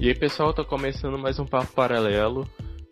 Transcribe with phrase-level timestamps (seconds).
[0.00, 2.46] E aí, pessoal, tá começando mais um papo paralelo,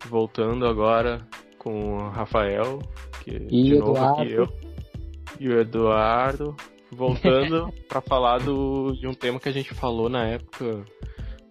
[0.09, 1.25] voltando agora
[1.57, 2.79] com o Rafael,
[3.23, 4.21] que E de novo Eduardo.
[4.21, 4.47] aqui eu,
[5.39, 6.55] e o Eduardo,
[6.91, 10.83] voltando pra falar do, de um tema que a gente falou na época.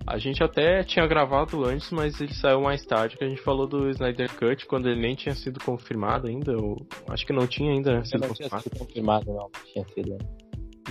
[0.06, 3.66] A gente até tinha gravado antes, mas ele saiu mais tarde, que a gente falou
[3.66, 6.76] do Snyder Cut, quando ele nem tinha sido confirmado ainda, ou
[7.08, 8.62] acho que não tinha ainda Eu sido não tinha confirmado.
[8.62, 9.34] sido confirmado, não.
[9.34, 10.18] não Tinha sido.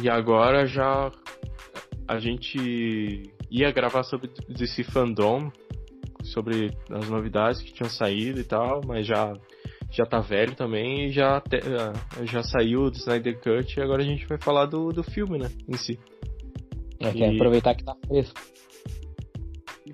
[0.01, 1.09] E agora já
[2.09, 3.23] a gente
[3.59, 5.51] ia gravar sobre DC Fandom,
[6.23, 9.33] sobre as novidades que tinham saído e tal, mas já
[9.91, 11.93] já tá velho também e já te- ah,
[12.25, 15.49] já saiu do Snyder Cut e agora a gente vai falar do, do filme, né,
[15.69, 15.97] em si.
[16.99, 18.41] É, E- aproveitar que tá fresco.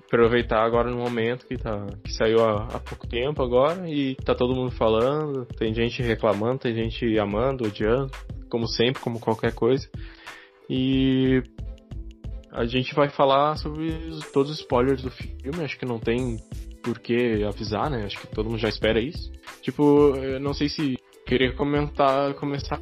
[0.06, 4.34] Aproveitar agora no momento que tá que saiu há, há pouco tempo agora e tá
[4.34, 8.10] todo mundo falando, tem gente reclamando, tem gente amando, odiando,
[8.50, 9.88] como sempre, como qualquer coisa.
[10.68, 11.42] E
[12.52, 16.36] a gente vai falar sobre os- todos os spoilers do filme, acho que não tem
[16.82, 18.04] por que avisar, né?
[18.04, 19.32] Acho que todo mundo já espera isso.
[19.62, 22.80] Tipo, eu não sei se queria comentar, começar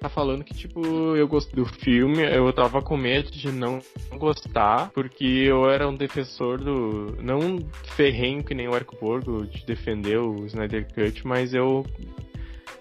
[0.00, 0.84] tá falando que, tipo,
[1.16, 3.78] eu gostei do filme, eu tava com medo de não
[4.18, 7.16] gostar, porque eu era um defensor do.
[7.22, 7.58] Não
[7.96, 11.86] ferrenho que nem o Arco Borgo de defender o Snyder Cut, mas eu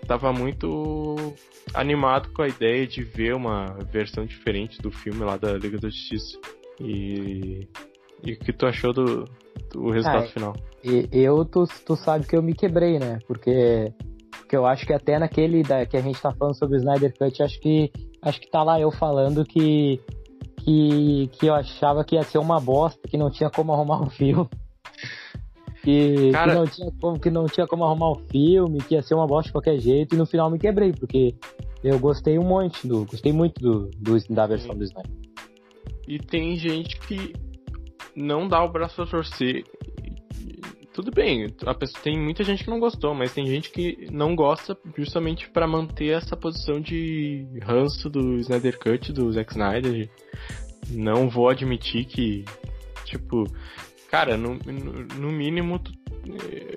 [0.05, 1.15] tava muito
[1.73, 5.89] animado com a ideia de ver uma versão diferente do filme lá da Liga da
[5.89, 6.37] Justiça.
[6.79, 7.67] E.
[8.25, 9.25] E o que tu achou do,
[9.71, 10.55] do resultado Ah, final?
[10.83, 13.19] E eu, tu, tu sabe que eu me quebrei, né?
[13.27, 13.93] Porque,
[14.31, 17.13] porque eu acho que até naquele da, que a gente tá falando sobre o Snyder
[17.17, 19.99] Cut, acho que, acho que tá lá eu falando que,
[20.59, 24.09] que, que eu achava que ia ser uma bosta, que não tinha como arrumar um
[24.11, 24.49] filme.
[25.83, 29.01] Que, Cara- que, não tinha como, que não tinha como arrumar um filme, que ia
[29.01, 31.35] ser uma bosta de qualquer jeito, e no final me quebrei, porque
[31.83, 33.05] eu gostei um monte do.
[33.05, 35.11] Gostei muito do, do da versão do Snyder.
[36.07, 37.33] E tem gente que
[38.15, 39.65] não dá o braço a torcer.
[40.93, 44.35] Tudo bem, a pessoa, tem muita gente que não gostou, mas tem gente que não
[44.35, 50.09] gosta justamente pra manter essa posição de ranço do Snyder Cut, do Zack Snyder.
[50.91, 52.45] Não vou admitir que,
[53.05, 53.47] tipo,
[54.13, 54.59] cara, no,
[55.17, 55.81] no, mínimo,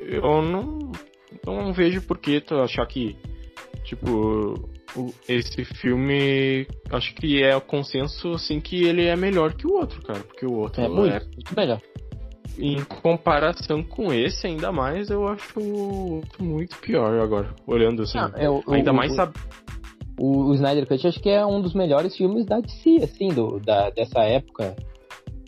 [0.09, 0.91] eu não,
[1.45, 3.15] não vejo por que tu achar que,
[3.85, 4.55] tipo,
[5.29, 10.01] esse filme, acho que é o consenso, assim, que ele é melhor que o outro,
[10.03, 10.21] cara.
[10.21, 11.79] Porque o outro É muito, muito melhor.
[12.59, 15.61] em comparação com esse, ainda mais, eu acho
[16.41, 18.17] muito pior agora, olhando assim.
[18.37, 19.35] É o- ainda o- mais o- sab...
[20.19, 23.61] O, o Snyder Cut acho que é um dos melhores filmes da DC, assim, do,
[23.61, 24.75] da, dessa época,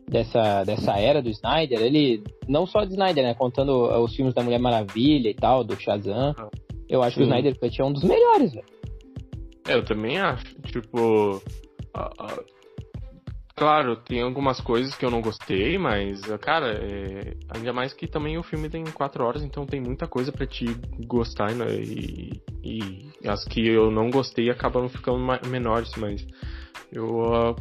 [0.09, 1.81] dessa, dessa era do Snyder.
[1.81, 5.79] Ele, não só de Snyder, né, contando os filmes da Mulher Maravilha e tal, do
[5.79, 6.35] Shazam.
[6.39, 6.51] Aham.
[6.89, 7.31] Eu acho que o Sim.
[7.31, 8.67] Snyder Cut é um dos melhores, velho.
[9.67, 11.43] É, eu também acho, tipo...
[11.95, 12.43] a- a-
[13.55, 18.39] Claro, tem algumas coisas que eu não gostei, mas, cara, é, ainda mais que também
[18.39, 20.65] o filme tem quatro horas, então tem muita coisa pra te
[21.09, 25.19] gostar né, e, e as que eu não gostei acabam ficando
[25.51, 26.25] menores, mas
[26.93, 27.57] eu, ah,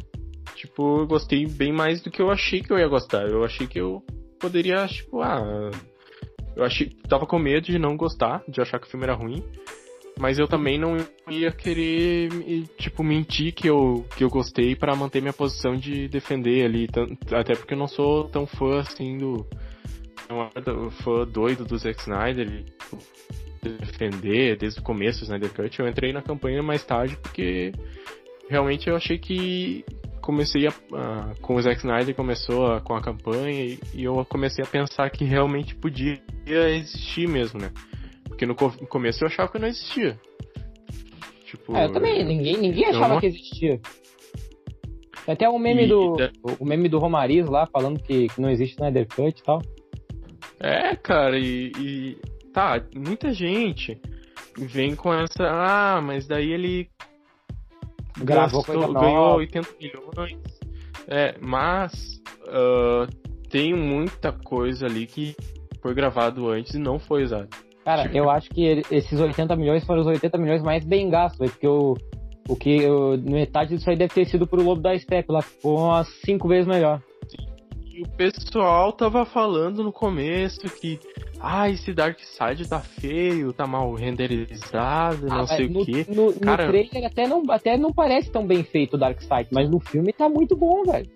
[0.58, 3.28] tipo, gostei bem mais do que eu achei que eu ia gostar.
[3.28, 4.02] Eu achei que eu
[4.38, 5.70] poderia, tipo, ah,
[6.56, 9.42] eu achei, tava com medo de não gostar, de achar que o filme era ruim,
[10.18, 10.96] mas eu também não
[11.30, 12.28] ia querer,
[12.76, 16.88] tipo, mentir que eu, que eu gostei pra manter minha posição de defender ali.
[17.32, 19.46] Até porque eu não sou tão fã assim do.
[20.28, 22.98] Não era fã doido do Zack Snyder tipo,
[23.62, 25.78] defender desde o começo do Snyder Cut.
[25.78, 27.72] Eu entrei na campanha mais tarde porque
[28.48, 29.84] realmente eu achei que
[30.28, 34.22] comecei a, a- com o Zack Snyder começou a- com a campanha e, e eu
[34.26, 37.72] comecei a pensar que realmente podia existir mesmo, né?
[38.24, 40.20] Porque no, co- começo eu achava que não existia.
[41.46, 43.80] Tipo, É, eu também, ninguém, ninguém eu achava não- que existia.
[45.24, 46.16] Tem até o meme E- do.
[46.60, 49.62] O meme do Romariz lá falando que, que não existe Snyder Cut e tal.
[50.60, 52.16] É, cara, e, e
[52.52, 53.98] tá, muita gente
[54.58, 56.88] vem com essa, ah, mas daí ele
[58.16, 59.36] Gravou gastou- coisa ganhou nova.
[59.36, 60.38] 80 milhões.
[61.06, 63.06] É, mas ah,
[63.50, 65.34] tem muita coisa ali que
[65.80, 67.48] foi gravado antes e não foi usado.
[67.84, 71.38] Cara, eu acho que ele- esses 80 milhões foram os 80 milhões mais bem gastos,
[71.38, 71.94] velho, porque o,
[72.48, 75.78] o que o- metade disso aí deve ter sido pro Lobo da Steppe lá, ficou
[75.78, 77.00] umas 5 vezes melhor.
[77.90, 81.00] E o pessoal tava falando no começo que,
[81.40, 86.06] ah, esse Dark Side tá feio, tá mal renderizado, não Ah, sei o quê.
[86.08, 89.68] No, no trailer até não, até não parece tão bem feito o Dark Side, mas
[89.70, 91.10] no filme tá muito bom, velho.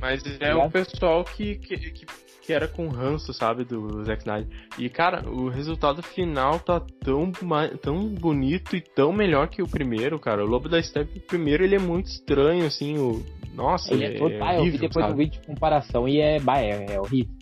[0.00, 0.68] Mas é Ligado?
[0.68, 2.06] o pessoal que, que, que,
[2.42, 4.46] que era com ranço, sabe, do Zack Snyder.
[4.78, 7.32] E, cara, o resultado final tá tão,
[7.80, 10.44] tão bonito e tão melhor que o primeiro, cara.
[10.44, 13.24] O Lobo da Steppe, o primeiro, ele é muito estranho, assim, o,
[13.54, 15.14] Nossa, Ele é, todo, é ah, eu vi horrível, depois sabe?
[15.14, 17.34] um vídeo de comparação e é, bah, é, é horrível.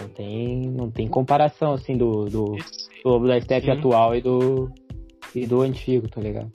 [0.00, 2.56] Não tem, não tem comparação, assim, do, do,
[3.04, 3.72] do da step Sim.
[3.72, 4.70] atual e do,
[5.34, 6.50] e do antigo, tá ligado?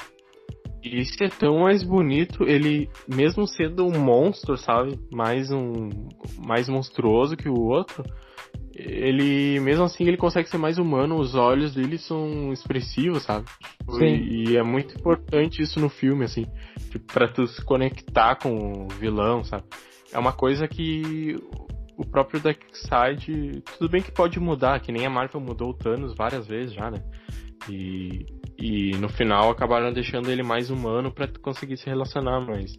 [0.84, 5.00] Esse é tão mais bonito, ele, mesmo sendo um monstro, sabe?
[5.14, 5.90] Mais um.
[6.44, 8.04] Mais monstruoso que o outro.
[8.74, 13.46] Ele, mesmo assim, ele consegue ser mais humano, os olhos dele são expressivos, sabe?
[13.78, 14.06] Tipo, Sim.
[14.06, 16.46] E, e é muito importante isso no filme, assim.
[16.90, 19.66] Tipo, pra tu se conectar com o vilão, sabe?
[20.12, 21.36] É uma coisa que
[22.02, 23.62] o próprio Darkseid.
[23.78, 26.90] Tudo bem que pode mudar, que nem a Marvel mudou o Thanos várias vezes já,
[26.90, 27.02] né?
[27.70, 28.26] E,
[28.58, 32.74] e no final acabaram deixando ele mais humano pra tu conseguir se relacionar, mas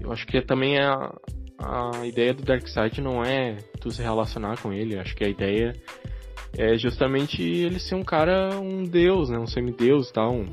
[0.00, 1.12] eu acho que também é a,
[1.58, 5.72] a ideia do Darkseid não é tu se relacionar com ele, acho que a ideia
[6.56, 9.38] é justamente ele ser um cara, um deus, né?
[9.38, 10.34] Um semideus e tal.
[10.34, 10.46] Um,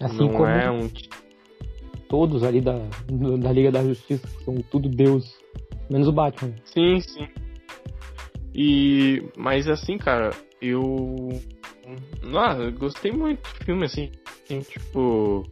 [0.00, 0.90] Assim não como é um.
[2.08, 2.78] todos ali da,
[3.38, 5.41] da Liga da Justiça, são tudo Deus.
[5.92, 6.54] Menos o Batman.
[6.64, 7.28] Sim, sim.
[8.54, 9.22] E.
[9.36, 10.30] Mas assim, cara,
[10.60, 11.28] eu.
[12.34, 14.10] Ah, eu gostei muito do filme, assim.
[14.44, 15.44] assim, tipo.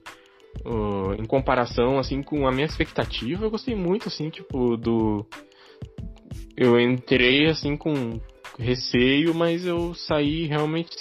[0.64, 5.26] uh, em comparação, assim, com a minha expectativa, eu gostei muito, assim, tipo, do.
[6.56, 8.18] Eu entrei, assim, com
[8.58, 10.96] receio, mas eu saí realmente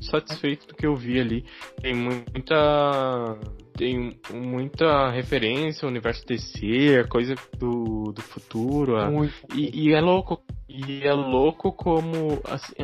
[0.00, 1.44] satisfeito do que eu vi ali.
[1.82, 3.38] Tem muita.
[3.80, 9.10] Tem muita referência ao universo DC, a coisa do, do futuro, a,
[9.54, 10.42] e, e é louco.
[10.68, 12.74] E é louco como assim,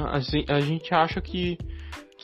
[0.49, 1.59] a, a gente acha que,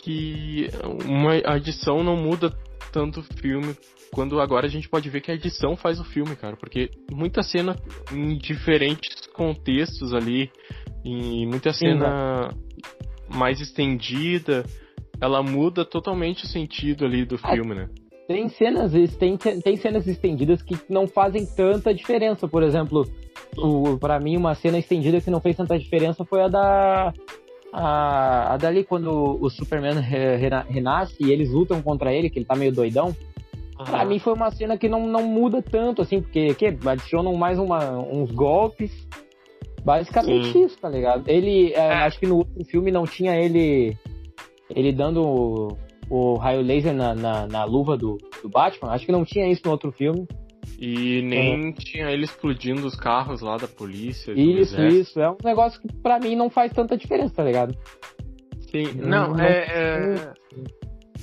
[0.03, 0.71] que
[1.05, 2.51] uma edição não muda
[2.91, 3.77] tanto o filme.
[4.11, 6.57] Quando agora a gente pode ver que a edição faz o filme, cara.
[6.57, 7.77] Porque muita cena
[8.11, 10.51] em diferentes contextos ali,
[11.05, 12.49] e muita Sim, cena
[13.29, 14.65] mais estendida,
[15.21, 17.91] ela muda totalmente o sentido ali do Ah, filme, né?
[18.33, 22.49] Tem cenas, tem, tem cenas estendidas que não fazem tanta diferença.
[22.49, 23.07] Por exemplo,
[23.59, 27.13] o, pra mim, uma cena estendida que não fez tanta diferença foi a da.
[27.75, 32.39] A, a dali quando o Superman re- rena- renasce e eles lutam contra ele, que
[32.39, 33.15] ele tá meio doidão.
[33.85, 37.59] Pra mim foi uma cena que não, não muda tanto, assim, porque que, adicionam mais
[37.59, 38.91] uma, uns golpes.
[39.85, 40.65] Basicamente Sim.
[40.65, 41.29] isso, tá ligado?
[41.29, 43.97] Ele, é, acho que no outro filme não tinha ele
[44.75, 45.77] ele dando
[46.11, 48.91] o, raio laser na, na, na luva do, do Batman.
[48.91, 50.27] Acho que não tinha isso no outro filme.
[50.79, 54.33] E nem tinha ele explodindo os carros lá da polícia.
[54.33, 55.21] Isso, isso.
[55.21, 57.77] É um negócio que pra mim não faz tanta diferença, tá ligado?
[58.71, 60.33] Sim, Não, não, é.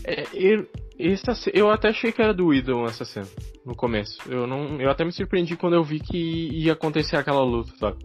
[0.05, 0.67] é, é- eu,
[0.97, 3.27] essa eu até achei que era do Idol essa cena,
[3.65, 4.17] no começo.
[4.31, 7.97] Eu, não, eu até me surpreendi quando eu vi que ia acontecer aquela luta, sabe?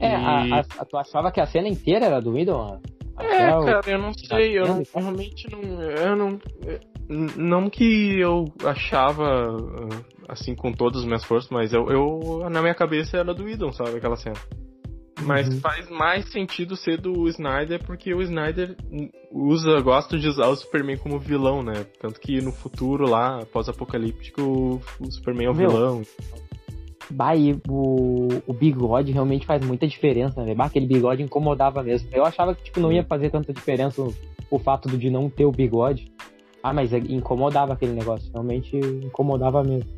[0.00, 2.80] É, E- a, a- tu achava que a cena inteira era do Idol?
[3.18, 5.82] É, Até o- cara, eu não sei, eu não- realmente não.
[5.82, 6.40] Eu não.
[7.08, 12.62] Não que eu achava ah, assim com todas as minhas forças, mas eu, eu na
[12.62, 14.36] minha cabeça era do Idol, sabe, aquela cena.
[15.22, 15.60] Mas Uhum.
[15.60, 18.74] faz mais sentido ser do Snyder porque o Snyder
[19.30, 21.86] usa, gosta de usar o Superman como vilão, né?
[22.00, 26.02] Tanto que no futuro lá, pós-apocalíptico, o, o Superman é o Meu, vilão.
[27.10, 30.54] Bah, e o, o bigode realmente faz muita diferença, né?
[30.54, 32.08] Bah, aquele bigode incomodava mesmo.
[32.12, 34.14] Eu achava que tipo, não ia fazer tanta diferença o,
[34.50, 36.10] o fato de não ter o bigode.
[36.62, 38.30] Ah, mas é- incomodava aquele negócio.
[38.32, 39.90] Realmente incomodava mesmo.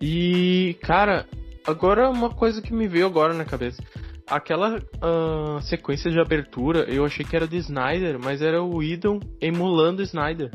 [0.00, 1.26] E, cara,
[1.66, 3.82] agora uma coisa que me veio agora na cabeça.
[4.26, 9.20] Aquela ah, sequência de abertura, eu achei que era de Snyder, mas era o Idon
[9.40, 10.50] emulando Snyder.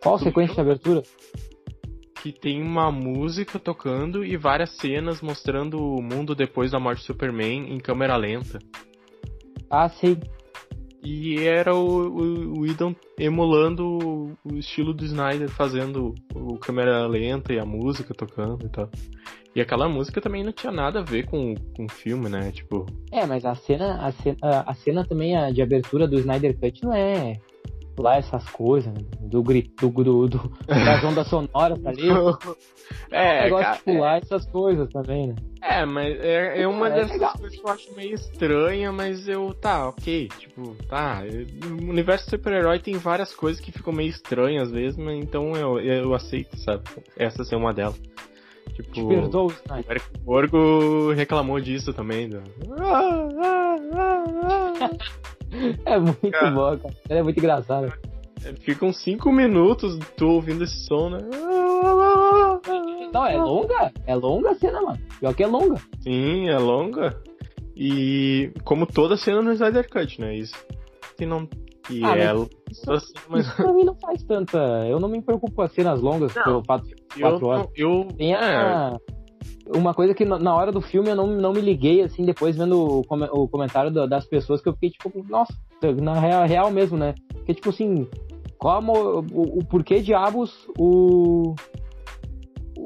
[0.00, 1.02] Qual Tu sequência de abertura?
[2.22, 7.06] Que tem uma música tocando e várias cenas mostrando o mundo depois da morte do
[7.06, 8.58] Superman em câmera lenta.
[9.70, 10.18] Ah, sim.
[11.02, 17.06] E era o, o, o Idon emulando o, o estilo do Snyder, fazendo o câmera
[17.06, 18.90] lenta e a música tocando e tal.
[19.54, 22.52] E aquela música também não tinha nada a ver com, com o filme, né?
[22.52, 26.58] Tipo, É, mas a cena, a cena, a cena também a de abertura do Snyder
[26.58, 27.40] Cut não é
[28.02, 29.00] lá essas coisas, né?
[29.20, 32.10] do grito, do, do, do, das ondas sonoras ali.
[32.10, 32.38] O
[33.10, 35.34] é, negócio cara, de pular essas coisas também, né?
[35.62, 37.32] é, mas é, é uma É dessas legal.
[37.38, 41.22] coisas que eu acho meio estranha, mas eu, tá, ok, tipo, tá,
[41.64, 45.78] o universo super-herói tem várias coisas que ficam meio estranhas às vezes, mas então eu,
[45.80, 46.82] eu aceito, sabe?
[47.16, 48.00] Essa ser uma delas.
[48.74, 49.90] Tipo, Te perdoa o o Snyder.
[49.90, 52.28] Eric Borgo reclamou disso também.
[52.28, 52.42] Do...
[55.52, 55.90] Ah, ah, ah, ah.
[55.94, 56.50] É muito Cara.
[56.50, 56.94] bom, cara.
[57.08, 57.92] Ele é muito engraçado.
[58.60, 61.18] Ficam cinco minutos tu ouvindo esse som, né?
[63.12, 63.92] Não, é longa?
[64.06, 64.98] É longa a cena, mano.
[65.18, 65.76] Pior que é longa.
[66.00, 67.20] Sim, é longa.
[67.76, 70.36] E como toda cena no Snyder Cut, né?
[70.36, 70.54] Isso
[71.16, 71.48] que não.
[71.88, 74.58] Ah, E é mas assim, mas Isso pra mim não faz tanta.
[74.86, 76.42] Eu não me preocupo com as cenas longas Não.
[76.44, 77.66] pelo fato de quatro eu, horas.
[77.74, 78.96] Eu, Tem é, a-
[79.74, 83.00] uma coisa que na hora do filme eu não, não me liguei, assim, depois vendo
[83.00, 85.52] o, come- o comentário da- das pessoas, que eu fiquei tipo, nossa,
[86.00, 87.14] na real, real mesmo, né?
[87.32, 88.06] Porque, tipo assim,
[88.58, 88.92] como
[89.32, 91.54] o, o porquê diabos o.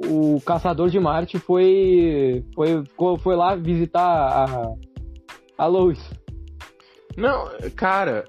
[0.05, 2.45] O Caçador de Marte foi.
[2.55, 2.83] Foi,
[3.19, 4.75] foi lá visitar a.
[5.59, 6.01] A Lois.
[7.17, 7.47] Não,
[7.77, 8.25] cara,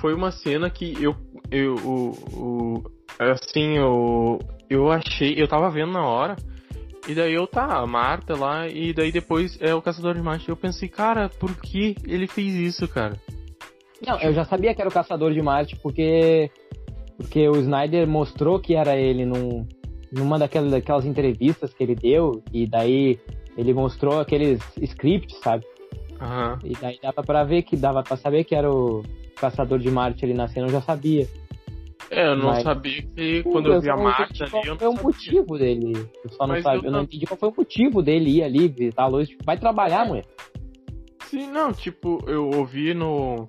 [0.00, 1.14] foi uma cena que eu.
[1.50, 2.82] eu o, o-
[3.18, 4.38] assim, eu.
[4.68, 5.34] Eu achei.
[5.40, 6.36] Eu tava vendo na hora.
[7.06, 10.48] E daí eu tá, a Marta lá, e daí depois é o Caçador de Marte.
[10.48, 13.20] Eu pensei, cara, por que ele fez isso, cara?
[14.06, 16.50] Não, eu já sabia que era o Caçador de Marte, porque.
[17.16, 19.66] Porque o Snyder mostrou que era ele num,
[20.10, 23.20] numa daquelas, daquelas entrevistas que ele deu, e daí
[23.56, 25.64] ele mostrou aqueles scripts, sabe?
[26.20, 26.58] Aham.
[26.64, 29.02] E daí dava pra ver que dava pra saber que era o
[29.36, 31.28] Caçador de Marte ali na cena, eu já sabia.
[32.14, 34.88] É, eu não Mas- sabia que quando eu vi a entendi ali, qual eu foi
[34.88, 35.02] o sabia.
[35.04, 35.92] motivo dele.
[36.24, 38.42] Eu só não Mas sabe, eu eu não entendi qual foi o motivo dele ir
[38.44, 39.28] ali visitar a Lois.
[39.28, 40.24] Tipo, vai trabalhar, mulher.
[41.26, 43.48] Sim, não, tipo, eu ouvi no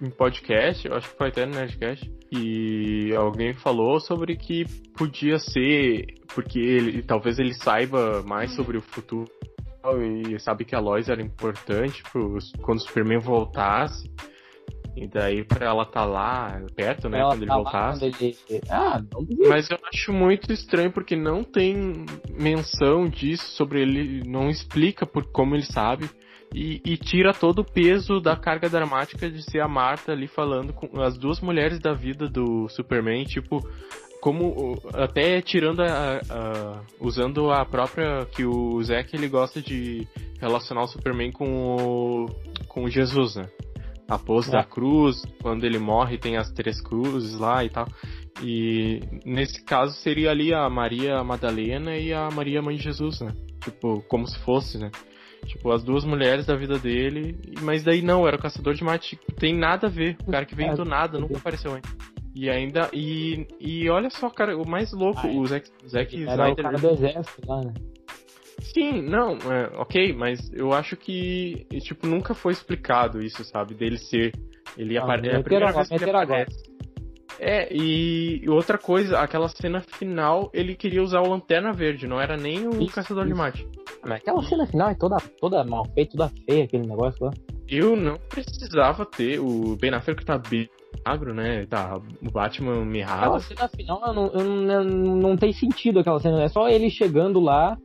[0.00, 4.64] em podcast, eu acho que foi até no Nerdcast, e alguém falou sobre que
[4.96, 9.30] podia ser, porque ele, talvez ele saiba mais sobre o futuro
[10.28, 14.10] e sabe que a Lois era importante pros, quando o Superman voltasse.
[14.94, 18.00] E daí pra ela tá lá perto, né, Ela quando ele tá lá voltasse.
[18.00, 18.36] quando ele-
[18.70, 19.00] Ah.
[19.48, 25.24] Mas eu acho muito estranho porque não tem menção disso sobre ele, não explica por
[25.32, 26.10] como ele sabe
[26.54, 30.74] e, e tira todo o peso da carga dramática de ser a Marta ali falando
[30.74, 33.66] com as duas mulheres da vida do Superman, tipo
[34.20, 40.06] como até tirando a, a- usando a própria que o Zack ele gosta de
[40.38, 42.26] relacionar o Superman com o,
[42.68, 43.48] com o Jesus, né?
[44.14, 44.52] A pose É.
[44.52, 47.86] da cruz, quando ele morre tem as três cruzes lá e tal.
[48.42, 53.32] E nesse caso seria ali a Maria Madalena e a Maria Mãe de Jesus, né?
[53.62, 54.90] Tipo, como se fosse, né?
[55.46, 57.36] Tipo, as duas mulheres da vida dele.
[57.62, 59.16] Mas daí não, era o caçador de Marte.
[59.16, 60.16] Tipo, tem nada a ver.
[60.26, 61.90] O cara que veio do nada, nunca apareceu antes.
[62.34, 62.88] E ainda.
[62.92, 65.30] E, e olha só, cara, o mais louco, é.
[65.30, 66.64] o Zack, Zack Era o Snyder.
[66.64, 67.74] cara do exército lá, né?
[68.62, 73.74] Sim, não, é, ok, mas eu acho que, tipo, nunca foi explicado isso, sabe?
[73.74, 74.32] Dele ser.
[74.76, 76.72] Ele Ah, é a meteram primeira vez que ele aparece.
[77.38, 82.36] É, e outra coisa, aquela cena final, ele queria usar o Lanterna Verde, não era
[82.36, 83.38] nem o Isso, Caçador de isso.
[83.38, 83.68] Marte.
[84.04, 87.32] Mas aquela cena final é toda, toda mal feita, toda feia, aquele negócio lá.
[87.68, 90.68] Eu não precisava ter o Ben Affleck tá bem
[91.06, 91.64] magro, né?
[91.66, 93.20] Tá, o Batman mirrado.
[93.20, 96.42] Aquela cena final eu não, eu não, não tem sentido aquela cena.
[96.42, 97.78] É só ele chegando lá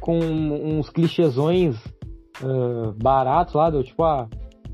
[0.00, 1.76] com uns clichêsões
[2.42, 4.28] ah, baratos lá, do tipo, ah,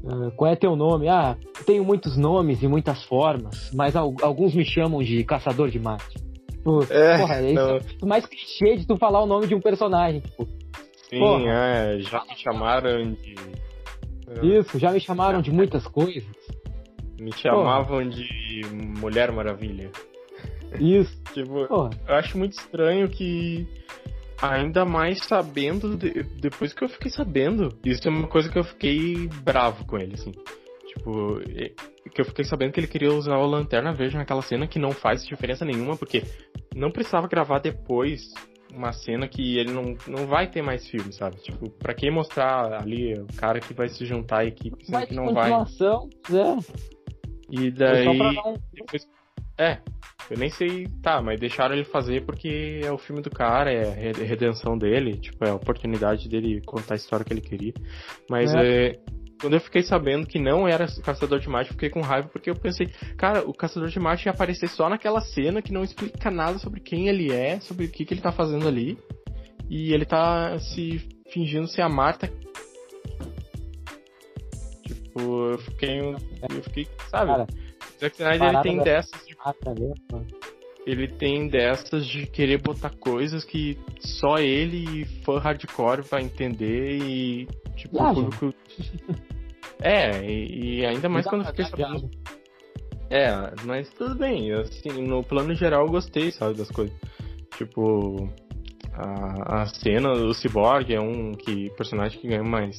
[0.08, 1.08] ah, qual é teu nome?
[1.08, 5.78] Ah, tenho muitos nomes e muitas formas, mas al- alguns me chamam de Caçador de
[5.80, 6.16] Marte.
[6.50, 9.60] Tipo, É, porra, isso é o mais clichê de tu falar o nome de um
[9.60, 10.20] personagem.
[10.20, 10.46] Tipo,
[11.10, 11.44] Sim, porra.
[11.48, 13.34] é, já me chamaram de.
[14.42, 16.24] isso, já me chamaram de muitas coisas.
[17.20, 18.62] Me chamavam de
[19.00, 19.90] Mulher Maravilha.
[20.80, 21.90] Isso, Tipo, porra.
[22.08, 23.66] eu acho muito estranho que.
[24.42, 28.64] Ainda mais sabendo, de- depois que eu fiquei sabendo, isso é uma coisa que eu
[28.64, 30.32] fiquei bravo com ele, assim.
[30.88, 31.40] Tipo,
[32.12, 34.92] que eu fiquei sabendo que ele queria usar o Lanterna Verde naquela cena que não
[34.92, 36.22] faz diferença nenhuma, porque
[36.74, 38.22] não precisava gravar depois
[38.72, 41.36] uma cena que ele não, não vai ter mais filme, sabe?
[41.36, 45.14] Tipo, pra que mostrar ali o cara que vai se juntar à equipe, Vai que
[45.14, 45.50] não vai.
[45.50, 46.56] é.
[47.50, 48.04] E daí.
[48.74, 49.06] Depois...
[49.58, 49.78] É,
[50.30, 53.88] eu nem sei, tá, mas deixaram ele fazer porque é o filme do cara, é
[53.88, 57.72] a re- redenção dele, tipo, é a oportunidade dele contar a história que ele queria.
[58.28, 58.88] Mas É.
[58.88, 58.98] é,
[59.40, 62.54] quando eu fiquei sabendo que não era Caçador de Marte, fiquei com raiva porque eu
[62.56, 62.86] pensei,
[63.16, 66.80] cara, o Caçador de Marte ia aparecer só naquela cena que não explica nada sobre
[66.80, 68.98] quem ele é, sobre o que, que ele tá fazendo ali.
[69.68, 72.30] E ele tá se fingindo ser a Marta.
[74.82, 75.98] Tipo, eu fiquei.
[76.00, 77.30] Eu fiquei, sabe?
[77.32, 77.46] Cara,
[78.00, 80.26] Zack Snyder ele tem dessas de ah, tá vendo?
[80.86, 86.96] ele tem dessas de querer botar coisas que só ele e fã hardcore vai entender
[87.02, 88.54] e tipo o público
[89.82, 92.08] é e, e ainda mais quando fiquei sabendo
[93.10, 93.28] é
[93.64, 96.96] mas tudo bem assim no plano geral eu gostei sabe das coisas
[97.58, 98.30] tipo
[98.92, 102.76] a, a cena do Cyborg é um que personagem que ganha mais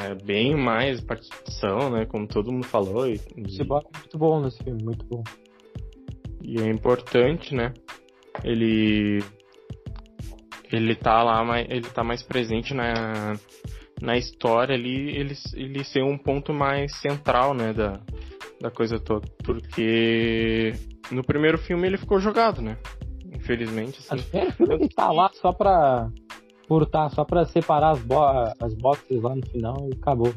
[0.00, 3.18] é, bem mais participação né como todo mundo falou e,
[3.48, 5.22] Cyborg é muito bom nesse filme, muito bom.
[6.42, 7.72] E é importante, né?
[8.44, 9.22] Ele
[10.72, 13.34] ele tá lá, ele tá mais presente na,
[14.00, 18.00] na história ali, ele, ele ser um ponto mais central, né, da,
[18.60, 19.28] da coisa toda.
[19.44, 20.72] Porque
[21.10, 22.76] no primeiro filme ele ficou jogado, né?
[23.46, 24.00] infelizmente.
[24.10, 24.24] Assim.
[24.32, 26.10] É que tá lá só pra.
[26.90, 28.18] Tá, só pra separar as, bo
[28.60, 30.34] as boxes lá no final e acabou.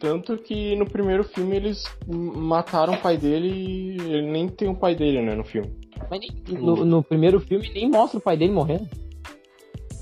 [0.00, 4.74] Tanto que no primeiro filme eles mataram o pai dele e ele nem tem o
[4.74, 5.72] pai dele, né, no filme.
[6.10, 8.88] Mas nem, no, no primeiro filme nem mostra o pai dele morrendo.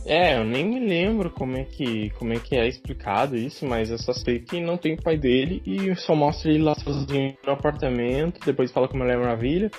[0.05, 3.91] É, eu nem me lembro como é que como é que é explicado isso, mas
[3.91, 7.37] eu só sei que não tem o pai dele e só mostra ele lá sozinho
[7.47, 9.71] no apartamento, depois fala como ele é maravilha,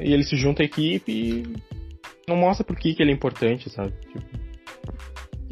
[0.00, 1.42] e ele se junta à equipe e
[2.28, 3.92] não mostra por que, que ele é importante, sabe?
[4.12, 4.49] Tipo,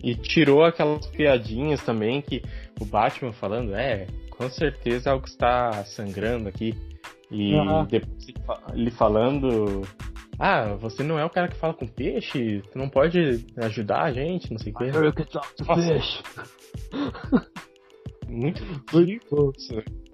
[0.03, 2.43] e tirou aquelas piadinhas também que
[2.81, 6.75] o Batman falando, é, com certeza algo está sangrando aqui.
[7.31, 7.85] E uhum.
[7.85, 8.27] depois
[8.73, 9.83] ele falando
[10.39, 12.63] ah, você não é o cara que fala com peixe?
[12.73, 14.91] Tu não pode ajudar a gente, não sei o quê.
[14.95, 16.23] Eu que talk to fish.
[18.29, 18.63] Muito
[18.93, 19.53] ridículo.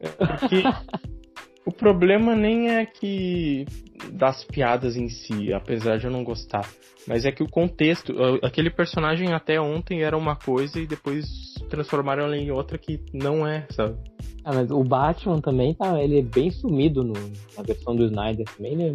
[0.00, 0.62] É porque
[1.66, 3.66] o problema nem é que
[4.12, 6.68] das piadas em si, apesar de eu não gostar,
[7.06, 11.26] mas é que o contexto, aquele personagem até ontem era uma coisa e depois
[11.68, 13.96] transformaram ele em outra que não é, sabe?
[14.44, 17.14] Ah, mas o Batman também tá, ele é bem sumido no,
[17.56, 18.94] na versão do Snyder também, né?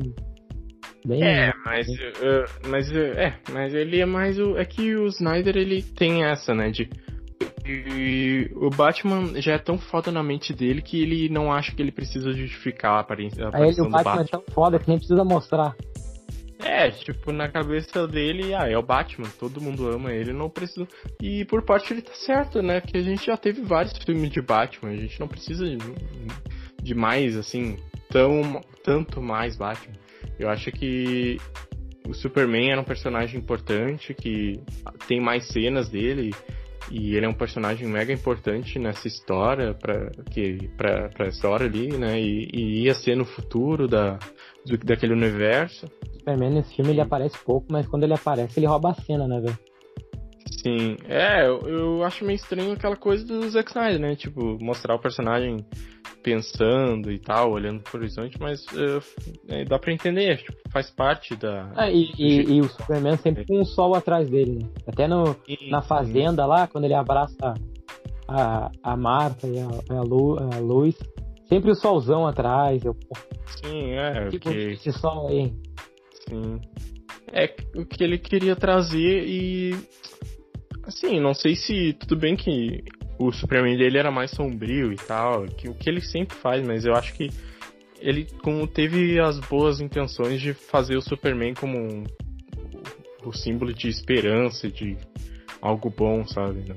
[1.05, 4.57] Bem é, mas, uh, mas uh, é, mas ele é mais o.
[4.57, 6.69] É que o Snyder ele tem essa, né?
[6.69, 6.89] De.
[7.71, 11.81] E o Batman já é tão foda na mente dele que ele não acha que
[11.81, 14.97] ele precisa justificar a aparência, a ele, o Batman, Batman, é tão foda que nem
[14.97, 15.75] precisa mostrar.
[16.59, 20.87] É, tipo, na cabeça dele, ah, é o Batman, todo mundo ama ele, não precisa.
[21.21, 22.81] E por parte ele tá certo, né?
[22.81, 25.77] Que a gente já teve vários filmes de Batman, a gente não precisa de,
[26.81, 27.77] de mais, assim,
[28.09, 29.95] tão, tanto mais Batman.
[30.37, 31.37] Eu acho que
[32.07, 34.59] o Superman era um personagem importante, que
[35.07, 36.33] tem mais cenas dele,
[36.91, 41.97] e ele é um personagem mega importante nessa história, pra, que, pra, pra história ali,
[41.97, 42.19] né?
[42.19, 44.17] E, e ia ser no futuro da,
[44.65, 45.87] do, daquele universo.
[46.13, 49.39] Superman nesse filme ele aparece pouco, mas quando ele aparece ele rouba a cena, né,
[49.39, 49.68] velho?
[50.57, 54.15] Sim, é, eu, eu, acho meio estranho aquela coisa do Zack Snyder, né?
[54.15, 55.65] Tipo, mostrar o personagem
[56.21, 59.01] pensando e tal, olhando pro horizonte, mas uh,
[59.47, 61.71] é, dá pra entender, tipo, faz parte da.
[61.75, 64.69] Ah, e, e, e, o Superman sempre com um sol atrás dele, né?
[64.85, 67.53] Até no, e, na fazenda lá, quando ele abraça
[68.27, 70.95] a, a Marta e a, a, Lu, a Luz,
[71.47, 72.83] sempre o solzão atrás.
[72.83, 72.95] Eu,
[73.63, 74.29] Sim, é.
[74.29, 74.73] Que okay.
[74.73, 75.53] esse sol aí.
[76.27, 76.59] Sim.
[77.31, 79.75] É o que ele queria trazer e.
[80.89, 81.93] Assim, não sei se.
[81.93, 82.83] Tudo bem que
[83.19, 86.83] o Superman dele era mais sombrio e tal, que o que ele sempre faz, mas
[86.83, 87.29] eu acho que
[87.99, 92.03] ele como teve as boas intenções de fazer o Superman como um,
[93.23, 94.97] o símbolo de esperança, de
[95.61, 96.67] algo bom, sabe?
[96.67, 96.75] Né?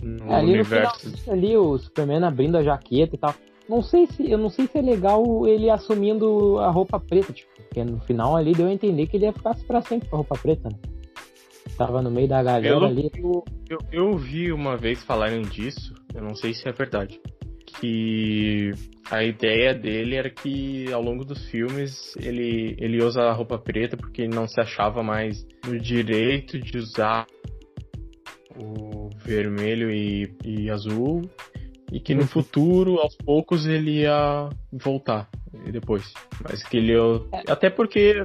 [0.00, 1.10] No é, ali universo.
[1.10, 3.34] No final, ali o Superman abrindo a jaqueta e tal.
[3.68, 7.50] Não sei se eu não sei se é legal ele assumindo a roupa preta, tipo,
[7.56, 10.18] porque no final ali deu a entender que ele ia ficar para sempre com a
[10.18, 11.01] roupa preta, né?
[11.76, 13.10] Tava no meio da galera ali.
[13.14, 17.20] Eu, eu, eu vi uma vez falarem disso, eu não sei se é verdade.
[17.66, 18.70] Que
[19.10, 23.96] a ideia dele era que ao longo dos filmes ele, ele usa a roupa preta
[23.96, 27.26] porque ele não se achava mais no direito de usar
[28.56, 31.22] o vermelho e, e azul
[31.92, 35.28] e que no futuro, aos poucos, ele ia voltar
[35.70, 36.10] depois.
[36.42, 36.94] Mas que ele.
[36.94, 37.52] É.
[37.52, 38.24] Até porque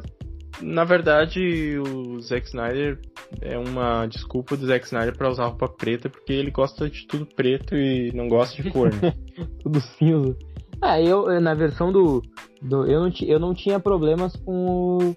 [0.62, 3.00] na verdade, o Zack Snyder
[3.42, 7.26] é uma desculpa do Zack Snyder para usar roupa preta, porque ele gosta de tudo
[7.26, 9.14] preto e não gosta de cor, né?
[9.62, 10.36] tudo cinza.
[10.82, 12.22] Ah, eu, na versão do.
[12.62, 15.16] do eu, não, eu não tinha problemas com,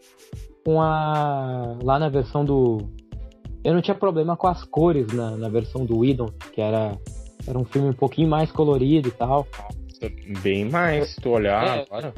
[0.65, 1.77] com a.
[1.83, 2.79] Lá na versão do.
[3.63, 6.97] Eu não tinha problema com as cores na, na versão do Whedon, que era,
[7.47, 9.47] era um filme um pouquinho mais colorido e tal.
[10.43, 12.15] Bem mais, se tu olhar é, agora.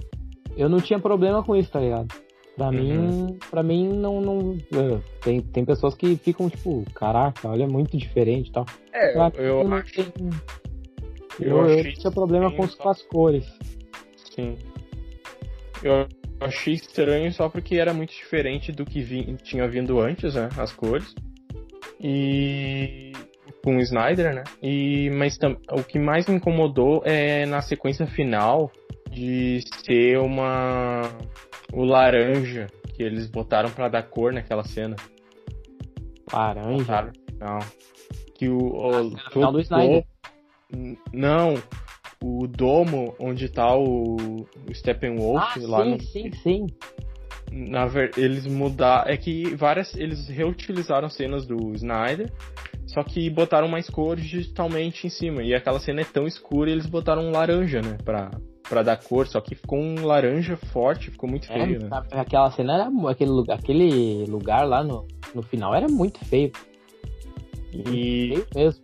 [0.57, 2.15] Eu não tinha problema com isso, tá ligado?
[2.57, 2.73] Pra uhum.
[2.73, 7.67] mim, para mim não, não é, tem, tem pessoas que ficam tipo, caraca, olha, é
[7.67, 8.67] muito diferente e tal.
[8.93, 9.95] É, eu, eu acho.
[9.95, 10.13] Tem,
[11.41, 13.47] eu, eu, eu tinha problema com, com as cores.
[14.35, 14.57] Sim.
[15.83, 16.07] Eu
[16.41, 20.49] achei estranho só porque era muito diferente do que vi, tinha vindo antes, né?
[20.59, 21.15] As cores.
[21.99, 23.13] E
[23.65, 24.45] com o Snyder, né?
[24.63, 28.71] E mas tam, o que mais me incomodou é na sequência final
[29.11, 31.03] de ser uma
[31.73, 34.97] o laranja que eles botaram para dar cor naquela cena.
[36.33, 37.13] Laranja?
[37.39, 37.59] Não.
[38.35, 38.59] Que o.
[38.59, 40.05] o ah, do Snyder.
[41.13, 41.55] Não,
[42.23, 44.17] o domo onde tá o,
[44.69, 46.01] o Steppenwolf ah, lá sim, no.
[46.01, 46.67] Sim, sim.
[47.51, 48.13] Na ver...
[48.17, 49.11] Eles mudaram.
[49.11, 49.95] É que várias.
[49.97, 52.31] Eles reutilizaram cenas do Snyder.
[52.87, 55.43] Só que botaram mais cores digitalmente em cima.
[55.43, 57.97] E aquela cena é tão escura e eles botaram um laranja, né?
[58.05, 58.31] Pra,
[58.73, 61.91] pra dar cor, só que ficou um laranja forte, ficou muito É, feio, né?
[62.13, 66.51] aquela cena era aquele lugar, aquele lugar lá no, no final era muito feio,
[67.71, 68.81] E, feio mesmo.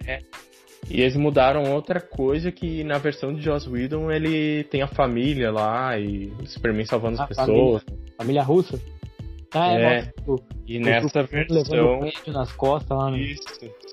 [0.91, 5.51] e eles mudaram outra coisa que na versão de Joss Whedon ele tem a família
[5.51, 7.83] lá e o Superman salvando as A pessoas.
[8.19, 8.79] Família russa.
[9.55, 10.13] Ah, é, É.
[10.27, 12.01] o- E o- nessa o- levando versão.
[12.27, 13.11] o nas costas lá.
[13.11, 13.19] né?
[13.21, 13.43] Isso,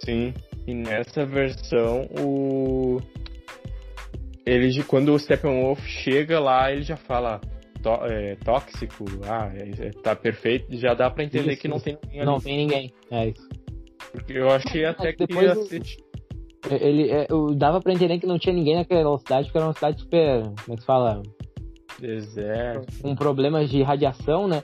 [0.03, 0.33] sim.
[0.67, 2.99] E nessa versão, o.
[4.45, 7.41] Ele, quando o Steppenwolf chega lá, ele já fala
[7.81, 11.77] tó- é, tóxico, ah, é- é- tá perfeito, já dá pra entender Isso, que não
[11.77, 11.85] isso.
[11.85, 12.25] tem ninguém ali.
[12.25, 12.93] Não tem ninguém.
[13.11, 13.49] É isso.
[14.11, 15.81] Porque eu achei até que depois ia o- ser.
[16.71, 19.73] Ele, é, eu dava pra entender que não tinha ninguém naquela cidade, porque era uma
[19.73, 21.21] cidade super, como é que se fala,
[21.99, 23.01] Deserto.
[23.01, 24.63] com problemas de radiação, né?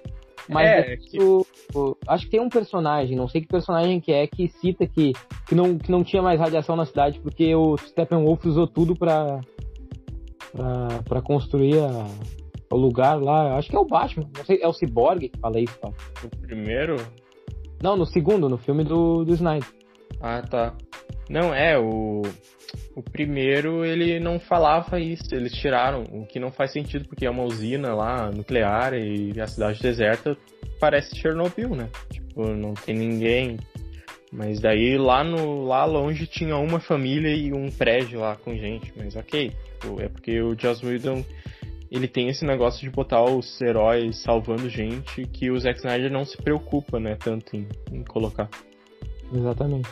[0.49, 4.01] Mas É, depois que- o- o- acho que tem um personagem, não sei que personagem
[4.01, 5.13] que é, que cita que,
[5.47, 9.39] que, não, que não tinha mais radiação na cidade, porque o Steppenwolf usou tudo pra,
[10.51, 12.07] pra, pra construir a-
[12.71, 13.57] o lugar lá.
[13.57, 15.77] Acho que é o Batman, não sei, é o Cyborg que fala isso.
[16.23, 16.95] O primeiro.
[17.81, 19.67] Não, no segundo, no filme do, do Snyder.
[20.21, 20.73] Ah, tá.
[21.29, 22.21] Não, é, o.
[22.95, 27.29] O primeiro ele não falava isso, eles tiraram, o que não faz sentido, porque é
[27.29, 30.37] uma usina lá, nuclear, e a cidade deserta
[30.79, 31.89] parece Chernobyl, né?
[32.11, 33.57] Tipo, não tem ninguém.
[34.31, 38.93] Mas daí lá no lá longe tinha uma família e um prédio lá com gente,
[38.95, 39.51] mas ok.
[39.81, 41.23] Tipo, é porque o Joss Whedon
[41.89, 46.23] ele tem esse negócio de botar os heróis salvando gente que o Zack Snyder não
[46.23, 48.49] se preocupa, né, tanto em, em colocar.
[49.33, 49.89] Exatamente.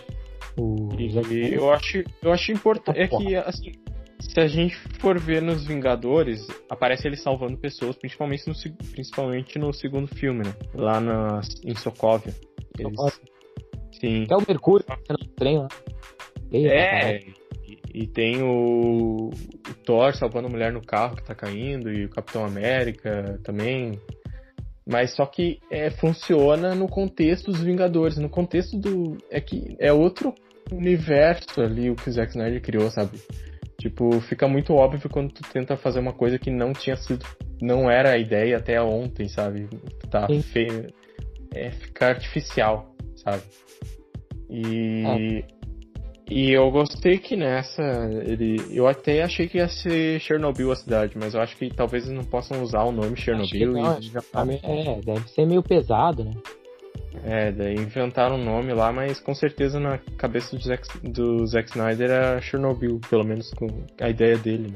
[0.58, 3.00] O E Zack Snyder- eu acho, eu acho importante.
[3.00, 3.26] É Porra.
[3.26, 3.72] que, assim,
[4.20, 8.54] se a gente for ver nos Vingadores, aparece ele salvando pessoas, principalmente no,
[8.92, 10.54] principalmente no segundo filme, né?
[10.74, 12.34] Lá na, em Sokovia.
[12.78, 13.20] Eles-.
[14.00, 14.26] Sim.
[14.30, 15.68] É o Mercúrio, você não trem lá.
[15.68, 17.20] Pra É.
[17.94, 22.10] e, tem o, o Thor salvando a mulher no carro que tá caindo, e o
[22.10, 24.00] Capitão América também.
[24.88, 29.18] Mas só que é, funciona no contexto dos Vingadores, no contexto do.
[29.30, 30.34] É que é outro
[30.72, 33.20] universo ali o que o Zack Snyder criou, sabe?
[33.80, 37.26] Tipo, fica muito óbvio quando tu tenta fazer uma coisa que não tinha sido.
[37.62, 39.70] Não era a ideia até ontem, sabe?
[40.10, 40.42] Tá Sim.
[40.42, 40.88] feio.
[41.54, 43.44] É ficar artificial, sabe?
[44.50, 45.44] E.
[46.30, 47.82] E eu gostei que nessa
[48.24, 48.58] ele.
[48.72, 52.16] Eu até achei que ia ser Chernobyl a cidade, mas eu acho que talvez eles
[52.18, 56.34] não possam usar o nome Chernobyl não, e tá É, deve ser meio pesado, né?
[57.24, 61.70] É, daí inventaram um nome lá, mas com certeza na cabeça do Zack, do Zack
[61.70, 63.68] Snyder era Chernobyl, pelo menos com
[64.00, 64.74] a ideia dele.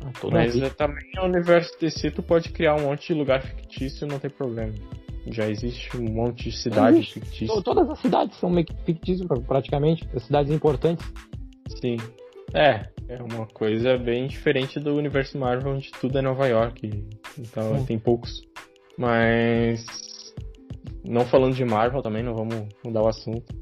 [0.00, 0.68] Ah, Toda Mas vida.
[0.68, 4.30] é, também no universo DC tu pode criar um monte de lugar fictício, não tem
[4.30, 4.72] problema.
[5.32, 7.20] Já existe um monte de cidade Existe.
[7.20, 7.46] fictícia.
[7.54, 8.52] To- Todas as cidades são
[8.84, 10.08] fictícias, pra- praticamente.
[10.14, 11.06] As cidades importantes.
[11.80, 11.96] Sim.
[12.54, 17.04] É, é uma coisa bem diferente do universo Marvel, onde tudo é Nova York.
[17.38, 17.84] Então Sim.
[17.84, 18.42] tem poucos.
[18.96, 19.84] Mas.
[21.04, 23.54] Não falando de Marvel também, não vamos mudar o assunto.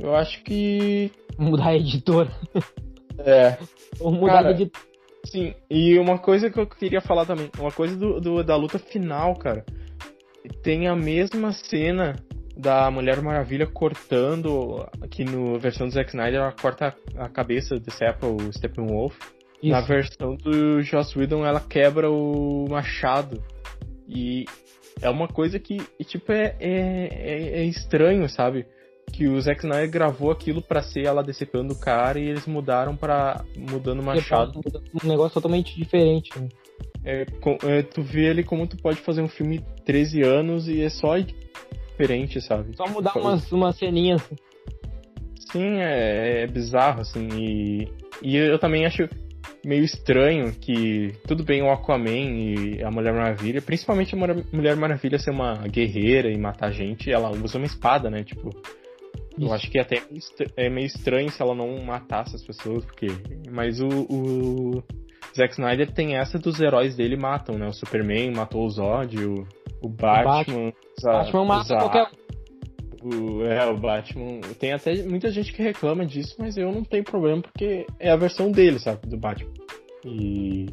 [0.00, 1.10] Eu acho que.
[1.38, 2.30] Mudar a editora.
[3.16, 3.56] É.
[4.00, 4.84] Ou mudar Cara, a editora.
[5.26, 8.76] Sim, e uma coisa que eu queria falar também, uma coisa do, do- da luta
[8.76, 9.64] final, cara.
[10.62, 12.16] Tem a mesma cena
[12.56, 18.26] da Mulher Maravilha cortando, aqui no versão do Zack Snyder, ela corta a cabeça, decepa
[18.26, 19.16] o Steppenwolf.
[19.62, 19.88] Na Isso.
[19.88, 23.42] versão do Joss Whedon, ela quebra o machado.
[24.06, 24.44] E
[25.00, 28.66] é uma coisa que, tipo, é, é, é- é estranho, sabe?
[29.12, 32.94] Que o Zack Snyder gravou aquilo pra ser ela decepando o cara e eles mudaram
[32.96, 33.44] pra.
[33.56, 34.60] mudando o machado.
[35.02, 36.30] Um negócio totalmente diferente.
[36.38, 36.48] né?
[37.04, 37.26] É,
[37.68, 41.14] é, tu vê ele como tu pode fazer um filme 13 anos e é só
[41.18, 42.76] diferente, sabe?
[42.76, 44.22] Só mudar Tipo, umas, umas ceninhas.
[44.22, 44.36] assim.
[45.52, 47.88] Sim, é, é bizarro, assim, e,
[48.22, 49.08] e eu também acho
[49.64, 54.18] meio estranho que tudo bem o Aquaman e a Mulher Maravilha, principalmente a
[54.52, 58.24] Mulher- Maravilha ser uma guerreira e matar gente, ela usa uma espada, né?
[58.24, 58.50] Tipo,
[59.38, 62.84] eu acho que até é estra- é meio estranho se ela não matasse as pessoas,
[62.84, 63.06] porque.
[63.50, 64.82] Mas o, o
[65.36, 67.66] Zack Snyder tem essa dos heróis dele matam, né?
[67.68, 69.46] O Superman matou o Zod, o,
[69.82, 70.72] o Batman.
[70.98, 72.08] usa- Batman mata usa- qualquer
[73.02, 74.40] o, é, o Batman.
[74.58, 78.16] Tem até muita gente que reclama disso, mas eu não tenho problema porque é a
[78.16, 79.06] versão dele, sabe?
[79.08, 79.50] Do Batman.
[80.04, 80.66] E.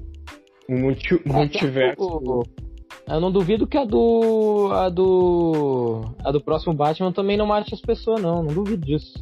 [0.69, 2.01] O multi, É, multiverso.
[2.01, 2.43] O-
[3.07, 4.69] Eu não duvido que a do.
[4.71, 6.01] A do.
[6.23, 8.43] A do próximo Batman também não mate as pessoas, não.
[8.43, 9.13] Não duvido disso.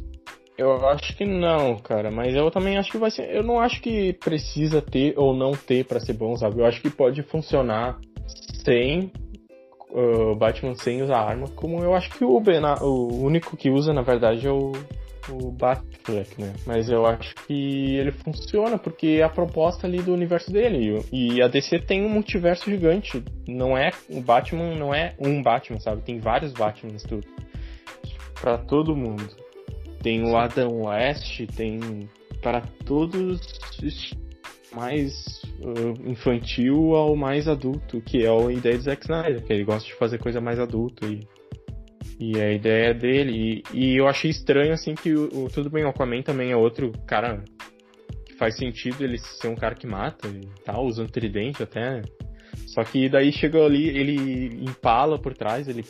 [0.60, 3.34] Eu acho que não, cara, mas eu também acho que vai ser.
[3.34, 6.60] Eu não acho que precisa ter ou não ter pra ser bom, sabe?
[6.60, 7.98] Eu acho que pode funcionar
[8.62, 9.10] sem
[9.90, 13.70] uh, o Batman sem usar arma, como eu acho que o Ben, o único que
[13.70, 14.72] usa, na verdade, é o,
[15.30, 16.52] o Batfleck, né?
[16.66, 21.02] Mas eu acho que ele funciona porque é a proposta ali do universo dele.
[21.10, 23.24] E a DC tem um multiverso gigante.
[23.48, 26.02] Não é o Batman, não é um Batman, sabe?
[26.02, 27.26] Tem vários Batmans tudo.
[28.38, 29.39] Para todo mundo.
[30.02, 32.08] Tem o Adam West, tem
[32.42, 33.40] para todos
[34.74, 39.64] mais uh, infantil ao mais adulto, que é a ideia do Zack Snyder, que ele
[39.64, 41.26] gosta de fazer coisa mais adulto e
[42.20, 43.62] e a ideia dele.
[43.72, 46.56] E, e eu achei estranho, assim, que o, o, Tudo Bem, o Aquaman também é
[46.56, 47.42] outro cara
[48.26, 52.02] que faz sentido ele ser um cara que mata e tal, usando tridente até.
[52.66, 55.82] Só que daí chega ali, ele empala por trás, ele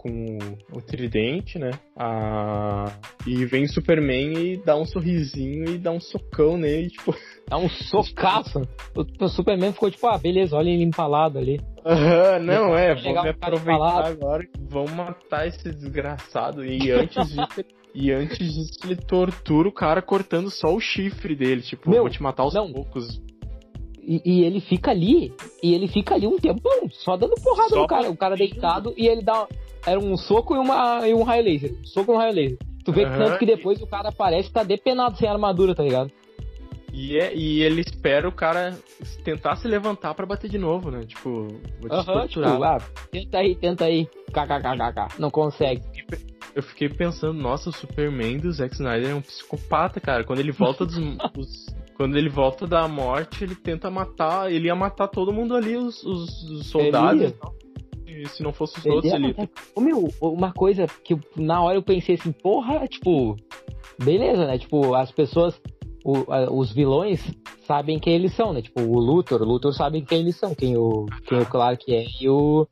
[0.00, 0.38] com
[0.72, 1.72] o tridente, né?
[1.94, 2.90] Ah,
[3.26, 7.14] e vem o Superman e dá um sorrisinho e dá um socão nele, tipo.
[7.46, 8.62] Dá um socaço.
[8.96, 11.60] O, o Superman ficou tipo, ah, beleza, olha ele empalado ali.
[11.84, 16.64] Aham, uhum, não, é, vou me aproveitar agora vão matar esse desgraçado.
[16.64, 21.60] E antes disso, e antes disso ele tortura o cara cortando só o chifre dele,
[21.60, 22.72] tipo, Meu, vou te matar aos não.
[22.72, 23.20] poucos.
[24.02, 25.32] E, e, ele fica ali,
[25.62, 28.10] e ele fica ali um tempão, só dando porrada só no cara.
[28.10, 29.46] O cara deitado e ele dá.
[29.86, 31.74] Era um soco e, uma, e um raio laser.
[31.84, 32.58] soco e um raio laser.
[32.84, 33.18] Tu vê uhum.
[33.18, 36.10] tanto que depois o cara parece tá depenado sem armadura, tá ligado?
[36.92, 38.76] E, é, e ele espera o cara
[39.22, 41.04] tentar se levantar para bater de novo, né?
[41.06, 41.46] Tipo,
[41.80, 42.78] vou te uhum, tipo, ah,
[43.10, 44.06] tenta aí, tenta aí.
[44.32, 45.20] KKKKK.
[45.20, 45.82] Não consegue.
[46.54, 50.24] Eu fiquei pensando, nossa, o Superman do Zack Snyder é um psicopata, cara.
[50.24, 50.96] Quando ele volta dos,
[51.36, 51.66] os,
[51.96, 54.50] quando ele volta da morte, ele tenta matar.
[54.50, 57.22] Ele ia matar todo mundo ali, os, os, os soldados.
[57.22, 57.34] E
[58.28, 59.34] se não fosse os ele outros, ele.
[59.74, 63.36] Ô, meu, uma coisa que na hora eu pensei assim, porra, tipo,
[64.02, 64.58] beleza, né?
[64.58, 65.60] Tipo, as pessoas.
[66.02, 67.22] O, a, os vilões
[67.66, 68.62] sabem quem eles são, né?
[68.62, 72.04] Tipo, o Luthor, o Luthor sabe quem eles são, quem o, quem o Clark é
[72.20, 72.66] e o.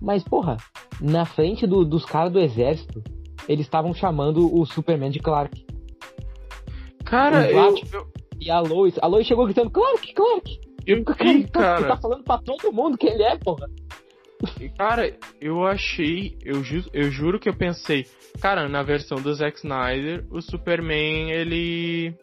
[0.00, 0.56] Mas, porra,
[1.00, 3.02] na frente do, dos caras do exército,
[3.46, 5.64] eles estavam chamando o Superman de Clark.
[7.04, 8.06] Cara, eu, eu,
[8.40, 10.60] e a Lois, a Lois chegou gritando, Clark, Clark!
[10.86, 11.80] Eu vi, cara.
[11.80, 13.68] Você tá falando pra todo mundo quem ele é, porra.
[14.76, 18.06] Cara, eu achei, eu, ju, eu juro que eu pensei,
[18.40, 22.14] cara, na versão do Zack Snyder, o Superman, ele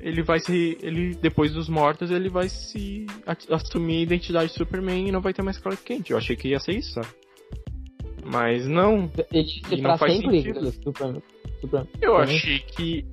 [0.00, 3.06] ele vai se ele depois dos mortos, ele vai se
[3.50, 6.10] assumir a identidade de Superman e não vai ter mais Clark Kent.
[6.10, 7.08] Eu achei que ia ser isso, sabe?
[8.24, 9.10] Mas não.
[9.32, 10.72] Ele, ele não faz sentido.
[10.72, 11.22] Superman,
[11.60, 11.88] Superman.
[12.00, 13.04] Eu achei que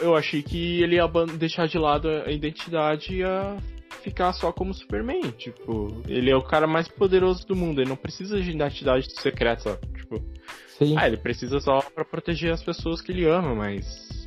[0.00, 1.06] eu, achei que ele ia
[1.38, 3.56] deixar de lado a identidade e ia
[4.04, 5.22] ficar só como Superman.
[5.32, 7.80] Tipo, ele é o cara mais poderoso do mundo.
[7.80, 10.22] Ele não precisa de identidade secreta, Tipo,
[10.78, 10.94] Sim.
[10.98, 14.24] ah, ele precisa só para proteger as pessoas que ele ama, mas.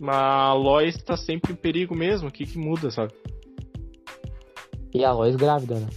[0.00, 2.28] Mas a Lois tá sempre em perigo mesmo.
[2.28, 3.12] O que que muda, sabe?
[4.92, 5.88] E a Lois grávida, né?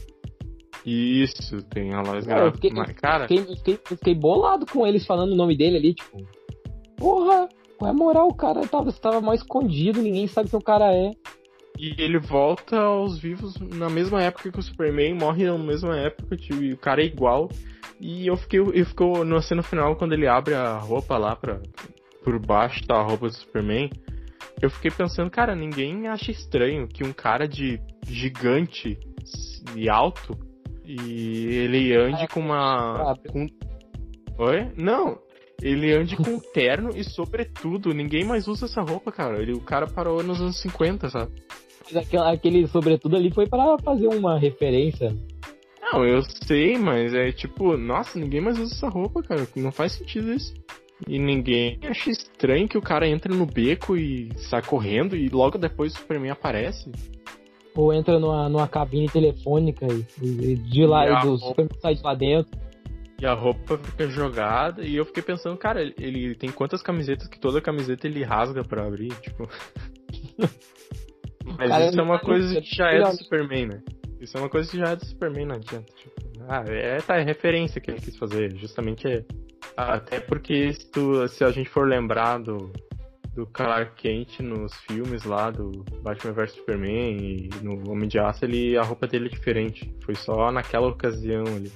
[0.86, 2.53] Isso, tem a Lois grávida.
[2.53, 3.27] Fiquei, mas, cara.
[3.27, 6.23] Fiquei, fiquei, fiquei bolado com eles falando o nome dele ali, tipo.
[6.95, 7.49] Porra!
[7.77, 8.27] Qual é a moral?
[8.27, 11.12] O cara tava, tava mal escondido, ninguém sabe quem o cara é.
[11.77, 16.38] E ele volta aos vivos na mesma época que o Superman, morre na mesma época,
[16.38, 17.49] tipo, o cara é igual.
[17.99, 21.59] E eu fiquei, eu ficou no cena final, quando ele abre a roupa lá pra,
[22.23, 23.89] por baixo da roupa do Superman,
[24.61, 28.97] eu fiquei pensando, cara, ninguém acha estranho que um cara de gigante
[29.75, 30.38] e alto
[30.88, 33.15] e ele ande com uma.
[33.29, 33.47] Com...
[34.38, 34.71] Oi?
[34.77, 35.17] Não,
[35.61, 37.93] ele ande com terno e sobretudo.
[37.93, 39.41] Ninguém mais usa essa roupa, cara.
[39.41, 41.31] Ele, o cara parou nos anos 50, sabe?
[41.93, 45.15] Aquele, aquele sobretudo ali foi para fazer uma referência.
[45.82, 49.48] Não, eu sei, mas é tipo, nossa, ninguém mais usa essa roupa, cara.
[49.56, 50.54] Não faz sentido isso.
[51.08, 55.58] E ninguém acha estranho que o cara entra no beco e sai correndo e logo
[55.58, 56.91] depois o Superman aparece.
[57.76, 59.86] Ou entra numa, numa cabine telefônica
[60.21, 62.58] e, e de lá e do Superman sai de lá dentro.
[63.21, 64.84] E a roupa fica jogada.
[64.84, 68.63] E eu fiquei pensando, cara, ele, ele tem quantas camisetas que toda camiseta ele rasga
[68.63, 69.48] pra abrir, tipo.
[71.58, 73.84] Mas cara, isso é uma coisa que já é do Superman, né?
[74.19, 75.93] Isso é uma coisa que já é do Superman, não adianta.
[75.93, 78.55] Tipo, ah, é, tá, é referência que ele quis fazer.
[78.55, 79.23] Justamente é.
[79.75, 82.71] Até porque se, tu, se a gente for lembrar do,
[83.36, 88.45] do Clark Kent nos filmes lá do Batman vs Superman e no Homem de Aço,
[88.45, 89.93] ele, a roupa dele é diferente.
[90.03, 91.71] Foi só naquela ocasião ali.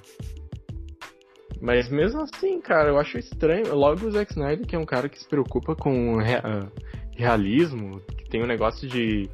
[1.62, 3.76] Mas mesmo assim, cara, eu acho estranho.
[3.76, 6.72] Logo o Zack Snyder, que é um cara que se preocupa com uh,
[7.20, 9.30] realismo, que tem um negócio de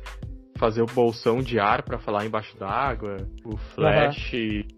[0.57, 4.33] fazer o bolsão de ar para falar embaixo d'água, o Flash.
[4.33, 4.75] Uhum.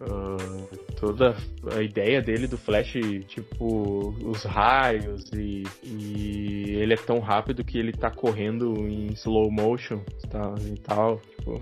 [0.00, 1.36] Uh, toda
[1.76, 2.94] a ideia dele do Flash,
[3.28, 9.50] tipo, os raios e, e, ele é tão rápido que ele tá correndo em slow
[9.50, 11.60] motion tá, e tal, tipo.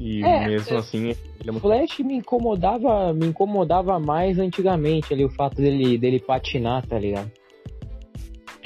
[0.00, 1.62] E é, mesmo é, assim, ele é muito...
[1.62, 7.30] Flash me incomodava, me incomodava mais antigamente ali o fato dele, dele patinar, tá ligado?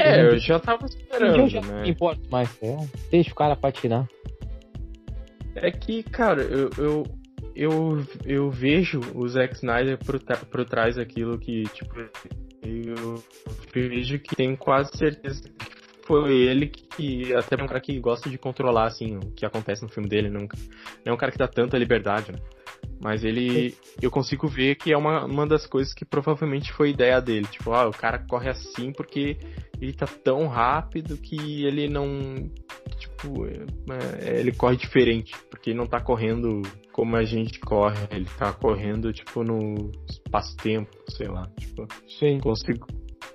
[0.00, 1.80] É, eu já tava esperando, eu já né?
[1.80, 2.50] não importo mais.
[2.62, 2.76] É,
[3.10, 4.08] deixa o cara patinar.
[5.54, 7.06] É que, cara, eu, eu,
[7.54, 11.94] eu, eu vejo o Zack Snyder por, por trás daquilo que, tipo,
[12.62, 13.22] eu
[13.72, 18.38] vejo que tenho quase certeza que foi ele que, até um cara que gosta de
[18.38, 20.48] controlar, assim, o que acontece no filme dele, não, não
[21.06, 22.38] é um cara que dá tanta liberdade, né?
[23.02, 27.20] Mas ele, eu consigo ver que é uma, uma das coisas que provavelmente foi ideia
[27.20, 27.46] dele.
[27.46, 29.38] Tipo, ah, o cara corre assim porque
[29.80, 32.50] ele tá tão rápido que ele não,
[32.98, 33.64] tipo, é-
[34.20, 36.60] é, ele corre diferente, porque ele não tá correndo
[36.92, 41.86] como a gente corre, ele tá correndo, tipo, no espaço-tempo, sei lá, tipo,
[42.18, 42.38] Sim.
[42.40, 42.86] consigo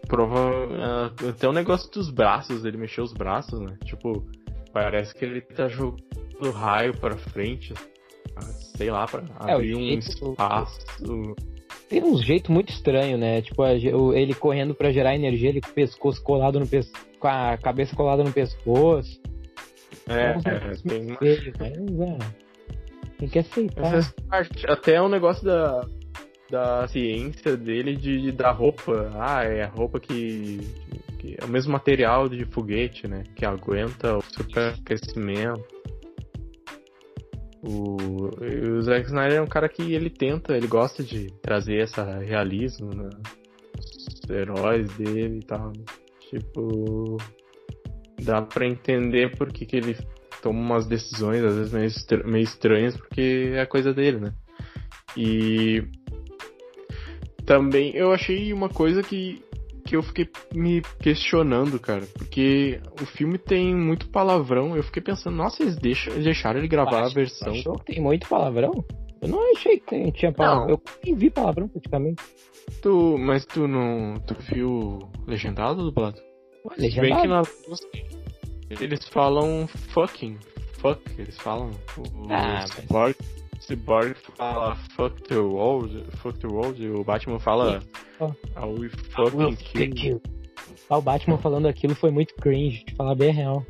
[0.08, 4.24] provar, ah, até o negócio dos braços, ele mexeu os braços, né, tipo,
[4.72, 7.74] parece que ele tá jogando raio pra frente,
[8.78, 10.86] sei lá, pra É, abrir um espaço,
[11.90, 13.42] Tem uns jeito muito estranho, né?
[13.42, 17.58] Tipo, ele correndo pra gerar energia, ele com o pescoço colado no pescoço, com a
[17.58, 19.22] cabeça colada no pescoço.
[20.08, 21.72] é, é, negócios tem uma feios, mas,
[22.10, 22.18] é,
[23.18, 24.14] Tem que aceitar.
[24.30, 24.70] Parte.
[24.70, 25.88] Até o negócio da,
[26.50, 29.12] da ciência dele de, da roupa.
[29.16, 30.60] Ah, é a roupa que,
[31.20, 33.24] que é o mesmo material de foguete, né?
[33.36, 35.64] Que aguenta o superaquecimento.
[37.68, 38.30] O,
[38.78, 42.94] o Zack Snyder é um cara que ele tenta, ele gosta de trazer essa realismo
[42.94, 43.10] né?
[44.24, 45.74] Os heróis dele e tal.
[46.30, 47.18] Tipo.
[48.22, 49.98] Dá pra entender por que, que ele
[50.42, 54.34] toma umas decisões, às vezes meio, estra- meio estranhas, porque é coisa dele, né?
[55.18, 55.84] E
[57.46, 59.44] também eu achei uma coisa que,
[59.86, 64.76] que eu fiquei me questionando, cara, porque o filme tem muito palavrão.
[64.76, 67.54] Eu fiquei pensando, nossa, eles deixam, eles deixaram ele gravar a Acho- versão.
[67.54, 68.84] Achou que tem muito palavrão?
[69.22, 70.66] Eu não achei que tinha palavrão.
[70.68, 70.70] Não.
[70.74, 72.22] Eu nem vi palavrão praticamente.
[72.82, 74.16] Tu, mas tu não.
[74.26, 76.18] Tu viu legendado ou dublado?
[76.18, 77.48] Se bem legendado.
[77.48, 80.38] que nas eles falam fucking.
[80.80, 81.70] Fuck, eles falam.
[81.98, 83.12] O Ah, mas-
[83.68, 87.82] Cyborg, fala fuck the world, fuck the world, e o Batman fala.
[88.56, 89.56] "Ah, we Will fucking
[89.92, 90.12] kill.
[90.14, 90.22] you.
[90.90, 93.66] Ah, o Batman falando aquilo foi muito cringe, de falar bem real.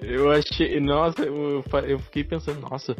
[0.00, 2.94] Eu achei, nossa, eu, eu fiquei pensando, nossa,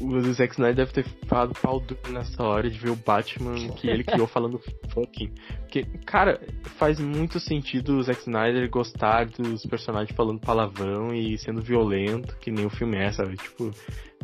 [0.00, 3.88] o Zack Snyder deve ter falado pau duro nessa hora de ver o Batman que
[3.88, 4.60] ele criou falando
[4.92, 5.30] fucking.
[5.60, 6.40] Porque, cara,
[6.78, 12.50] faz muito sentido o Zack Snyder gostar dos personagens falando palavrão e sendo violento, que
[12.50, 13.36] nem o filme é, sabe?
[13.36, 13.70] Tipo,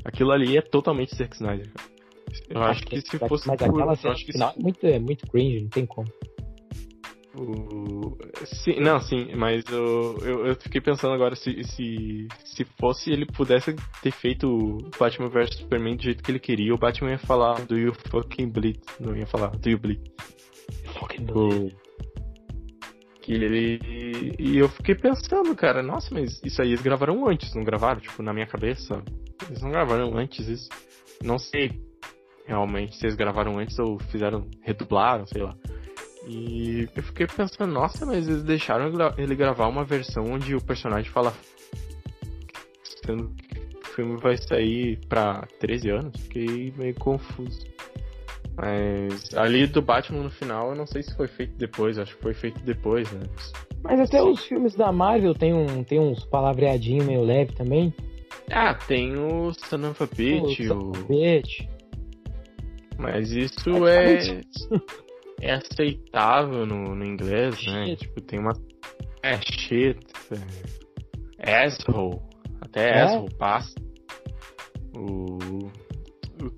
[0.05, 1.89] aquilo ali é totalmente Zack Snyder, cara.
[2.51, 4.87] Eu acho que se mas, fosse Mas por- aquela cena acho que final é muito,
[4.87, 6.09] é muito cringe, não tem como.
[7.35, 8.19] O...
[8.45, 13.27] Sim, não, sim, mas eu, eu, eu fiquei pensando agora se, se, se fosse ele
[13.27, 17.19] pudesse ter feito o Batman vs Superman do jeito que ele queria, o Batman ia
[17.19, 20.01] falar do you fucking bleed, não ia falar do you bleed.
[21.33, 21.71] O...
[23.29, 24.35] Que ele.
[24.39, 28.01] E eu fiquei pensando, cara, nossa, mas isso aí eles gravaram antes, não gravaram?
[28.01, 29.03] Tipo, na minha cabeça,
[29.47, 30.71] eles não gravaram antes isso.
[31.23, 31.79] Não sei
[32.47, 35.55] realmente se eles gravaram antes ou fizeram, redublaram, sei lá.
[36.27, 41.13] E eu fiquei pensando, nossa, mas eles deixaram ele gravar uma versão onde o personagem
[41.13, 41.35] fala.
[43.05, 47.61] Sendo que o filme vai sair pra 13 anos, fiquei meio confuso.
[48.61, 52.23] Mas ali do Batman no final, eu não sei se foi feito depois, acho que
[52.23, 53.21] foi feito depois, né?
[53.85, 57.95] Mas até os filmes da Marvel tem, um, tem uns palavreadinhos meio leve também.
[58.51, 60.91] Ah, tem o Son of a Bitch, o...
[61.07, 61.69] Bitch.
[62.99, 64.41] mas isso É, é,
[65.41, 67.87] é aceitável no, no inglês, né?
[67.87, 67.97] Shit.
[68.01, 68.53] Tipo, tem uma.
[69.23, 70.01] É shit,
[71.39, 72.19] é, asshole,
[72.61, 73.03] até É?
[73.03, 73.75] asshole passa.
[74.97, 75.39] O.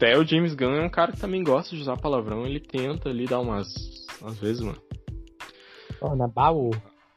[0.00, 3.10] Até o James Gunn é um cara que também gosta de usar palavrão, ele tenta
[3.10, 3.68] ali dar umas.
[4.24, 4.78] Às vezes, mano.
[6.00, 6.70] Ó, na bah, o,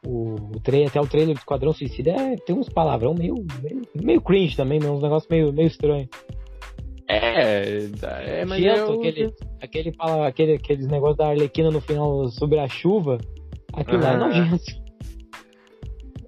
[0.06, 3.82] o, o tra- até o trailer do Esquadrão Suicida é, tem uns palavrão meio, meio,
[3.96, 6.10] meio cringe também, uns negócios meio, meio estranhos.
[7.08, 7.90] É,
[8.42, 12.28] é mas Nojento, é o- aquele, aquele, fala- aquele, aqueles negócios da Arlequina no final
[12.32, 13.18] sobre a chuva.
[13.72, 14.18] Aquilo lá é Ah.
[14.18, 14.64] nojento.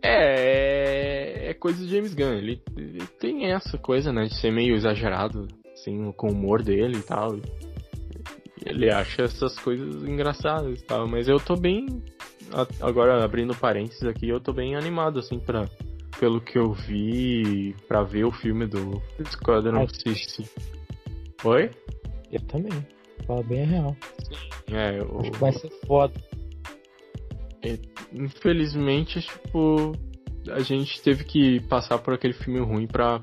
[0.02, 2.34] É, é, é coisa do James Gunn.
[2.38, 5.48] Ele, ele tem essa coisa, né, de ser meio exagerado,
[5.86, 7.38] assim, com o humor dele e tal.
[7.38, 7.42] E
[8.66, 11.08] Ele acha essas coisas engraçadas e tal.
[11.08, 12.04] Mas eu tô bem.
[12.82, 15.68] Agora, abrindo parênteses aqui, eu tô bem animado, assim, pra.
[16.20, 19.88] Pelo que eu vi, pra ver o filme do Squadron Ai.
[19.90, 20.50] Suicide.
[21.44, 21.70] Oi?
[22.32, 22.88] Eu também.
[23.28, 23.98] Fala bem a real.
[24.72, 26.14] É, o, Acho que vai ser foda.
[28.14, 29.92] infelizmente, tipo,
[30.50, 33.20] a gente teve que passar por aquele filme ruim pra.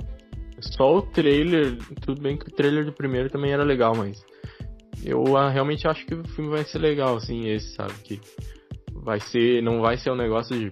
[0.62, 4.24] Só o trailer, tudo bem que o trailer do primeiro também era legal, mas
[5.04, 7.92] eu ah, realmente acho que o filme vai ser legal, assim, esse, sabe?
[8.04, 8.20] Que
[8.92, 9.62] vai ser.
[9.62, 10.70] Não vai ser um negócio de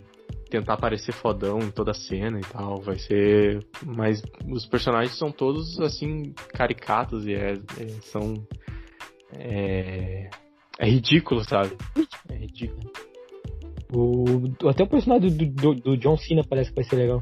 [0.48, 2.80] tentar parecer fodão em toda a cena e tal.
[2.80, 3.66] Vai ser.
[3.84, 8.34] Mas os personagens são todos assim, caricatos e é, é, são.
[9.32, 10.30] É,
[10.78, 11.76] é ridículo, sabe?
[12.28, 12.90] É ridículo.
[13.92, 17.20] O, até o personagem do, do, do John Cena parece que vai ser legal.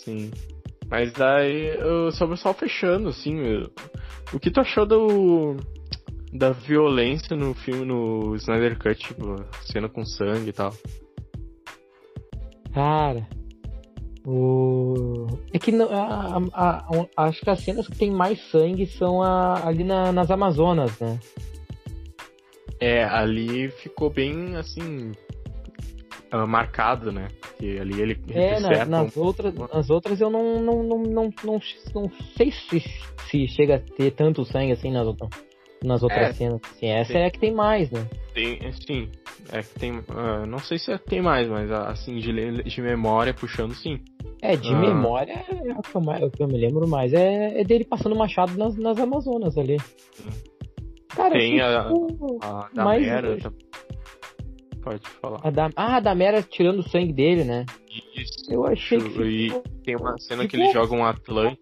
[0.00, 0.30] Sim.
[0.92, 1.70] Mas aí,
[2.12, 3.64] sobre só fechando, assim,
[4.30, 5.56] o que tu achou do
[6.30, 10.70] da violência no filme, no Snyder Cut, tipo, cena com sangue e tal?
[12.74, 13.26] Cara,
[14.26, 15.26] o...
[15.50, 16.86] É que não, a, a,
[17.16, 21.18] a, acho que as cenas que tem mais sangue são ali na, nas Amazonas, né?
[22.78, 25.12] É, ali ficou bem assim.
[26.32, 27.28] Uh, marcado, né?
[27.58, 29.20] Que ali ele é, na, nas, um...
[29.20, 31.60] outras, nas outras eu não, não, não, não, não,
[31.94, 32.80] não sei se,
[33.28, 35.28] se chega a ter tanto sangue assim nas outras
[35.84, 36.60] nas outras é, cenas.
[36.64, 38.06] Assim, essa é a que tem mais, né?
[38.34, 39.10] Tem, sim.
[39.50, 39.98] É que tem.
[39.98, 44.00] Uh, não sei se é tem mais, mas assim, de, de memória puxando sim.
[44.40, 47.12] É, de memória é o que, eu, o que eu me lembro mais.
[47.12, 49.76] É, é dele passando machado nas, nas Amazonas ali.
[51.08, 53.52] Cara, tem a, tipo, a, a mais, Mera, tá...
[54.82, 55.40] Pode falar.
[55.44, 57.64] A da, ah, a da Mera tirando o sangue dele, né?
[58.16, 58.52] Isso.
[58.52, 59.22] Eu achei que.
[59.22, 59.50] E
[59.84, 61.60] tem uma cena que ele joga um Atlante.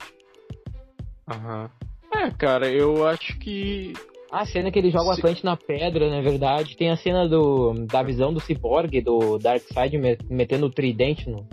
[1.29, 1.71] Aham.
[2.13, 3.93] É, cara, eu acho que
[4.31, 6.77] a cena que ele joga o Atlante na pedra, na verdade.
[6.77, 9.99] Tem a cena do, da visão do Cyborg, do Darkseid
[10.29, 11.47] metendo o tridente no,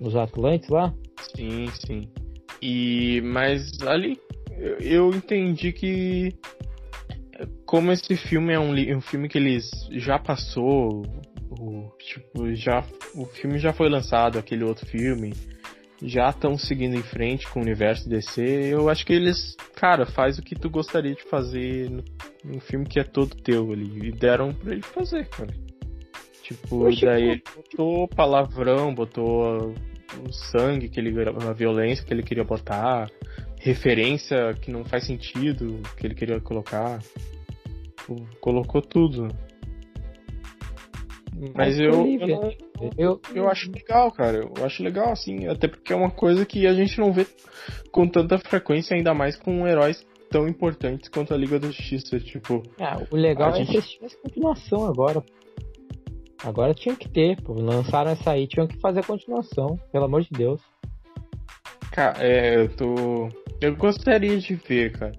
[0.00, 0.92] nos Atlantes lá.
[1.36, 2.08] Sim, sim.
[2.60, 4.18] E, mas ali
[4.80, 6.32] eu entendi que
[7.64, 11.02] como esse filme é um, um filme que eles já passou,
[11.50, 12.84] o, tipo, já,
[13.14, 15.32] o filme já foi lançado, aquele outro filme,
[16.02, 20.38] já estão seguindo em frente com o universo DC, eu acho que eles, cara, faz
[20.38, 21.90] o que tu gostaria de fazer
[22.44, 24.08] num filme que é todo teu ali.
[24.08, 25.54] E deram pra ele fazer, cara.
[26.42, 29.72] Tipo, Oxe, daí ele botou palavrão, botou
[30.18, 31.14] o sangue que ele.
[31.48, 33.08] a violência que ele queria botar,
[33.62, 36.98] referência que não faz sentido que ele queria colocar.
[37.96, 39.28] Tipo, colocou tudo.
[41.54, 42.52] Mas eu, eu,
[42.98, 44.38] eu, eu acho legal, cara.
[44.38, 47.26] Eu acho legal, assim, até porque é uma coisa que a gente não vê
[47.90, 52.62] com tanta frequência, ainda mais com heróis tão importantes quanto a Liga da Justiça, tipo.
[52.78, 53.80] É, o legal é gente...
[53.80, 55.22] se tivesse continuação agora.
[56.44, 57.54] Agora tinha que ter, pô.
[57.54, 60.60] Lançaram essa aí, tinham que fazer a continuação, pelo amor de Deus.
[61.92, 63.28] Cara, é, eu tô.
[63.60, 65.12] Eu gostaria de ver, cara.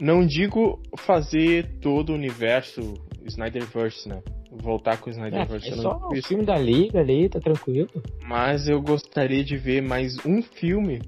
[0.00, 2.94] Não digo fazer todo o universo
[3.26, 4.22] Snyderverse, né?
[4.50, 5.68] voltar com o Snyderverse.
[5.68, 7.88] É, é só o filme da Liga ali, tá tranquilo.
[8.22, 11.00] Mas eu gostaria de ver mais um filme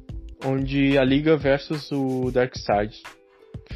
[0.44, 3.02] onde a Liga versus o Darkseid.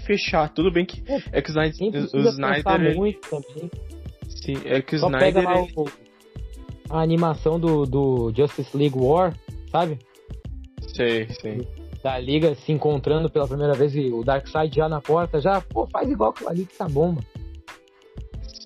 [0.07, 3.71] Fechar, tudo bem que é, é que o Snyder, o Snyder muito também.
[4.29, 5.89] Sim, é que o só Snyder pega lá o,
[6.91, 9.35] a animação do, do Justice League War,
[9.71, 9.99] sabe?
[10.95, 11.69] Sei, sei.
[12.03, 15.87] Da Liga se encontrando pela primeira vez e o Darkseid já na porta, já, pô,
[15.87, 17.27] faz igual que ali que tá bom, mano.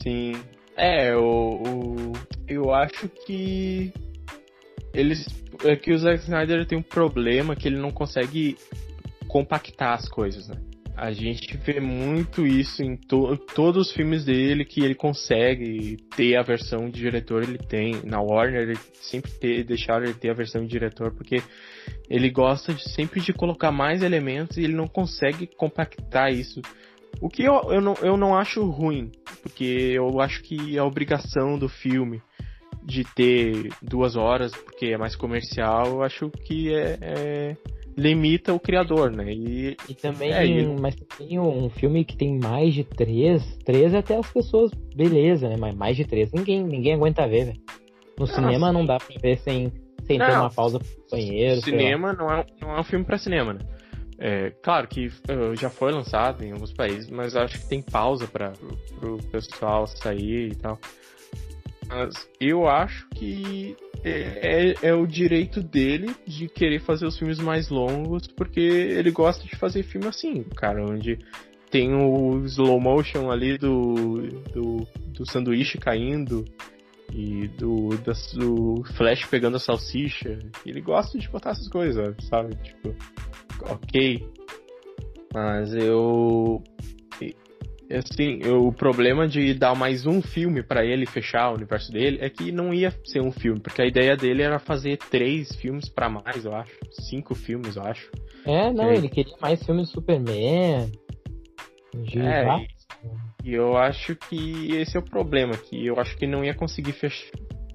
[0.02, 0.32] Sim.
[0.76, 2.12] É, o, o,
[2.46, 3.92] eu acho que
[4.92, 5.26] eles
[5.64, 8.56] é que o Zack Snyder tem um problema que ele não consegue
[9.26, 10.56] compactar as coisas, né?
[10.96, 16.36] A gente vê muito isso em to todos os filmes dele, que ele consegue ter
[16.36, 18.02] a versão de diretor, ele tem.
[18.04, 21.40] Na Warner, ele sempre ter, deixaram ele ter a versão de diretor, porque
[22.08, 26.60] ele gosta de, sempre de colocar mais elementos e ele não consegue compactar isso
[27.20, 29.10] o que eu, eu, não, eu não acho ruim,
[29.42, 32.22] porque eu acho que a obrigação do filme
[32.82, 37.56] de ter duas horas, porque é mais comercial, eu acho que é, é
[37.96, 39.32] limita o criador, né?
[39.32, 40.66] E, e também, é, ele...
[40.80, 45.56] mas tem um filme que tem mais de três, três até as pessoas, beleza, né?
[45.58, 47.60] Mas mais de três, ninguém, ninguém aguenta ver, velho.
[48.16, 48.72] No ah, cinema sim.
[48.72, 49.72] não dá pra ver sem,
[50.08, 51.60] sem não, uma pausa pro banheiro.
[51.60, 53.60] Cinema não é, não é um filme para cinema, né?
[54.18, 58.26] É, claro que uh, já foi lançado em alguns países, mas acho que tem pausa
[58.26, 58.52] para
[59.02, 60.78] o pessoal sair e tal.
[61.88, 67.38] Mas eu acho que é, é, é, o direito dele de querer fazer os filmes
[67.38, 71.18] mais longos, porque ele gosta de fazer filme assim, cara, onde
[71.70, 76.44] tem o slow motion ali do, do, do sanduíche caindo
[77.12, 77.90] e do,
[78.34, 80.38] do Flash pegando a salsicha.
[80.64, 82.54] Ele gosta de botar essas coisas, sabe?
[82.56, 82.94] Tipo,
[83.62, 84.26] ok.
[85.32, 86.62] Mas eu.
[87.90, 92.18] Assim, eu, o problema de dar mais um filme para ele fechar o universo dele
[92.20, 95.88] é que não ia ser um filme, porque a ideia dele era fazer três filmes
[95.88, 96.76] para mais, eu acho.
[96.90, 98.10] Cinco filmes, eu acho.
[98.44, 98.96] É, não, é.
[98.96, 100.92] ele queria mais filmes do Superman.
[101.94, 102.44] De é,
[103.48, 106.92] e, eu acho que esse é o problema, que eu acho que não ia conseguir
[106.92, 107.30] fech...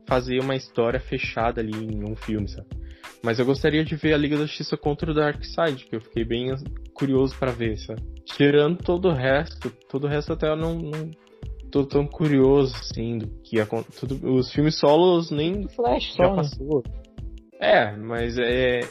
[0.07, 2.67] fazer uma história fechada ali em um filme, sabe?
[3.23, 6.25] Mas eu gostaria de ver a Liga da Justiça contra o Darkseid, que eu fiquei
[6.25, 6.53] bem
[6.93, 8.01] curioso para ver, sabe?
[8.25, 11.11] Tirando todo o resto, todo o resto até eu não, não
[11.71, 13.57] tô tão curioso, assim, do que
[13.99, 16.83] tudo, os filmes solos nem Flash já só, passou.
[17.59, 18.81] É, mas é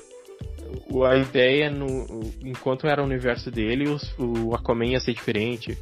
[1.07, 1.87] a ideia no
[2.45, 5.77] enquanto era o universo dele, os, o Aquaman ia ser diferente,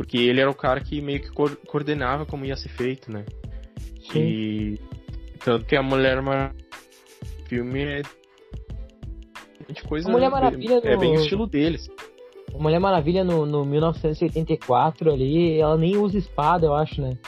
[0.00, 3.22] porque ele era o cara que meio que co coordenava como ia ser feito, né?
[4.10, 4.18] Sim.
[4.18, 4.80] E
[5.44, 6.58] tanto que a Mulher Maravilha
[7.46, 8.02] filme é
[9.70, 11.86] de coisa a Mulher Maravilha é, é bem o estilo deles.
[12.54, 17.18] A Mulher Maravilha no, no 1984 ali, ela nem usa espada, eu acho, né?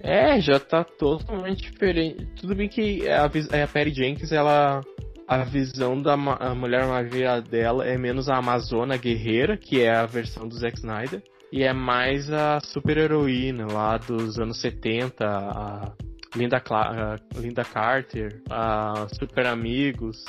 [0.00, 2.28] É, já tá totalmente diferente.
[2.40, 4.82] Tudo bem que a, a Perry Jenkins, ela.
[5.26, 10.06] A visão da a Mulher Maravilha dela é menos a Amazona Guerreira, que é a
[10.06, 11.22] versão do Zack Snyder,
[11.52, 15.92] e é mais a super heroína lá dos anos 70, a
[16.36, 20.22] Linda, Cla Linda Carter, a Super Amigos,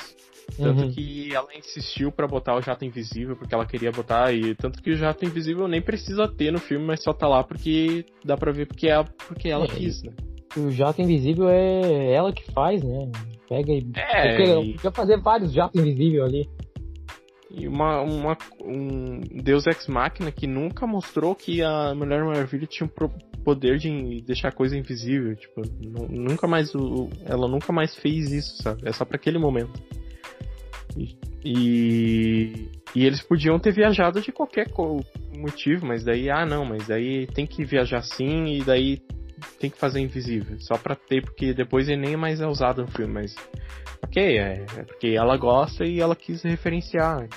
[0.56, 0.90] tanto uhum.
[0.90, 4.90] que ela insistiu para botar o Jato Invisível, porque ela queria botar, e tanto que
[4.90, 8.52] o Jato Invisível nem precisa ter no filme, mas só tá lá porque dá pra
[8.52, 10.12] ver porque, é, porque ela é, quis, né?
[10.56, 13.10] O Jato Invisível é ela que faz, né?
[13.48, 13.86] Pega e.
[13.96, 14.92] É, porque e...
[14.92, 16.48] fazer vários Jatos Invisíveis ali.
[17.50, 22.88] E uma, uma, um Deus Ex Machina que nunca mostrou que a Mulher Maravilha tinha
[22.88, 23.08] um
[23.42, 25.34] poder de deixar coisa invisível.
[25.34, 25.62] Tipo,
[26.08, 26.72] nunca mais.
[27.24, 28.82] Ela nunca mais fez isso, sabe?
[28.84, 29.82] É só para aquele momento.
[30.96, 34.66] E, e, eles podiam ter viajado de qualquer
[35.36, 39.00] motivo, mas daí, ah não, mas daí tem que viajar sim e daí
[39.58, 42.88] tem que fazer invisível, só pra ter, porque depois ele nem mais é usado no
[42.88, 43.34] filme, mas
[44.02, 47.28] ok, é, é porque ela gosta e ela quis referenciar.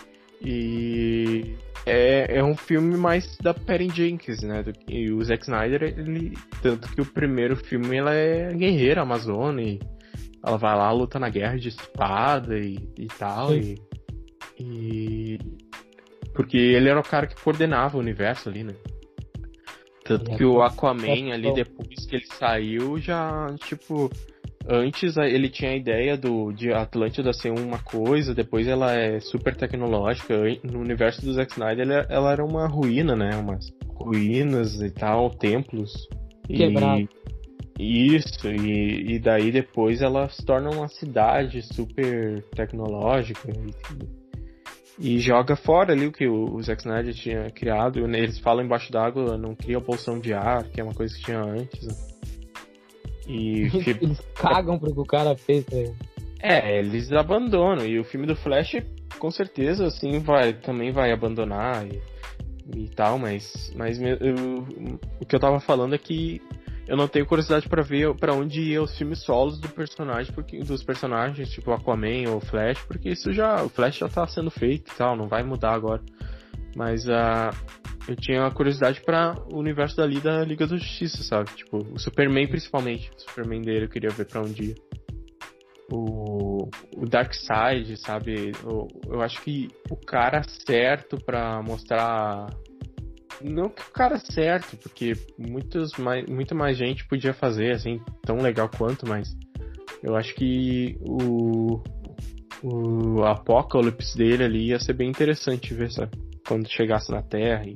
[0.41, 4.63] E é, é um filme mais da Perry Jenkins, né?
[4.63, 9.61] Do, e o Zack Snyder, ele, tanto que o primeiro filme ela é guerreira amazona
[9.61, 9.79] e
[10.45, 13.55] ela vai lá, luta na guerra de espada e, e tal.
[13.55, 13.77] E,
[14.59, 15.39] e,
[16.33, 18.75] Porque ele era o cara que coordenava o universo ali, né?
[20.03, 24.09] Tanto que o Aquaman ali, depois que ele saiu, já, tipo.
[24.65, 29.53] Antes ele tinha a ideia do, de Atlântida ser uma coisa, depois ela é super
[29.57, 30.35] tecnológica.
[30.63, 33.35] No universo do Zack Snyder ela, ela era uma ruína, né?
[33.35, 35.91] Umas ruínas e tal, templos.
[36.47, 37.09] Quebrado.
[37.77, 44.22] E isso, e, e daí depois ela se torna uma cidade super tecnológica e,
[44.99, 47.99] e joga fora ali o que o, Zack Snyder tinha criado.
[47.99, 51.41] Eles falam embaixo d'água, não cria poluição de ar, que é uma coisa que tinha
[51.41, 51.87] antes.
[51.87, 51.93] Né?
[53.27, 55.95] E eles cagam pro que o cara fez, né?
[56.39, 57.85] É, eles abandonam.
[57.85, 58.75] E o filme do Flash,
[59.17, 62.01] com certeza, assim, vai, também vai abandonar e,
[62.75, 64.17] e tal, mas, mas eu,
[65.21, 66.41] o que eu tava falando é que
[66.87, 70.59] eu não tenho curiosidade para ver para onde iam os filmes solos do personagem, porque
[70.59, 74.91] dos personagens, tipo Aquaman ou Flash, porque isso já, o Flash já tá sendo feito
[74.91, 76.01] e tal, não vai mudar agora.
[76.75, 77.55] Mas uh,
[78.07, 81.51] eu tinha curiosidade para o universo dali da Liga da Justiça, sabe?
[81.55, 84.75] Tipo, o Superman principalmente, o Superman dele eu queria ver para onde ia.
[85.91, 88.51] O, o Darkseid, sabe?
[88.63, 92.47] Eu, eu acho que o cara certo para mostrar
[93.43, 98.37] não que o cara certo, porque muitos mais, muito mais gente podia fazer, assim, tão
[98.37, 99.35] legal quanto, mas
[100.01, 101.81] eu acho que o,
[102.63, 106.11] o Apocalypse dele ali ia ser bem interessante ver, sabe?
[106.47, 107.75] Quando chegasse na Terra, e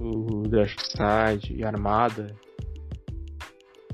[0.00, 2.34] o Darkseid e a Armada.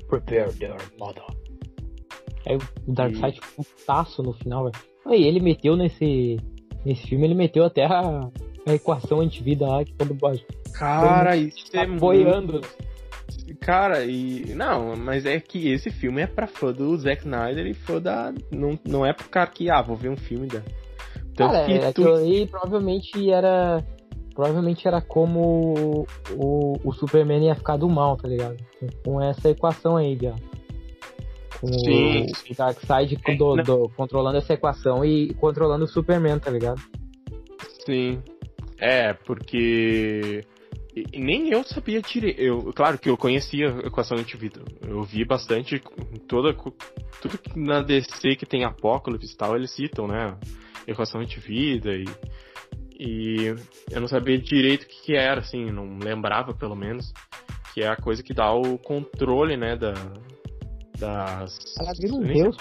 [0.07, 1.21] Prepare the Armada.
[2.47, 2.57] Aí
[2.87, 3.45] o Darkseid e...
[3.45, 4.83] ficou um taço no final, velho.
[5.05, 6.37] Aí ele meteu nesse,
[6.85, 8.29] nesse filme, ele meteu até a,
[8.65, 10.13] a equação antivida lá, que quando
[10.73, 12.53] Cara, isso é boiando.
[12.53, 12.89] Muito...
[13.59, 14.53] Cara, e.
[14.55, 18.33] Não, mas é que esse filme é pra fã do Zack Snyder e fã da.
[18.51, 20.61] Não, não é pro cara que, ah, vou ver um filme da.
[21.31, 22.07] Então, cara, que é, tu...
[22.13, 23.83] aí provavelmente era.
[24.33, 28.55] Provavelmente era como o, o Superman ia ficar do mal, tá ligado?
[29.03, 30.33] Com essa equação aí, já.
[31.59, 36.49] Com sim, o Darkseid é, do, do, controlando essa equação e controlando o Superman, tá
[36.49, 36.81] ligado?
[37.85, 38.23] Sim.
[38.79, 40.41] É, porque
[41.11, 42.39] e nem eu sabia direito.
[42.39, 44.61] Eu, claro que eu conhecia a equação antivida.
[44.81, 45.81] Eu vi bastante
[46.27, 46.53] toda
[47.21, 50.37] tudo que na DC que tem Apocalipse e tal, eles citam, né?
[50.87, 52.05] Equação antivida e
[53.01, 53.55] e
[53.89, 57.13] eu não sabia direito o que, que era, assim, não lembrava pelo menos,
[57.73, 59.93] que é a coisa que dá o controle, né, da
[60.99, 62.57] das Ela vira um deus,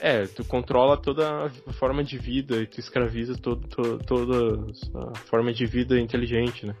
[0.00, 5.66] é, tu controla toda a forma de vida e tu escraviza toda a forma de
[5.66, 6.74] vida inteligente, né?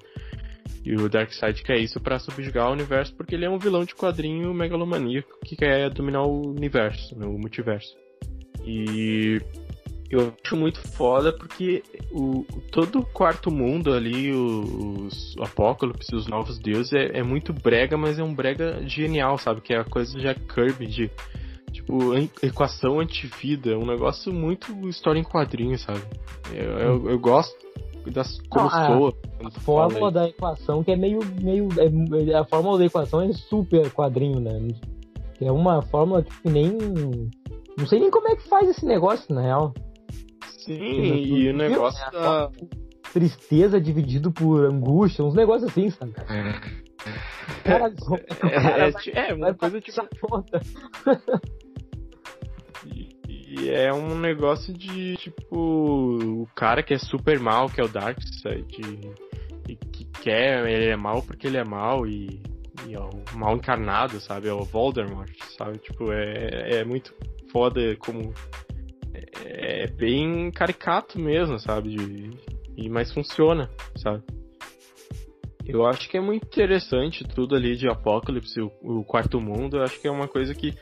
[0.84, 3.94] E o Darkseid quer isso para subjugar o universo porque ele é um vilão de
[3.94, 7.96] quadrinho megalomaníaco que quer dominar o universo, né, o multiverso.
[8.64, 9.40] E
[10.10, 16.26] eu acho muito foda porque o, todo o quarto mundo ali, os, o Apocalipse, os
[16.26, 19.60] Novos Deuses, é, é, muito brega, mas é um brega genial, sabe?
[19.60, 21.10] Que é a coisa de Jack Kirby, de
[21.88, 26.02] tipo, equação antivida, um negócio muito história em quadrinhos, sabe?
[26.52, 27.56] Eu, eu, eu gosto
[28.10, 29.14] das como ah, soa.
[29.44, 31.20] A fórmula da equação que é meio.
[31.40, 34.68] meio é, a fórmula da equação é super quadrinho, né?
[35.40, 36.76] É uma fórmula que nem.
[37.76, 39.72] Não sei nem como é que faz esse negócio, na real.
[40.58, 42.50] Sim, e o negócio da.
[43.12, 46.12] Tristeza dividido por angústia, uns negócios assim, sabe?
[47.64, 47.92] Cara,
[48.42, 50.44] é, é, é, uma coisa tipo.
[53.68, 58.66] É um negócio de, tipo, o cara que é super mal, que é o Darkseid,
[58.78, 62.42] e, e que quer, ele é mal porque ele é mal, e,
[62.86, 64.48] e é o mal encarnado, sabe?
[64.48, 65.78] É o Voldemort, sabe?
[65.78, 67.14] Tipo, é, é muito
[67.52, 68.32] foda como.
[69.44, 71.96] É, é bem caricato mesmo, sabe?
[71.96, 72.30] De,
[72.76, 74.22] e, mas funciona, sabe?
[75.66, 79.76] Eu acho que é muito interessante tudo ali de Apocalipse, o, o quarto mundo.
[79.76, 80.74] Eu acho que é uma coisa que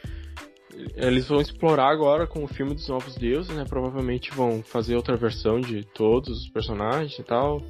[0.97, 3.65] eles vão explorar agora com o filme dos Novos Deuses, né?
[3.69, 7.63] Provavelmente vão fazer outra versão de todos os personagens e tal.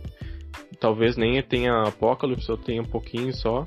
[0.80, 3.64] Talvez nem tenha Apocalipse, ou tenha um pouquinho só.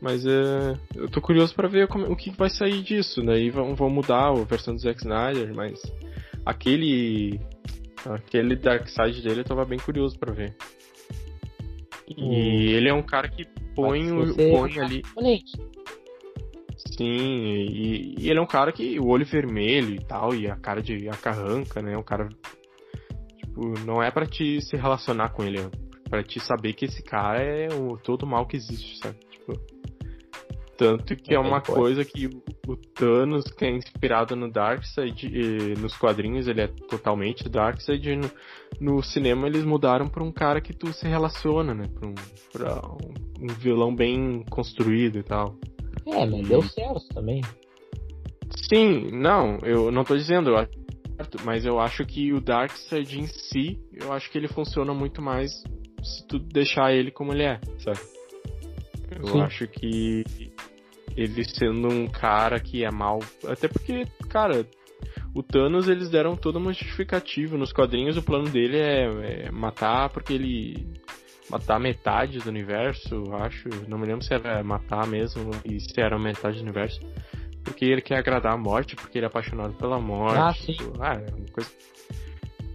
[0.00, 3.22] Mas é, eu tô curioso para ver como, o que vai sair disso.
[3.24, 3.50] Daí né?
[3.50, 5.80] vão, vão mudar a versão do Zack Snyder, mas
[6.44, 7.40] aquele
[8.04, 10.54] aquele Dark Side dele eu tava bem curioso para ver.
[12.06, 12.32] E hum.
[12.32, 13.44] ele é um cara que
[13.74, 15.02] põe, o, põe ali.
[16.96, 20.56] Sim, e, e, ele é um cara que o olho vermelho e tal, e a
[20.56, 21.96] cara de a carranca, né?
[21.96, 22.28] Um cara.
[23.36, 25.70] Tipo, não é para te se relacionar com ele, é
[26.08, 29.18] pra te saber que esse cara é o todo mal que existe, sabe?
[29.30, 29.76] Tipo.
[30.78, 32.26] Tanto que é, é uma coisa que
[32.66, 38.30] o Thanos, que é inspirado no Darkseid, nos quadrinhos ele é totalmente Darkseid, no,
[38.78, 41.88] no cinema eles mudaram pra um cara que tu se relaciona, né?
[41.94, 42.14] Pra um,
[42.52, 42.82] pra
[43.40, 45.58] um vilão bem construído e tal.
[46.04, 47.40] É, mas deu certo também.
[48.68, 50.68] Sim, não, eu não tô dizendo, eu
[51.44, 55.50] mas eu acho que o Darkseid em si, eu acho que ele funciona muito mais
[56.02, 57.98] se tu deixar ele como ele é, sabe?
[59.10, 59.40] Eu Sim.
[59.40, 60.24] acho que
[61.16, 64.66] ele sendo um cara que é mal, até porque, cara,
[65.34, 70.10] o Thanos eles deram toda uma justificativa nos quadrinhos, o plano dele é, é matar
[70.10, 70.86] porque ele
[71.50, 73.68] matar metade do universo, acho.
[73.88, 77.00] Não me lembro se era matar mesmo e se era metade do universo.
[77.64, 80.38] Porque ele quer agradar a morte, porque ele é apaixonado pela morte.
[80.38, 80.76] Ah, sim.
[81.00, 81.70] Ah, é uma coisa...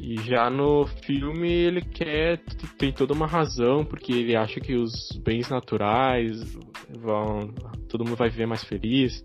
[0.03, 2.39] E já no filme ele quer.
[2.75, 6.41] Tem toda uma razão, porque ele acha que os bens naturais
[6.89, 7.53] vão.
[7.87, 9.21] Todo mundo vai viver mais feliz.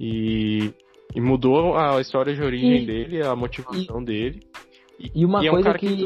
[0.00, 0.72] E,
[1.14, 4.40] e mudou a história de origem e, dele, a motivação e, dele.
[4.98, 6.04] E, e uma e coisa é um cara que, que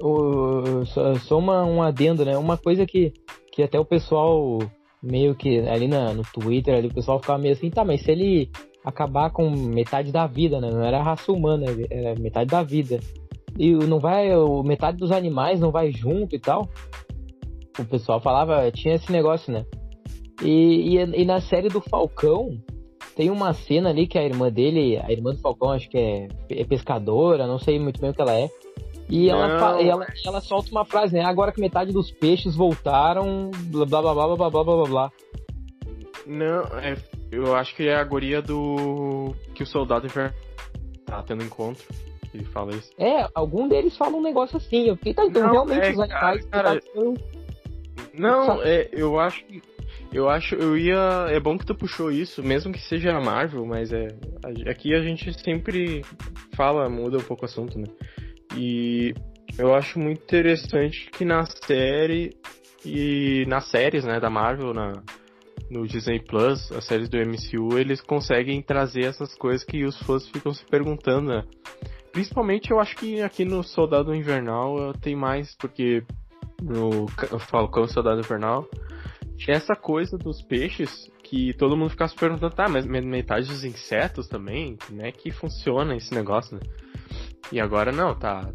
[0.00, 2.36] o, só, só uma, um adendo, né?
[2.36, 3.12] Uma coisa que,
[3.52, 4.58] que até o pessoal
[5.02, 8.10] meio que ali na, no Twitter ali, o pessoal ficava meio assim, tá, mas se
[8.10, 8.50] ele
[8.84, 10.70] acabar com metade da vida, né?
[10.70, 13.00] Não era raça humana, era metade da vida.
[13.58, 14.28] E não vai,
[14.64, 16.68] metade dos animais não vai junto e tal.
[17.78, 19.64] O pessoal falava, tinha esse negócio, né?
[20.42, 22.50] E, e, e na série do Falcão,
[23.16, 26.28] tem uma cena ali que a irmã dele, a irmã do Falcão, acho que é,
[26.50, 28.48] é pescadora, não sei muito bem o que ela é.
[29.08, 31.24] E ela, ela, ela solta uma frase, né?
[31.24, 35.12] Agora que metade dos peixes voltaram, blá blá blá blá blá blá blá blá.
[36.26, 36.94] Não, é,
[37.32, 39.34] eu acho que é a guria do.
[39.54, 40.34] que o soldado inverno
[41.06, 41.84] tá tendo encontro.
[42.30, 42.92] Que fala isso.
[42.98, 44.88] É, algum deles fala um negócio assim.
[44.88, 46.44] Eu fiquei, tá, então não, realmente é, os animais.
[46.46, 47.14] Cara, cara,
[48.12, 49.62] Não, é, eu acho que.
[50.12, 51.26] Eu acho, eu ia.
[51.30, 54.08] É bom que tu puxou isso, mesmo que seja a Marvel, mas é.
[54.70, 56.02] Aqui a gente sempre
[56.54, 57.86] fala, muda um pouco o assunto, né?
[58.58, 59.14] E
[59.56, 62.36] eu acho muito interessante que na série
[62.84, 65.00] e nas séries, né, da Marvel, na,
[65.70, 70.28] no Disney Plus, as séries do MCU, eles conseguem trazer essas coisas que os fãs
[70.28, 71.44] ficam se perguntando, né?
[72.10, 76.02] Principalmente eu acho que aqui no Soldado Invernal tem mais, porque
[76.60, 77.06] no
[77.38, 78.68] Falcão Soldado Invernal
[79.46, 84.26] essa coisa dos peixes que todo mundo ficava se perguntando, tá, mas metade dos insetos
[84.26, 84.76] também?
[84.84, 86.62] Como é que funciona esse negócio, né?
[87.50, 88.52] E agora não, tá.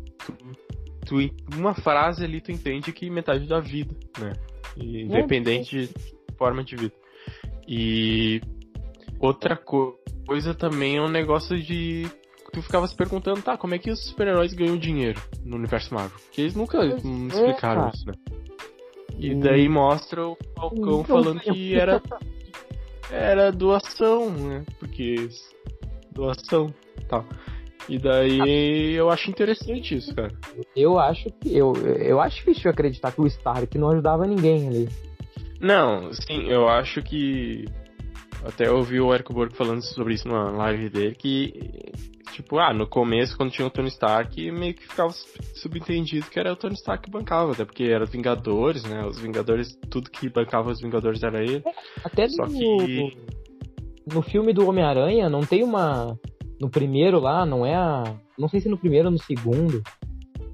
[1.05, 4.33] Tu, tu, uma frase ali tu entende que metade da vida, né?
[4.77, 6.93] E, independente é, de forma de vida.
[7.67, 8.41] E
[9.19, 12.07] outra co coisa também é um negócio de.
[12.51, 16.19] Tu ficava se perguntando, tá, como é que os super-heróis ganham dinheiro no universo Marvel?
[16.19, 18.13] Porque eles nunca é, explicaram isso, né?
[19.17, 22.01] E daí mostra o Falcão Então, falando que era
[23.11, 24.65] era doação, né?
[24.79, 25.29] Porque
[26.11, 26.73] doação,
[27.07, 27.25] tal.
[27.89, 30.31] E daí eu acho interessante isso, cara.
[30.75, 34.89] Eu acho que eu, eu acho difícil acreditar que o Stark não ajudava ninguém ali.
[35.59, 37.65] Não, sim, eu acho que
[38.45, 41.53] até ouvi o Eric Borg falando sobre isso numa live dele que
[42.33, 45.13] tipo, ah, no começo quando tinha o Tony Stark, meio que ficava
[45.55, 49.05] subentendido que era o Tony Stark que bancava, até porque era os Vingadores, né?
[49.05, 51.63] Os Vingadores, tudo que bancava os Vingadores era ele.
[52.03, 53.17] Até Só no, que
[54.11, 56.17] no filme do Homem-Aranha não tem uma.
[56.59, 58.03] No primeiro lá, não é a.
[58.37, 59.81] Não sei se no primeiro ou no segundo.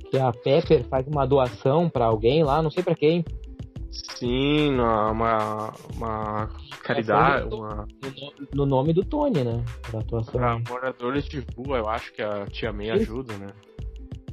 [0.09, 3.23] Que a Pepper faz uma doação pra alguém lá, não sei pra quem.
[3.91, 6.49] sim, uma, uma,
[6.83, 9.63] caridade, uma No, no- no nome do Tony, né?
[9.89, 10.33] Pra atuação.
[10.33, 13.47] Pra moradores de rua, eu acho que a Tia May ajuda, né?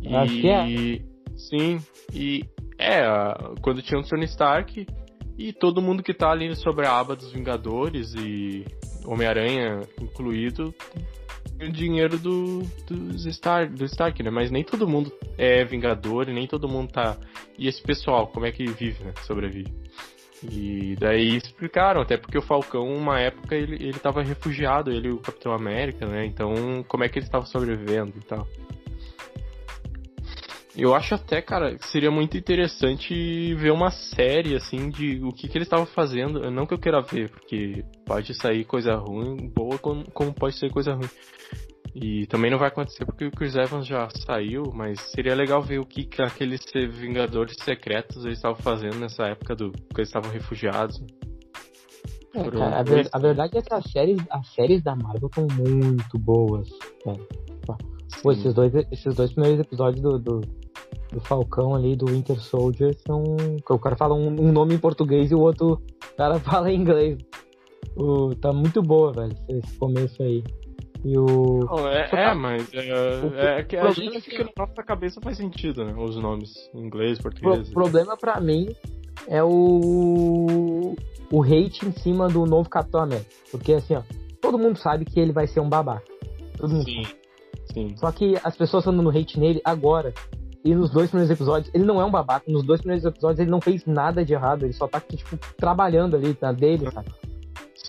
[0.01, 0.67] E, Acho que é.
[1.37, 1.79] Sim,
[2.15, 2.43] e
[2.79, 3.03] é,
[3.61, 4.87] quando tinha o Tony Stark
[5.37, 8.65] e todo mundo que tá ali sobre a aba dos Vingadores e
[9.05, 10.75] Homem-Aranha incluído,
[11.61, 14.31] o dinheiro do, dos Stark, do Stark, né?
[14.31, 17.17] Mas nem todo mundo é Vingador nem todo mundo tá.
[17.59, 19.13] E esse pessoal, como é que vive, né?
[19.27, 19.73] Sobrevive.
[20.43, 25.11] E daí explicaram, até porque o Falcão, uma época, ele, ele tava refugiado, ele e
[25.11, 26.27] o Capitão América, né?
[26.27, 28.47] Então, como é que ele estava sobrevivendo e tal.
[30.77, 35.49] Eu acho até, cara, que seria muito interessante ver uma série, assim, de o que,
[35.49, 36.51] que ele estava fazendo.
[36.51, 40.71] Não que eu queira ver, porque pode sair coisa ruim, boa, como, como pode ser
[40.71, 41.09] coisa ruim.
[41.95, 45.79] E também não vai acontecer porque o Chris Evans já saiu, mas seria legal ver
[45.79, 46.61] o que, que aqueles
[46.91, 51.03] Vingadores secretos eles estavam fazendo nessa época do que eles estavam refugiados.
[52.35, 55.47] É, cara, a, ver- a verdade é que as séries, as séries da Marvel estão
[55.57, 56.69] muito boas.
[57.07, 57.15] né?
[58.23, 60.41] Pô, esses dois, esses dois primeiros episódios do, do,
[61.13, 63.23] do Falcão ali, do Winter Soldier, são.
[63.69, 65.81] O cara fala um, um nome em português e o outro
[66.17, 67.19] cara fala em inglês.
[67.97, 70.43] O, tá muito boa, velho, esse começo aí.
[71.05, 71.61] E o.
[71.71, 72.81] Não, é, é, tá- mas é,
[73.25, 75.95] O- é que a gente fica na nossa cabeça faz sentido, né?
[75.97, 77.69] Os nomes em inglês, O português.
[77.71, 78.69] problema pra mim
[79.29, 80.95] é o.
[81.31, 83.31] O hate em cima do novo Capitão América.
[83.51, 84.03] Porque assim, ó,
[84.41, 86.05] todo mundo sabe que ele vai ser um babaca.
[86.57, 87.03] Todo mundo Sim,
[87.73, 87.97] sim.
[87.97, 90.13] Só que as pessoas estão dando hate nele agora.
[90.67, 92.51] E nos dois primeiros episódios, ele não é um babaca.
[92.51, 94.65] Nos dois primeiros episódios, ele não fez nada de errado.
[94.65, 97.09] Ele só tá, tipo, trabalhando ali na dele, sabe?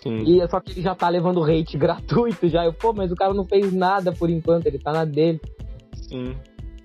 [0.00, 0.22] Sim.
[0.22, 2.64] E só que ele já tá levando hate gratuito já.
[2.64, 4.66] Eu, pô, mas o cara não fez nada por enquanto.
[4.66, 5.40] Ele tá na dele.
[5.92, 6.36] Sim.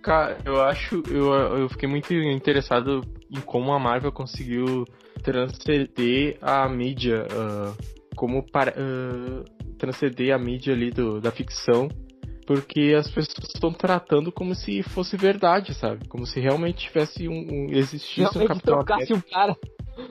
[0.02, 1.04] Cara, eu acho.
[1.08, 4.86] Eu, eu fiquei muito interessado em como a Marvel conseguiu
[5.22, 7.28] transcender a mídia.
[7.32, 7.74] ah,
[8.16, 9.44] como para, ah,
[9.78, 11.88] transcender a mídia ali do, da ficção.
[12.46, 16.08] Porque as pessoas estão tratando como se fosse verdade, sabe?
[16.08, 17.34] Como se realmente tivesse um.
[17.34, 19.58] um existisse um Realmente Capitão trocasse América o cara.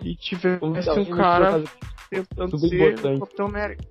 [0.02, 1.64] e tivesse Então, um cara
[2.10, 3.16] tentando ser importante.
[3.16, 3.84] o Capitão América.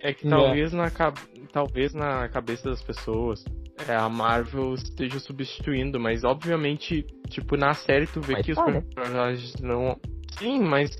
[0.00, 0.30] É que É.
[0.30, 1.14] talvez, na, ca-
[1.52, 3.44] talvez na cabeça das pessoas
[3.88, 8.58] é, a Marvel esteja substituindo, mas obviamente, tipo, na série tu vê Mas que os
[8.58, 8.82] tá, né?
[8.94, 9.96] personagens não.
[10.36, 10.90] Sim, mas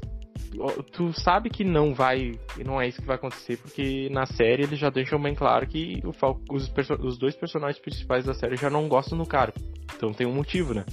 [0.93, 2.39] tu sabe que não vai.
[2.65, 6.01] Não é isso que vai acontecer, porque na série eles já deixam bem claro que
[6.05, 6.11] o
[6.55, 9.53] os, os dois personagens principais da série já não gostam do cara.
[9.97, 10.85] Então tem um motivo, né?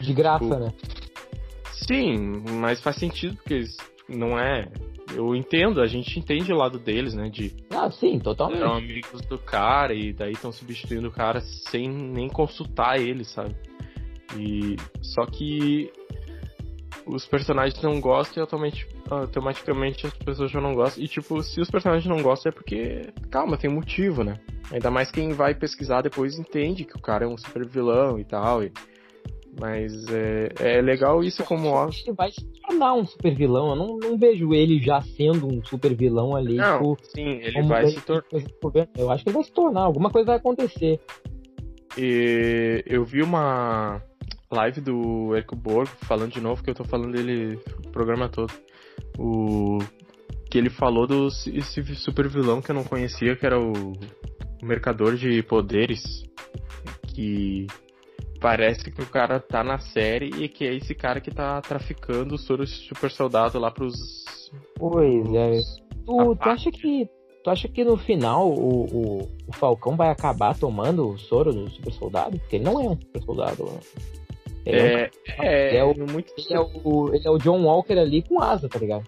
[0.00, 0.72] De graça, Tipo, né?
[1.72, 3.64] Sim, mas faz sentido, porque
[4.08, 4.68] não é.
[5.14, 7.28] Eu entendo, a gente entende o lado deles, né?
[7.28, 8.60] De Ah, sim, totalmente.
[8.62, 13.54] eram amigos do cara e daí estão substituindo o cara sem nem consultar ele, sabe?
[14.38, 15.90] E só que
[17.14, 21.02] os personagens não gostam e automatic- automaticamente as pessoas já não gostam.
[21.04, 24.38] E tipo, se os personagens não gostam é porque, calma, tem motivo, né?
[24.70, 28.24] Ainda mais quem vai pesquisar depois entende que o cara é um super vilão e
[28.24, 28.62] tal.
[28.62, 28.72] e-
[29.60, 32.02] Mas é, é legal isso como mostra.
[32.06, 33.68] Ele vai se tornar um super vilão.
[33.70, 36.56] Eu não, não vejo ele já sendo um super vilão ali.
[36.56, 38.24] Não, tipo, sim, ele vai se tornar.
[38.96, 39.82] Eu acho que ele vai se tornar.
[39.82, 40.98] Alguma coisa vai acontecer.
[41.98, 44.00] E eu vi uma
[44.52, 48.52] live do Eric Borg falando de novo, que eu tô falando dele o programa todo.
[49.18, 49.78] O
[50.50, 54.66] que ele falou do esse super vilão que eu não conhecia, que era o, o
[54.66, 56.02] mercador de poderes,
[57.08, 57.66] que
[58.40, 62.34] parece que o cara tá na série e que é esse cara que tá traficando
[62.34, 64.22] o soro super soldado lá pros
[64.76, 65.60] Pois é.
[66.04, 67.08] Tu, tu acha que.
[67.44, 71.68] Tu acha que no final o, o, o Falcão vai acabar tomando o soro do
[71.70, 72.38] super soldado?
[72.38, 73.64] Porque ele não é um super soldado.
[73.64, 73.80] né?
[74.64, 77.62] Ele é, um- é, é, é o- muito ele é o, ele é o John
[77.64, 79.04] Walker ali com asa, tá ligado?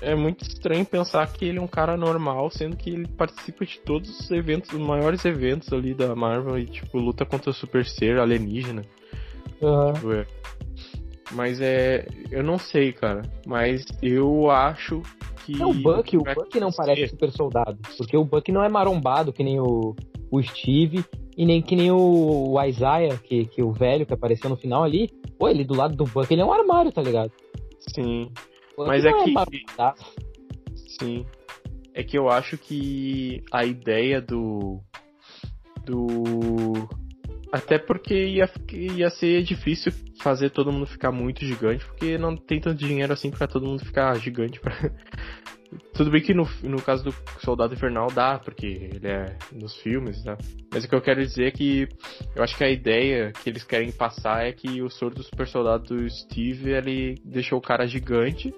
[0.00, 3.78] É muito estranho pensar que ele é um cara normal, sendo que ele participa de
[3.78, 7.84] todos os eventos, os maiores eventos ali da Marvel e, tipo, luta contra o Super
[7.86, 8.84] Ser alienígena.
[9.62, 9.92] Aham.
[9.92, 10.26] Tipo, é-
[11.30, 12.06] Mas é.
[12.30, 13.22] Eu não sei, cara.
[13.46, 15.00] Mas eu acho
[15.46, 15.56] que.
[15.56, 17.78] Não, o Buck, o Buck não parece super soldado.
[17.96, 19.94] Porque o Buck não é marombado que nem o,
[20.30, 21.04] o Steve
[21.36, 24.82] e nem que nem o, o Isaiah, que, que o velho que apareceu no final
[24.82, 25.10] ali.
[25.38, 27.32] Pô, ele do lado do Buck, ele é um armário, tá ligado?
[27.94, 28.30] Sim.
[28.76, 29.34] Mas é, é que.
[30.98, 31.26] Sim.
[31.94, 34.80] É que eu acho que a ideia do.
[35.84, 36.88] Do.
[37.50, 42.60] Até porque ia, ia ser difícil fazer todo mundo ficar muito gigante, porque não tem
[42.60, 44.58] tanto dinheiro assim pra todo mundo ficar gigante.
[44.60, 44.72] Pra...
[45.94, 50.24] Tudo bem que no, no caso do Soldado Infernal dá, porque ele é nos filmes,
[50.24, 50.36] né?
[50.72, 51.88] Mas o que eu quero dizer é que
[52.34, 55.46] eu acho que a ideia que eles querem passar é que o soro do super
[55.46, 58.54] soldado do Steve, ele deixou o cara gigante,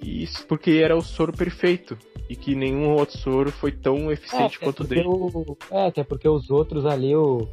[0.00, 1.96] e porque era o soro perfeito.
[2.28, 5.06] E que nenhum outro soro foi tão eficiente é, quanto o dele.
[5.06, 7.46] O, é, até porque os outros ali, o,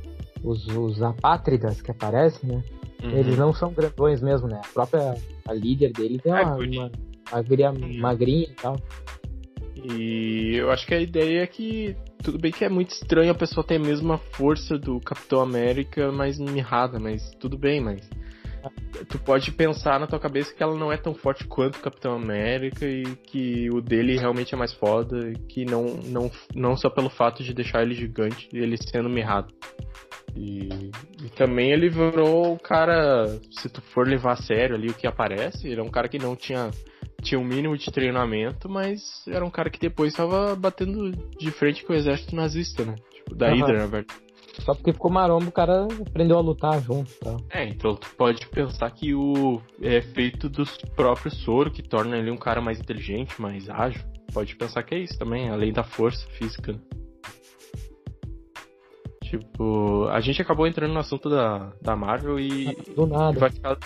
[0.43, 2.64] os, os apátridas que aparecem, né?
[3.03, 3.12] Uhum.
[3.12, 4.62] Eles não são grandões mesmo, né?
[4.64, 6.91] A própria a líder deles é, é uma, uma,
[7.32, 7.99] magrinha, uhum.
[7.99, 8.75] magrinha e tal.
[9.84, 13.36] E eu acho que a ideia é que tudo bem que é muito estranho a
[13.36, 18.07] pessoa ter a mesma força do Capitão América, mas mirrada, mas tudo bem, mas
[19.09, 22.13] tu pode pensar na tua cabeça que ela não é tão forte quanto o Capitão
[22.13, 26.89] América e que o dele realmente é mais foda, e que não, não, não só
[26.89, 29.53] pelo fato de deixar ele gigante, ele sendo mirrado.
[30.36, 30.69] E,
[31.23, 35.05] e, também ele virou o cara, se tu for levar a sério ali o que
[35.05, 36.71] aparece, ele é um cara que não tinha,
[37.22, 41.86] tinha um mínimo de treinamento, mas era um cara que depois estava batendo de frente
[41.86, 42.95] com o exército nazista, né?
[43.11, 43.59] Tipo, da uhum.
[43.59, 44.19] Hydra, na verdade.
[44.59, 47.38] Só porque ficou marombo, o cara aprendeu a lutar junto e tal.
[47.49, 52.30] É, então tu pode pensar que o é feito dos próprios soro que torna ele
[52.30, 54.01] um cara mais inteligente, mais ágil.
[54.34, 56.74] Pode pensar que é isso também, além da força física.
[56.74, 56.80] Né?
[59.24, 62.76] Tipo, a gente acabou entrando no assunto da, da Marvel e.
[62.93, 63.39] Do nada.
[63.39, 63.78] Vai ficar...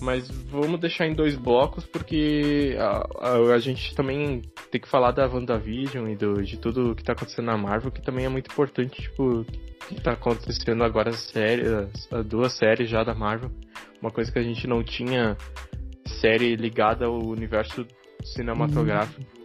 [0.00, 5.10] Mas vamos deixar em dois blocos porque a, a, a, gente também tem que falar
[5.10, 8.50] da WandaVision e do, de tudo que tá acontecendo na Marvel, que também é muito
[8.50, 9.44] importante, tipo,
[9.88, 11.68] que tá acontecendo agora as séries,
[12.10, 13.50] as duas séries já da Marvel.
[14.00, 15.36] Uma coisa que a gente não tinha
[16.06, 17.86] série ligada ao universo
[18.24, 19.39] cinematográfico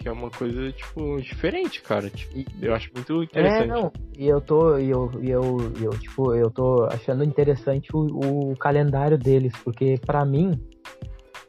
[0.00, 2.08] que é uma coisa, tipo, diferente, cara.
[2.08, 3.64] Tipo, eu acho muito interessante.
[3.64, 7.94] É, não, e eu tô, e eu, e eu, eu, tipo, eu tô achando interessante
[7.94, 10.58] o, o calendário deles, porque para mim,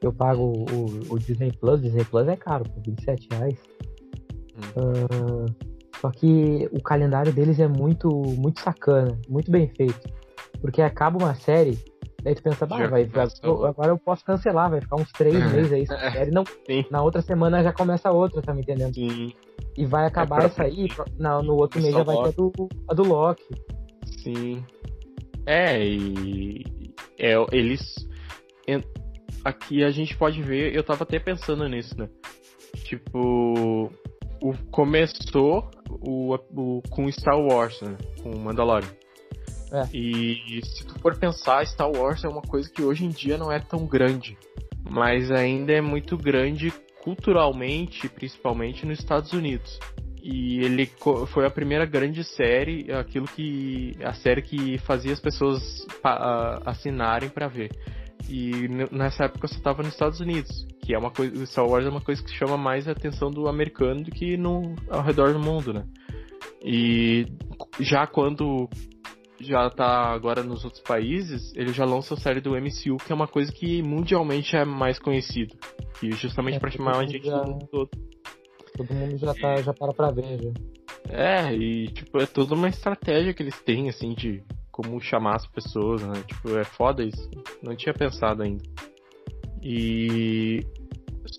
[0.02, 3.58] eu pago o, o, Disney Plus, Disney Plus é caro, por 27 reais.
[4.76, 5.46] Hum.
[5.46, 5.72] Uh,
[6.02, 10.12] só que o calendário deles é muito, muito sacana, muito bem feito.
[10.60, 11.80] Porque acaba uma série,
[12.24, 13.10] Daí tu pensa, bah, vai,
[13.68, 15.88] agora eu posso cancelar, vai ficar uns três meses aí.
[15.88, 16.32] série.
[16.32, 16.44] Não,
[16.90, 18.94] na outra semana já começa outra, tá me entendendo?
[18.94, 19.34] Sim.
[19.78, 22.52] E vai acabar é essa aí, na, no outro mês já vai ter a do,
[22.90, 23.44] a do Loki.
[24.22, 24.64] Sim.
[25.46, 26.64] É, e
[27.18, 27.82] é, eles.
[29.44, 32.08] Aqui a gente pode ver, eu tava até pensando nisso, né?
[32.84, 33.92] Tipo,
[34.42, 37.98] o, começou o, o, com Star Wars, né?
[38.22, 38.90] Com Mandalorian.
[39.72, 39.88] É.
[39.96, 43.52] E se tu for pensar, Star Wars é uma coisa que hoje em dia não
[43.52, 44.38] é tão grande,
[44.90, 49.80] mas ainda é muito grande culturalmente, principalmente nos Estados Unidos.
[50.24, 50.86] E ele
[51.28, 55.88] foi a primeira grande série, aquilo que a série que fazia as pessoas
[56.64, 57.72] assinarem para ver.
[58.30, 61.90] E nessa época só estava nos Estados Unidos, que é uma coisa, Star Wars é
[61.90, 65.40] uma coisa que chama mais a atenção do americano do que no ao redor do
[65.40, 65.86] mundo, né?
[66.64, 67.26] E
[67.80, 68.70] já quando
[69.44, 73.16] já tá agora nos outros países, ele já lança a série do MCU, que é
[73.16, 75.56] uma coisa que mundialmente é mais conhecido.
[76.00, 77.40] Que justamente é, pra chamar a gente já...
[77.72, 77.90] todo.
[78.76, 80.52] Todo mundo já, tá, já para pra ver, já.
[81.10, 85.48] É, e tipo, é toda uma estratégia que eles têm, assim, de como chamar as
[85.48, 86.24] pessoas, né?
[86.26, 87.30] Tipo, é foda isso.
[87.62, 88.64] Não tinha pensado ainda.
[89.62, 90.62] E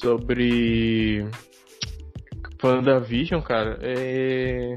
[0.00, 1.26] sobre
[2.62, 4.76] WandaVision, cara, é...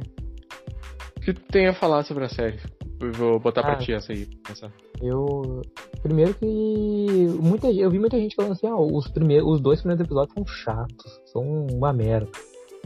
[1.18, 2.60] O que tu tem a falar sobre a série?
[3.00, 4.28] Vou botar ah, pra ti essa aí.
[4.50, 4.72] Essa.
[5.02, 5.62] Eu.
[6.02, 7.28] Primeiro que.
[7.42, 10.46] Muita, eu vi muita gente falando assim, ah, os, primeiros, os dois primeiros episódios são
[10.46, 12.30] chatos, são uma merda.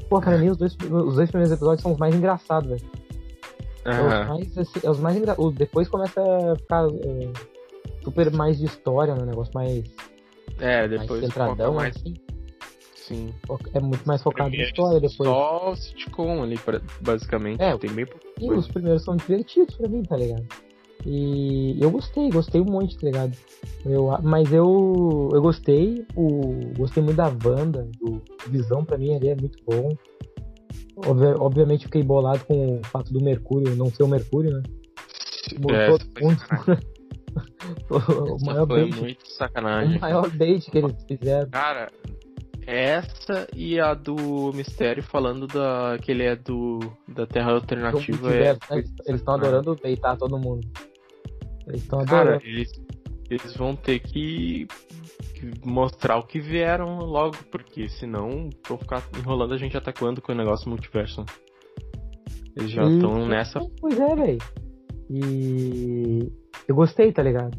[0.09, 2.91] Pô, pra mim os dois, os dois primeiros episódios são os mais engraçados, velho.
[3.85, 5.55] É os mais, assim, é os mais engraçados.
[5.55, 7.31] Depois começa a ficar é,
[8.03, 9.25] super mais de história, né?
[9.25, 9.83] Negócio mais.
[10.59, 11.09] É, depois.
[11.09, 11.95] Mais centradão, mais...
[11.95, 12.15] assim.
[13.09, 13.33] Sim.
[13.73, 15.27] É muito mais focado na história depois.
[15.27, 16.59] Só sitcom ali,
[17.01, 17.59] basicamente.
[17.59, 18.23] É, tem bem pouco.
[18.37, 18.59] E coisa.
[18.59, 20.45] os primeiros são divertidos pra mim, tá ligado?
[21.07, 23.35] E eu gostei, gostei um monte, tá ligado?
[23.83, 29.29] Eu, mas eu, eu gostei, o, gostei muito da banda, do Visão pra mim ali
[29.29, 29.97] é muito bom.
[31.39, 34.63] obviamente fiquei bolado com o fato do Mercúrio não ser o Mercúrio, né?
[35.71, 36.39] É, todo mundo.
[37.89, 38.99] o maior foi bait.
[38.99, 39.97] muito sacanagem.
[39.97, 41.49] O maior bait que eles fizeram.
[41.49, 41.89] Cara,
[42.69, 48.33] essa e a do Mistério falando da, que ele é do da Terra Alternativa.
[48.33, 48.59] É, né?
[49.07, 50.67] Eles estão adorando beitar todo mundo.
[51.67, 52.45] Eles estão Cara, adorando.
[52.45, 52.69] eles,
[53.29, 54.67] eles vão ter que,
[55.65, 60.31] mostrar o que vieram logo, porque senão vão ficar enrolando a gente até quando com
[60.31, 61.25] o negócio multiverso.
[62.55, 63.59] Eles já estão nessa.
[63.79, 64.37] Pois é, velho.
[65.09, 66.31] E
[66.67, 67.57] eu gostei, tá ligado?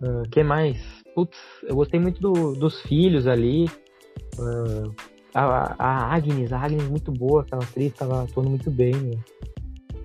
[0.00, 0.78] O que mais?
[1.14, 3.66] Putz, eu gostei muito do- dos filhos ali.
[5.34, 8.94] Ah, a, a Agnes, a Agnes muito boa, aquela atriz tava atuando muito bem.
[8.94, 9.18] né?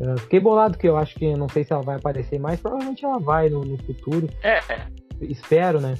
[0.03, 3.05] Ah, fiquei bolado que eu acho que não sei se ela vai aparecer mais, provavelmente
[3.05, 4.27] ela vai no, no futuro.
[4.43, 4.59] É,
[5.21, 5.95] Espero, né?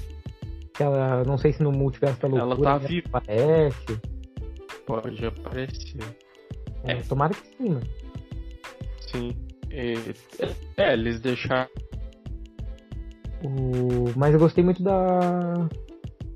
[0.74, 3.08] Que ela, não sei se no multiverso da loucura ela tá ela viva.
[3.18, 4.02] aparece.
[4.88, 6.04] Pode aparecer.
[6.84, 6.96] É, É.
[7.04, 7.88] tomara que sim, mano.
[9.12, 9.36] Sim.
[9.70, 9.94] É,
[10.78, 11.70] é, eles deixaram.
[13.44, 14.12] O...
[14.16, 15.68] Mas eu gostei muito da.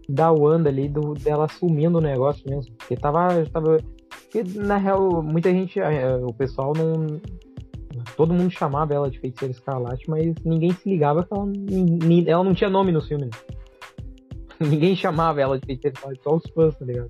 [0.07, 2.73] Da Wanda ali, do, dela assumindo o negócio mesmo.
[2.75, 3.45] Porque tava.
[3.51, 3.77] tava...
[4.23, 5.79] Porque, na real, muita gente.
[5.79, 7.19] eh, O pessoal não.
[8.17, 11.47] Todo mundo chamava ela de feiticeira escarlate, mas ninguém se ligava que ela,
[12.27, 13.25] ela não tinha nome no filme.
[13.25, 13.31] né?
[14.59, 17.09] Ninguém chamava ela de feiticeira escarlate, só os fãs, tá ligado?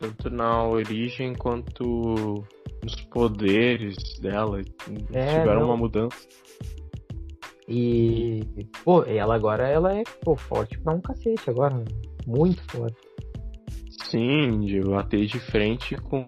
[0.00, 2.42] tanto na origem quanto
[2.82, 4.60] nos poderes dela.
[5.12, 5.66] É, tiveram não.
[5.68, 6.16] uma mudança.
[7.70, 8.42] E.
[8.84, 11.82] Pô, ela agora ela é pô, forte pra um cacete agora.
[12.26, 12.96] Muito forte.
[14.10, 16.26] Sim, de bater de frente com.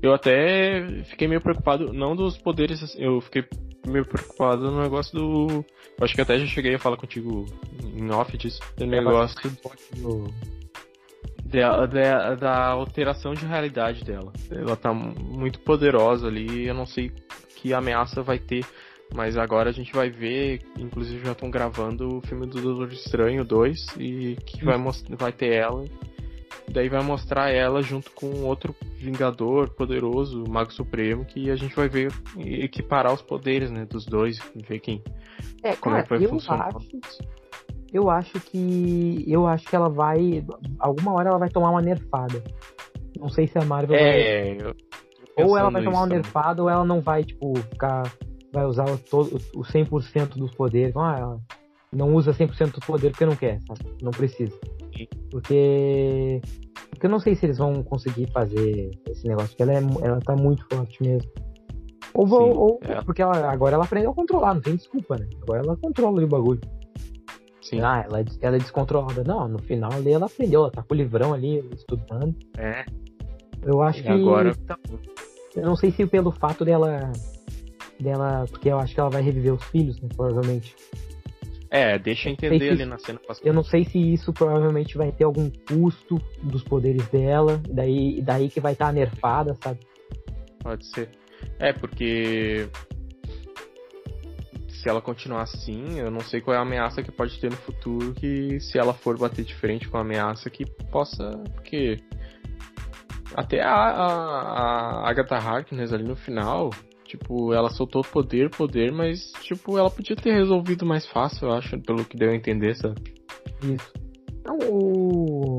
[0.00, 3.44] Eu até fiquei meio preocupado, não dos poderes, assim, eu fiquei
[3.86, 5.64] meio preocupado no negócio do.
[5.98, 7.46] Eu acho que até já cheguei a falar contigo
[7.82, 9.50] em off disso, do negócio
[9.96, 10.32] Do-
[11.44, 14.32] da, da, da alteração de realidade dela.
[14.50, 17.10] Ela tá muito poderosa ali, eu não sei
[17.56, 18.64] que ameaça vai ter,
[19.14, 23.44] mas agora a gente vai ver, inclusive já estão gravando o filme do Doutor Estranho
[23.44, 25.84] 2 e que vai, mos- vai ter ela.
[26.70, 31.74] Daí vai mostrar ela junto com outro Vingador poderoso, o Mago Supremo, que a gente
[31.74, 34.38] vai ver equiparar os poderes, né, dos dois,
[34.68, 35.02] ver quem
[35.62, 36.68] É, como cara, é que vai eu funcionar.
[36.76, 36.88] acho,
[37.92, 40.44] eu acho que eu acho que ela vai
[40.78, 42.42] alguma hora ela vai tomar uma nerfada.
[43.18, 46.62] Não sei se a Marvel vai, É, eu tô ou ela vai tomar uma nerfada
[46.62, 48.02] ou ela não vai tipo ficar
[48.58, 50.96] vai usar o, todo, o 100% dos poderes.
[50.96, 51.36] Ah,
[51.92, 53.96] não usa 100% do poder porque não quer, sabe?
[54.02, 54.54] Não precisa.
[55.30, 56.40] Porque
[56.90, 60.20] porque eu não sei se eles vão conseguir fazer esse negócio, porque ela é ela
[60.20, 61.30] tá muito forte mesmo.
[62.12, 63.00] Ou, Sim, ou é.
[63.02, 65.28] porque ela, agora ela aprendeu a controlar, não tem desculpa, né?
[65.42, 66.60] Agora ela controla o bagulho.
[67.62, 67.80] Sim.
[67.80, 69.22] Ah, ela, é ela é descontrolada.
[69.22, 72.34] Não, no final ali ela aprendeu, ela tá com o livrão ali, estudando.
[72.56, 72.84] É,
[73.62, 74.08] Eu acho e que.
[74.08, 74.52] agora
[75.54, 77.12] Eu não sei se pelo fato dela.
[78.02, 78.44] Dela.
[78.50, 80.08] Porque eu acho que ela vai reviver os filhos, né?
[80.16, 80.74] Provavelmente.
[81.70, 83.46] É, deixa entender se- ali na cena passada.
[83.46, 87.60] Eu não sei se isso provavelmente vai ter algum custo dos poderes dela.
[87.68, 89.80] Daí, daí que vai estar nerfada, sabe?
[90.62, 91.10] Pode ser.
[91.58, 92.68] É, porque.
[94.68, 97.56] Se ela continuar assim, eu não sei qual é a ameaça que pode ter no
[97.56, 98.14] futuro.
[98.14, 101.30] Que se ela for bater de frente com a ameaça, que possa.
[101.54, 102.00] Porque.
[103.34, 104.06] Até a, a,
[105.02, 106.70] a Agatha Harkness ali no final.
[107.08, 111.80] Tipo, ela soltou poder, poder, mas, tipo, ela podia ter resolvido mais fácil, eu acho,
[111.80, 113.00] pelo que deu a entender, sabe?
[113.64, 113.92] Isso.
[114.44, 115.58] Não, o.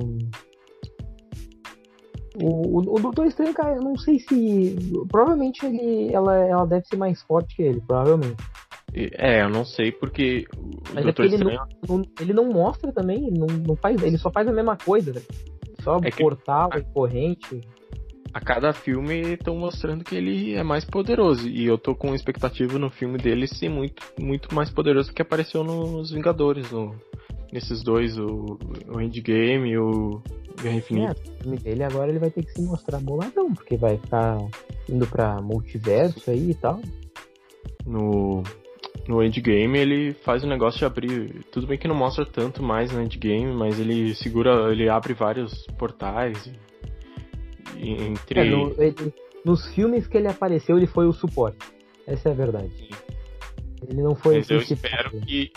[2.41, 4.75] O, o, o Doutor Estranho, cara, eu não sei se.
[5.09, 8.37] Provavelmente ele, ela, ela deve ser mais forte que ele, provavelmente.
[8.93, 11.59] É, eu não sei porque o Mas é Doutor ele Estranho.
[11.87, 14.77] não, não- ele não mostra também, ele não, não faz, ele só faz a mesma
[14.77, 15.25] coisa, velho.
[15.83, 17.61] Só É que- portal e corrente.
[18.33, 21.47] A cada filme estão mostrando que ele é mais poderoso.
[21.47, 25.21] E eu tô com expectativa no filme dele ser muito, muito mais poderoso do que
[25.21, 26.95] apareceu nos Vingadores, no,
[27.51, 28.57] nesses dois, o,
[28.87, 30.21] o Endgame e o
[30.61, 31.15] Guerra É, Infinita.
[31.21, 34.37] o filme dele agora ele vai ter que se mostrar boladão, porque vai ficar
[34.87, 36.79] indo pra multiverso aí e tal.
[37.85, 38.43] No,
[39.07, 41.43] no Endgame ele faz o negócio de abrir.
[41.51, 45.65] Tudo bem que não mostra tanto mais no Endgame, mas ele segura, ele abre vários
[45.77, 46.51] portais.
[47.81, 48.39] Entre.
[48.39, 49.13] É, no- ele-
[49.45, 51.57] nos filmes que ele apareceu, ele foi o suporte.
[52.05, 52.69] Essa é a verdade.
[52.77, 52.89] Sim.
[53.87, 55.51] Ele não foi Mas eu espero que.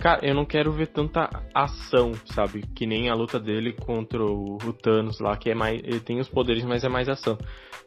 [0.00, 2.62] Cara, eu não quero ver tanta ação, sabe?
[2.74, 5.78] Que nem a luta dele contra o, o Thanos lá, que é mais.
[5.82, 7.36] Ele tem os poderes, mas é mais ação.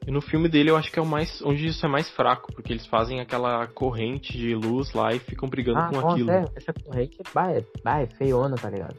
[0.05, 1.41] E no filme dele eu acho que é o mais.
[1.41, 5.47] onde isso é mais fraco, porque eles fazem aquela corrente de luz lá e ficam
[5.49, 6.31] brigando Ah, com nossa, aquilo.
[6.31, 8.95] é, essa corrente é, bah, é, bah, é feiona, tá ligado?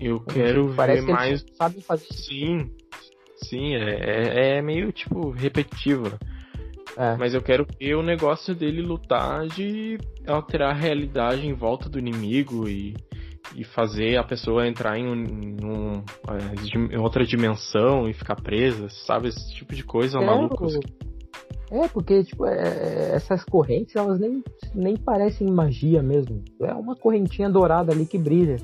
[0.00, 1.46] Eu quero Parece ver que mais.
[1.54, 2.70] sabem fazer Sim,
[3.42, 6.18] sim, é, é, é meio tipo repetitiva.
[6.96, 7.16] É.
[7.16, 11.98] Mas eu quero ver o negócio dele lutar de alterar a realidade em volta do
[11.98, 12.94] inimigo e,
[13.54, 16.04] e fazer a pessoa entrar em, um,
[16.90, 19.28] em outra dimensão e ficar presa, sabe?
[19.28, 20.66] Esse tipo de coisa é, maluca.
[21.70, 26.44] É, porque, tipo, é, essas correntes, elas nem, nem parecem magia mesmo.
[26.60, 28.56] É uma correntinha dourada ali que brilha.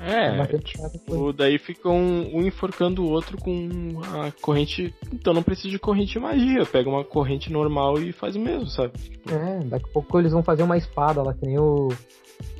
[0.00, 4.94] É, é tipo, daí fica um, um, enforcando o outro com a corrente.
[5.12, 6.64] Então não precisa de corrente de magia.
[6.64, 8.96] Pega uma corrente normal e faz o mesmo, sabe?
[8.98, 9.32] Tipo...
[9.32, 11.88] É, daqui a pouco eles vão fazer uma espada lá, que nem o.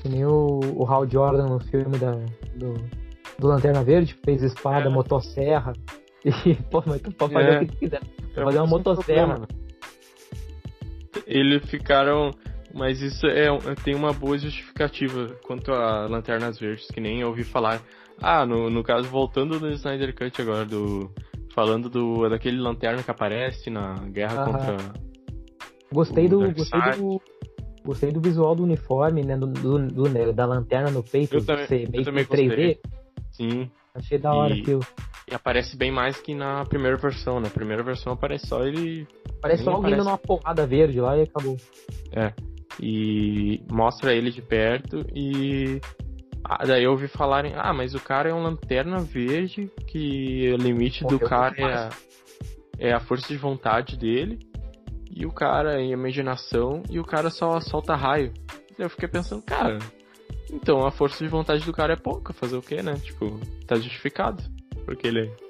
[0.03, 2.13] Que nem o, o Hal Jordan no filme da,
[2.57, 2.75] do,
[3.39, 4.91] do Lanterna Verde, fez espada, é.
[4.91, 5.73] motosserra.
[6.25, 7.63] E, pô, mas tu pode fazer é.
[7.63, 8.01] o que quiser.
[8.35, 9.49] Pode fazer uma motosserra.
[11.25, 12.33] Eles ficaram
[12.79, 13.49] mas isso é,
[13.85, 17.83] tem uma boa justificativa quanto a Lanternas Verdes, que nem eu ouvi falar.
[18.23, 21.11] Ah, no, no caso, voltando do Snyder Cut agora, do.
[21.55, 24.77] Falando do daquele lanterna que aparece na guerra contra.
[25.93, 26.53] Gostei do.
[26.53, 27.21] Gostei do.
[27.85, 29.37] Gostei do visual do uniforme, né?
[29.37, 32.79] Do, do, do né, da lanterna no peito, eu também, ser meio eu também 3D.
[33.33, 33.71] Sim.
[33.95, 34.81] Achei da hora e, aquilo.
[35.29, 37.49] E aparece bem mais que na primeira versão, né?
[37.49, 39.07] Na primeira versão aparece só ele.
[39.41, 41.57] Parece só alguém dando uma porrada verde lá e acabou.
[42.13, 42.33] É
[42.81, 45.81] e mostra ele de perto e
[46.45, 50.57] ah, daí eu ouvi falarem, ah, mas o cara é um lanterna verde que o
[50.57, 51.91] limite do cara é a,
[52.79, 54.39] é a força de vontade dele
[55.11, 58.33] e o cara é imaginação e o cara só solta raio.
[58.79, 59.79] Eu fiquei pensando, cara,
[60.53, 62.95] então a força de vontade do cara é pouca, fazer o que, né?
[62.95, 64.43] Tipo, tá justificado.
[64.85, 65.49] Porque ele é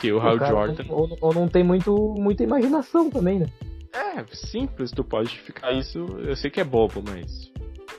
[0.00, 0.84] porque o Hal Jordan.
[0.88, 3.46] Ou, ou, não tem muito, muita imaginação também, né?
[3.92, 5.98] É, simples, tu pode ficar isso.
[5.98, 7.50] Eu sei que é bobo, mas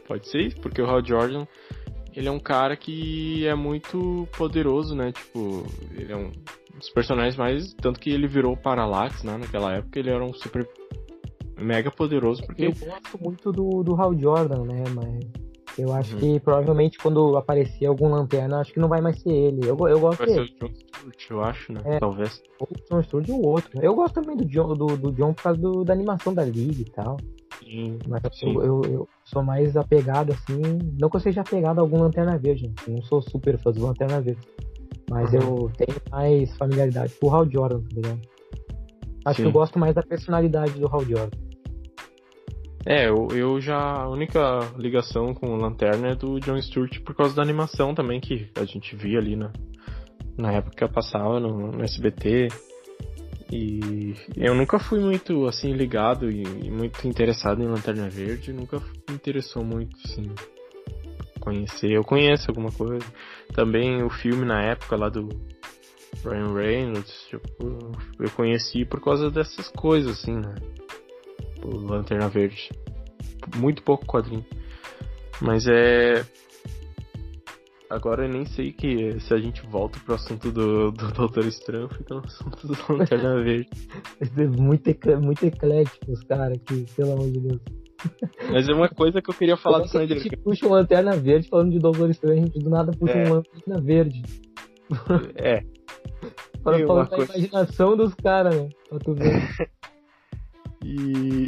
[0.08, 1.46] pode ser isso, porque o Hal Jordan,
[2.16, 5.12] ele é um cara que é muito poderoso, né?
[5.12, 5.66] Tipo,
[5.96, 6.32] ele é um
[6.76, 7.74] dos personagens mais.
[7.74, 9.38] Tanto que ele virou Parallax, né?
[9.38, 10.68] Naquela época ele era um super.
[11.60, 12.44] mega poderoso.
[12.46, 12.66] Porque...
[12.66, 14.84] Eu gosto muito do, do Hal Jordan, né?
[14.96, 15.42] Mas
[15.78, 16.20] eu acho uhum.
[16.20, 19.62] que provavelmente quando aparecer algum lanterna, acho que não vai mais ser ele.
[19.64, 20.48] Eu, eu gosto vai dele.
[20.48, 21.82] Ser o John Stewart, eu acho, né?
[21.86, 22.42] É, Talvez.
[22.60, 23.72] Ou o John Stewart ou outro.
[23.82, 26.82] Eu gosto também do John, do, do John por causa do, da animação da Liga
[26.82, 27.18] e tal.
[27.64, 28.54] Sim, Mas sim.
[28.54, 30.62] Eu, eu, eu, sou mais apegado, assim.
[31.00, 32.74] Não que eu seja apegado a algum Lanterna Verde, né?
[32.88, 34.42] Eu não sou super fã do Lanterna Verde.
[35.10, 35.40] Mas uhum.
[35.40, 38.22] eu tenho mais familiaridade com o Hal Jordan, tá ligado?
[39.26, 39.44] Acho sim.
[39.44, 41.38] que eu gosto mais da personalidade do Hal Jordan.
[42.86, 43.78] É, eu, eu já.
[43.78, 48.20] A única ligação com o Lanterna é do John Stewart por causa da animação também
[48.20, 49.52] que a gente via ali na,
[50.38, 52.48] na época que passava no, no SBT.
[53.52, 58.80] E eu nunca fui muito assim ligado e, e, muito interessado em Lanterna Verde, nunca
[58.80, 60.32] me interessou muito assim
[61.42, 61.92] conhecer.
[61.92, 63.06] Eu conheço alguma coisa.
[63.54, 65.28] Também o filme na época lá do
[66.24, 70.56] Ryan Reynolds, tipo, eu conheci por causa dessas coisas assim, né?
[71.64, 72.70] o Lanterna Verde.
[73.56, 74.46] Muito pouco quadrinho.
[75.40, 76.26] Mas é.
[77.92, 81.90] Agora eu nem sei que se a gente volta pro assunto do, do Doutor Estranho,
[81.90, 83.70] fica no assunto do Lanterna Verde.
[84.58, 84.90] muito,
[85.22, 87.60] muito eclético os caras aqui, pelo amor de Deus.
[88.50, 90.18] Mas é uma coisa que eu queria falar do Snyder.
[90.18, 93.12] A gente puxa uma lanterna verde falando de Doutor Estranho, a gente do nada puxa
[93.12, 93.26] é.
[93.26, 94.22] uma lanterna verde.
[95.36, 95.64] É.
[96.64, 97.38] Para falar da coisa...
[97.38, 98.70] imaginação dos caras, né?
[98.88, 99.70] Pra tu ver.
[100.84, 101.48] E.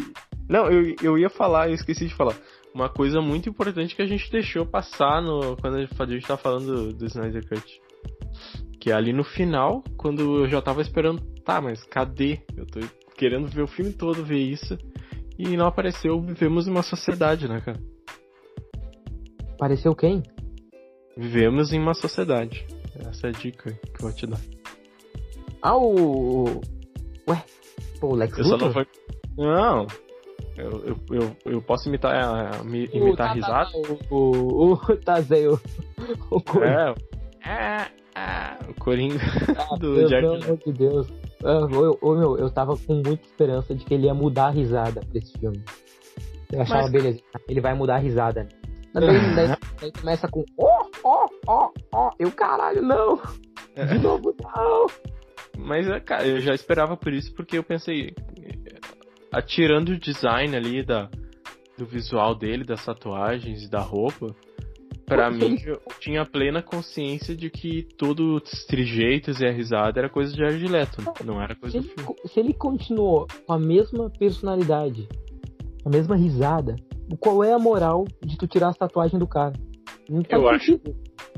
[0.50, 2.36] Não, eu, eu ia falar, eu esqueci de falar.
[2.74, 6.66] Uma coisa muito importante que a gente deixou passar no, quando a gente tá falando
[6.66, 7.82] do, do Snyder Cut.
[8.80, 12.42] Que é ali no final, quando eu já tava esperando, tá, mas cadê?
[12.58, 12.80] Eu tô
[13.16, 14.78] querendo ver o filme todo, ver isso.
[15.38, 17.80] E não apareceu, vivemos em uma sociedade, né, cara?
[19.54, 20.24] Apareceu quem?
[21.16, 22.66] Vivemos em uma sociedade.
[22.96, 24.40] Essa é a dica que eu vou te dar.
[25.62, 26.62] Ah, o.
[27.30, 27.44] Ué,
[28.00, 28.60] pô, o Lex eu Luthor?
[28.60, 28.88] Só não foi...
[29.38, 29.88] Não.
[30.58, 32.14] Eu, eu, eu, eu posso imitar,
[32.64, 33.70] imitar a risada?
[34.12, 35.60] O, o, o Tazei, o,
[36.42, 36.96] Coringa.
[37.44, 39.20] É, é, é, o Coringa
[39.58, 40.22] ah, do Deus, Jack.
[40.22, 41.08] Pelo amor de Deus.
[41.42, 44.52] Eu, eu, eu, meu, eu tava com muita esperança de que ele ia mudar a
[44.52, 45.64] risada pra esse filme.
[46.52, 46.92] Eu achava, Mas...
[46.92, 48.48] beleza, ele vai mudar a risada.
[48.94, 49.48] Daí, daí,
[49.82, 52.12] daí começa com ó, ó, ó, ó.
[52.20, 53.20] Eu, caralho, não.
[53.76, 54.86] De novo, não.
[55.58, 58.14] Mas, cara, eu já esperava por isso, porque eu pensei,
[59.34, 61.10] atirando o design ali da,
[61.78, 64.34] do visual dele, das tatuagens e da roupa,
[65.06, 70.10] para mim eu tinha plena consciência de que todo os trejeitos e a risada era
[70.10, 72.16] coisa de Argileto, não era coisa se do filme.
[72.20, 75.10] Ele, se ele continuou com a mesma personalidade,
[75.84, 76.76] a mesma risada,
[77.20, 79.54] qual é a moral de tu tirar as tatuagens do cara?
[80.10, 80.80] Não eu acho.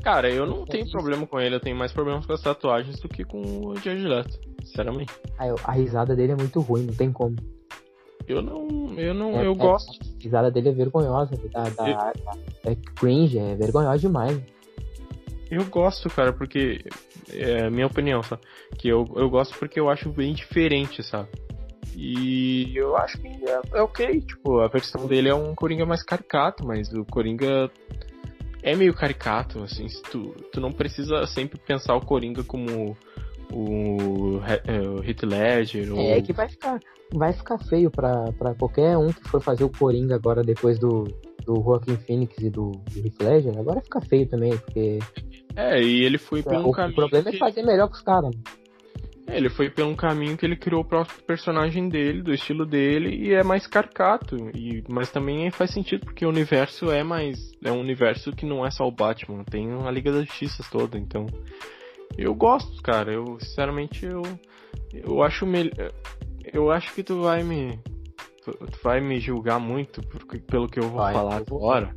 [0.02, 3.08] Cara, eu não tenho problema com ele, eu tenho mais problemas com as tatuagens do
[3.08, 4.38] que com o Jared Leto.
[4.62, 5.12] sinceramente.
[5.38, 7.36] Ah, a risada dele é muito ruim, não tem como.
[8.28, 8.94] Eu não.
[8.98, 9.40] Eu não.
[9.40, 9.98] É- eu é- gosto.
[10.02, 12.12] A risada dele é vergonhosa, da, da, Eu- da-
[12.64, 14.40] é cringe, é vergonhosa demais.
[15.50, 16.84] Eu gosto, cara, porque.
[17.32, 18.38] É a minha opinião, só.
[18.78, 21.28] Que eu, eu gosto porque eu acho bem diferente, sabe?
[21.96, 24.20] E eu acho que é, é ok.
[24.20, 27.70] Tipo, a versão dele é um Coringa mais caricato, mas o Coringa
[28.62, 29.88] é meio caricato, assim.
[29.88, 32.96] se Tu, tu não precisa sempre pensar o Coringa como
[33.52, 36.00] o, é, o Heath Ledger ou.
[36.00, 36.80] É que vai ficar,
[37.12, 41.04] vai ficar feio pra, pra qualquer um que for fazer o Coringa agora depois do,
[41.44, 43.58] do Joaquin Phoenix e do, do Heath Ledger.
[43.58, 44.98] Agora fica feio também, porque
[45.54, 46.96] É, e ele foi pelo o, caminho.
[46.96, 48.34] problema é que- fazer melhor que os caras.
[48.34, 48.42] né?
[49.28, 53.08] É, ele foi pelo caminho que ele criou o próprio personagem dele, do estilo dele,
[53.26, 54.36] e é mais caricato.
[54.54, 57.36] E, mas também faz sentido, porque o universo é mais.
[57.64, 60.96] É um universo que não é só o Batman, tem a Liga da Justiça toda,
[60.96, 61.26] então.
[62.16, 63.12] Eu gosto, cara.
[63.12, 64.22] Eu, sinceramente, eu.
[64.92, 65.92] Eu acho melhor.
[66.52, 67.78] Eu acho que tu vai me.
[68.44, 71.58] Tu, tu vai me julgar muito por- pelo que eu vou Vai, falar eu vou-
[71.58, 71.94] agora.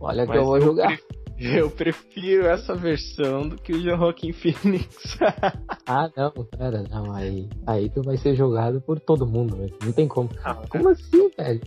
[0.00, 0.88] Olha que eu vou jogar.
[0.88, 1.04] pref-
[1.42, 5.16] Eu prefiro essa versão do que o Joaquin Phoenix.
[5.86, 9.74] Ah, não, pera, não, aí, aí tu vai ser jogado por todo mundo, velho.
[9.82, 10.28] Não tem como.
[10.70, 11.60] Como assim, velho?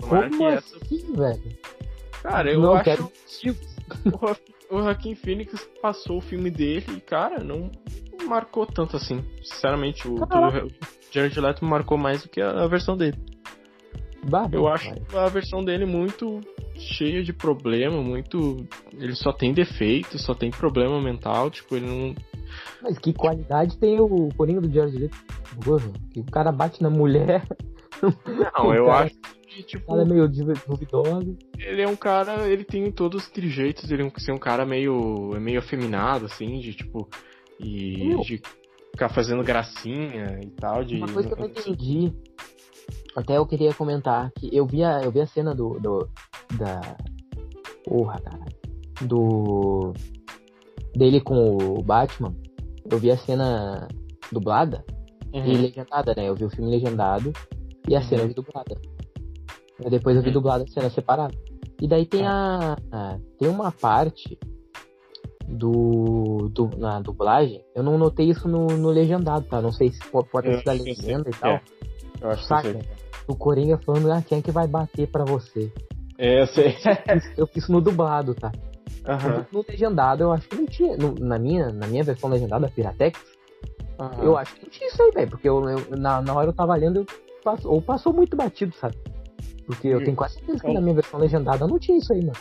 [0.00, 1.58] Tomara Como que essa assim, velho?
[2.22, 3.56] Cara, eu não acho quero que o
[4.04, 7.70] Joaquin- o Joaquin Phoenix passou o filme dele e, cara, não
[8.26, 9.24] marcou tanto assim.
[9.42, 10.66] Sinceramente, o Caraca.
[10.66, 10.72] do
[11.10, 13.18] Jared Leto marcou mais do que a, a versão dele.
[14.52, 16.40] Eu acho a versão dele muito
[16.74, 18.66] cheia de problema, muito...
[18.92, 22.14] Ele só tem defeito, só tem problema mental, tipo, ele não...
[22.82, 25.16] Mas que qualidade tem o Coringa do Jared Leto?
[25.64, 27.44] Porra, que o cara bate na mulher,
[28.02, 29.14] Não, eu Cara, acho
[29.50, 31.36] que, tipo, ela é meio duvidosa.
[31.58, 34.64] ele é um cara, ele tem todos os trejeitos, ele é um, ser um cara
[34.64, 37.08] meio, meio afeminado, assim, de tipo,
[37.58, 38.20] e Meu.
[38.20, 38.40] de
[38.92, 40.96] ficar fazendo gracinha e tal, de...
[40.96, 42.12] Uma coisa que eu não entendi,
[43.16, 46.08] até eu queria comentar, que eu vi a, eu vi a cena do, do
[46.56, 46.80] da...
[47.84, 48.60] Porra, caralho.
[49.02, 49.92] Do...
[50.94, 52.34] Dele com o Batman.
[52.90, 53.88] Eu vi a cena
[54.30, 54.84] dublada
[55.32, 55.44] Uhum.
[55.46, 56.28] e legendada, né?
[56.28, 57.32] Eu vi o filme legendado
[57.88, 58.04] e a Uhum.
[58.04, 58.74] cena vi dublada.
[59.88, 60.34] Depois eu vi Uhum.
[60.34, 61.34] dublada a cena separada.
[61.80, 64.38] E daí tem a, a- tem uma parte
[65.48, 67.64] do, do na dublagem.
[67.74, 69.60] Eu não notei isso no, no legendado, tá?
[69.60, 71.32] Não sei se po- pode ter Eu sido a acho que eu sei legenda e
[71.32, 71.50] que tal.
[71.52, 71.62] é.
[72.20, 72.68] Eu acho que Saca?
[72.68, 72.82] eu sei.
[73.26, 75.72] O Coringa falando, ah, quem é que vai bater pra você?
[76.18, 76.76] É, eu sei.
[77.36, 78.50] Eu fiz isso no dublado, tá?
[79.06, 80.96] Aham, No legendado eu acho que não tinha.
[80.96, 83.18] no- na, minha, na minha versão legendada, Piratex,
[83.98, 84.22] aham.
[84.24, 85.30] eu acho que não tinha isso aí, velho.
[85.30, 87.06] Porque eu, eu- na, na hora eu tava lendo, eu
[87.42, 88.96] passo- ou passou muito batido, sabe?
[89.70, 92.36] Porque eu tenho quase certeza que na minha versão legendada não tinha isso aí, mano.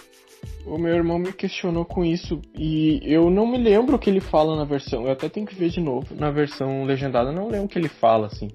[0.65, 4.21] O meu irmão me questionou com isso e eu não me lembro o que ele
[4.21, 5.05] fala na versão.
[5.05, 6.15] Eu até tenho que ver de novo.
[6.15, 8.47] Na versão legendada, eu não lembro o que ele fala, assim.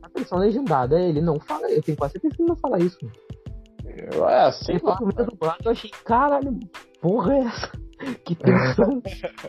[0.00, 2.98] Na versão legendada, ele não fala, eu tenho quase certeza que ele não fala isso.
[3.02, 3.14] Mano.
[4.12, 4.96] Eu, é, sei Ele lá.
[4.96, 6.58] foi comendo dublado, eu achei, caralho,
[7.00, 7.72] porra é essa?
[8.24, 9.02] Que tensão.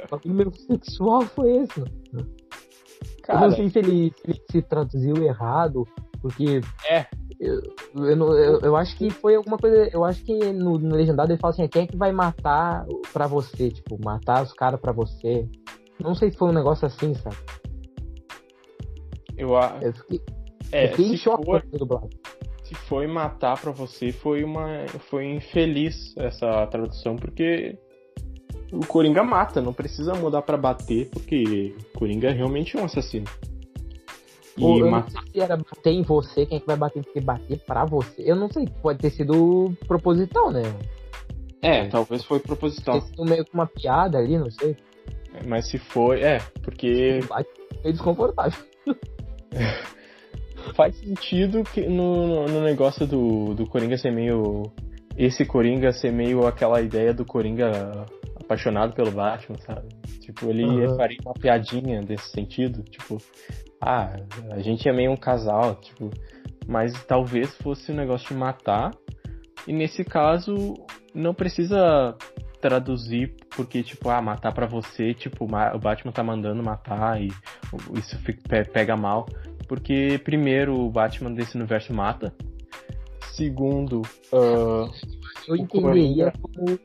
[0.09, 1.91] bagulho meio sexual foi esse, mano.
[2.13, 2.27] Eu
[3.23, 5.87] Cara, não sei se ele, se ele se traduziu errado,
[6.21, 6.59] porque.
[6.89, 7.05] É.
[7.45, 7.61] Eu,
[8.05, 9.89] eu, não- eu, eu acho que foi alguma coisa.
[9.91, 13.27] Eu acho que no, no legendado ele fala assim: quem é que vai matar pra
[13.27, 13.69] você?
[13.69, 15.47] Tipo, matar os caras pra você.
[15.99, 17.35] Não sei se foi um negócio assim, sabe?
[19.37, 20.21] eu, a- Eu fiquei,
[20.71, 22.09] é, eu fiquei em se choque for, dublado.
[22.63, 24.85] se foi matar pra você, foi uma.
[25.09, 27.77] Foi infeliz essa tradução, porque
[28.71, 33.25] o Coringa mata, não precisa mudar pra bater, porque o Coringa realmente é um assassino.
[34.57, 37.03] E Ou eu não sei se era bater em você, quem é que vai bater,
[37.03, 38.21] porque bater pra você.
[38.23, 40.61] Eu não sei, pode ter sido proposital, né?
[41.61, 42.99] É, talvez foi proposital.
[42.99, 44.77] Ter sido meio que uma piada ali, não sei.
[45.45, 46.21] Mas se foi.
[46.21, 47.49] É, porque Bate
[47.83, 48.59] meio desconfortável.
[50.75, 54.63] faz sentido que no, no negócio do, do Coringa ser meio.
[55.15, 58.05] Esse Coringa ser meio aquela ideia do Coringa
[58.35, 59.87] apaixonado pelo Batman, sabe?
[60.19, 60.97] Tipo, ele Aham.
[60.97, 63.21] faria uma piadinha desse sentido, tipo,
[63.83, 64.15] ah,
[64.51, 66.09] a gente é meio um casal, tipo,
[66.67, 68.91] mas talvez fosse um negócio de matar,
[69.67, 70.75] e nesse caso
[71.13, 72.15] não precisa
[72.61, 77.27] traduzir porque, tipo, ah, matar pra você, tipo, o Batman tá mandando matar e
[77.97, 79.27] isso fica- pe- pega mal.
[79.67, 82.33] Porque, primeiro, o Batman desse universo mata.
[83.31, 84.01] Segundo,
[84.31, 84.87] ah,
[85.45, 86.31] Eu O entenderia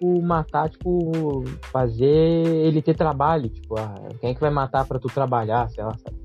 [0.00, 3.48] como matar, tipo, fazer ele ter trabalho.
[3.48, 6.16] Tipo, ah, quem é que vai matar pra tu trabalhar, sei lá, sabe?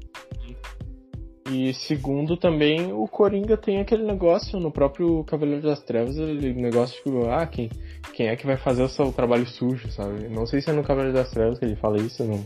[1.49, 6.95] E segundo também, o Coringa tem aquele negócio no próprio Cavaleiro das Trevas, ele negócio
[6.95, 7.69] tipo, ah, quem,
[8.13, 10.29] quem é que vai fazer o seu trabalho sujo, sabe?
[10.29, 12.43] Não sei se é no Cavaleiro das Trevas que ele fala isso, não,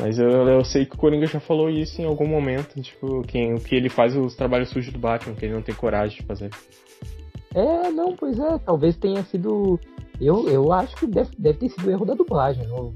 [0.00, 3.54] Mas eu, eu sei que o Coringa já falou isso em algum momento, tipo, que,
[3.60, 6.50] que ele faz os trabalhos sujos do Batman, que ele não tem coragem de fazer.
[7.54, 9.78] É, não, pois é, talvez tenha sido.
[10.20, 12.66] Eu, eu acho que deve, deve ter sido erro da dublagem.
[12.68, 12.92] Não,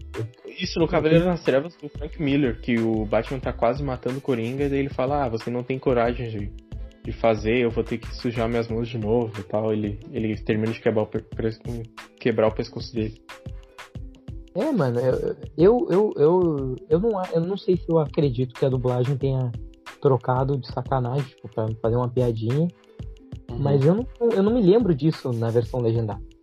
[0.47, 4.21] Isso no Cavaleiro das Trevas do Frank Miller, que o Batman tá quase matando o
[4.21, 6.53] Coringa, e daí ele fala, ah, você não tem coragem de,
[7.03, 9.73] de fazer, eu vou ter que sujar minhas mãos de novo e tal.
[9.73, 11.11] Ele, ele termina de quebrar o,
[12.21, 13.19] quebrar o pescoço dele.
[14.55, 18.67] É, mano, eu, eu, eu, eu, eu, não, eu não sei se eu acredito que
[18.67, 19.51] a dublagem tenha
[20.01, 22.69] trocado de sacanagem, tipo, pra fazer uma piadinha.
[23.51, 23.59] Uhum.
[23.59, 26.34] Mas eu não, eu não me lembro disso na versão legendada.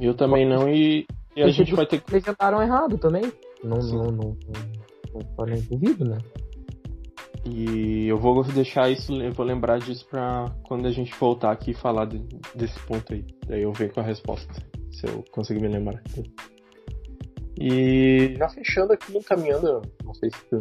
[0.00, 1.06] Eu também não, e,
[1.36, 2.12] e a gente vai ter que.
[2.12, 3.32] Legendaram errado também.
[3.62, 6.18] Não, não, não, não, não, duvido, né?
[7.44, 11.70] E eu vou deixar isso, eu vou lembrar disso pra quando a gente voltar aqui
[11.70, 12.18] e falar de,
[12.54, 13.24] desse ponto aí.
[13.46, 14.52] Daí eu ver com a resposta,
[14.90, 16.02] se eu conseguir me lembrar.
[17.60, 20.56] E já fechando aqui, encaminhando, não sei se.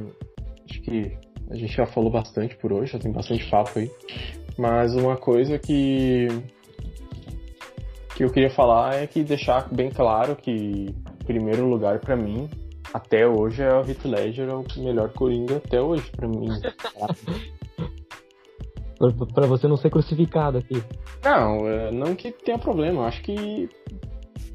[0.70, 1.18] Acho que
[1.50, 3.92] a gente já falou bastante por hoje, já tem bastante papo aí.
[4.58, 6.28] Mas uma coisa que
[8.18, 10.88] que eu queria falar é que deixar bem claro que
[11.24, 12.50] primeiro lugar para mim
[12.92, 16.48] até hoje é o Heath Ledger é o melhor Coringa até hoje para mim.
[19.36, 20.82] para você não ser crucificado aqui.
[21.24, 23.06] Não, é, não que tenha problema.
[23.06, 23.70] Acho que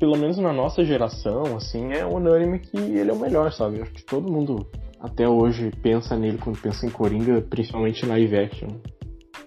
[0.01, 3.81] pelo menos na nossa geração, assim, é unânime que ele é o melhor, sabe?
[3.81, 4.67] Acho que todo mundo
[4.99, 8.71] até hoje pensa nele quando pensa em Coringa, principalmente live action.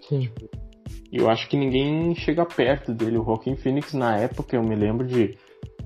[0.07, 0.29] Sim.
[0.41, 0.54] E
[1.17, 3.17] eu acho que ninguém chega perto dele.
[3.17, 5.37] O Joaquin Phoenix, na época, eu me lembro de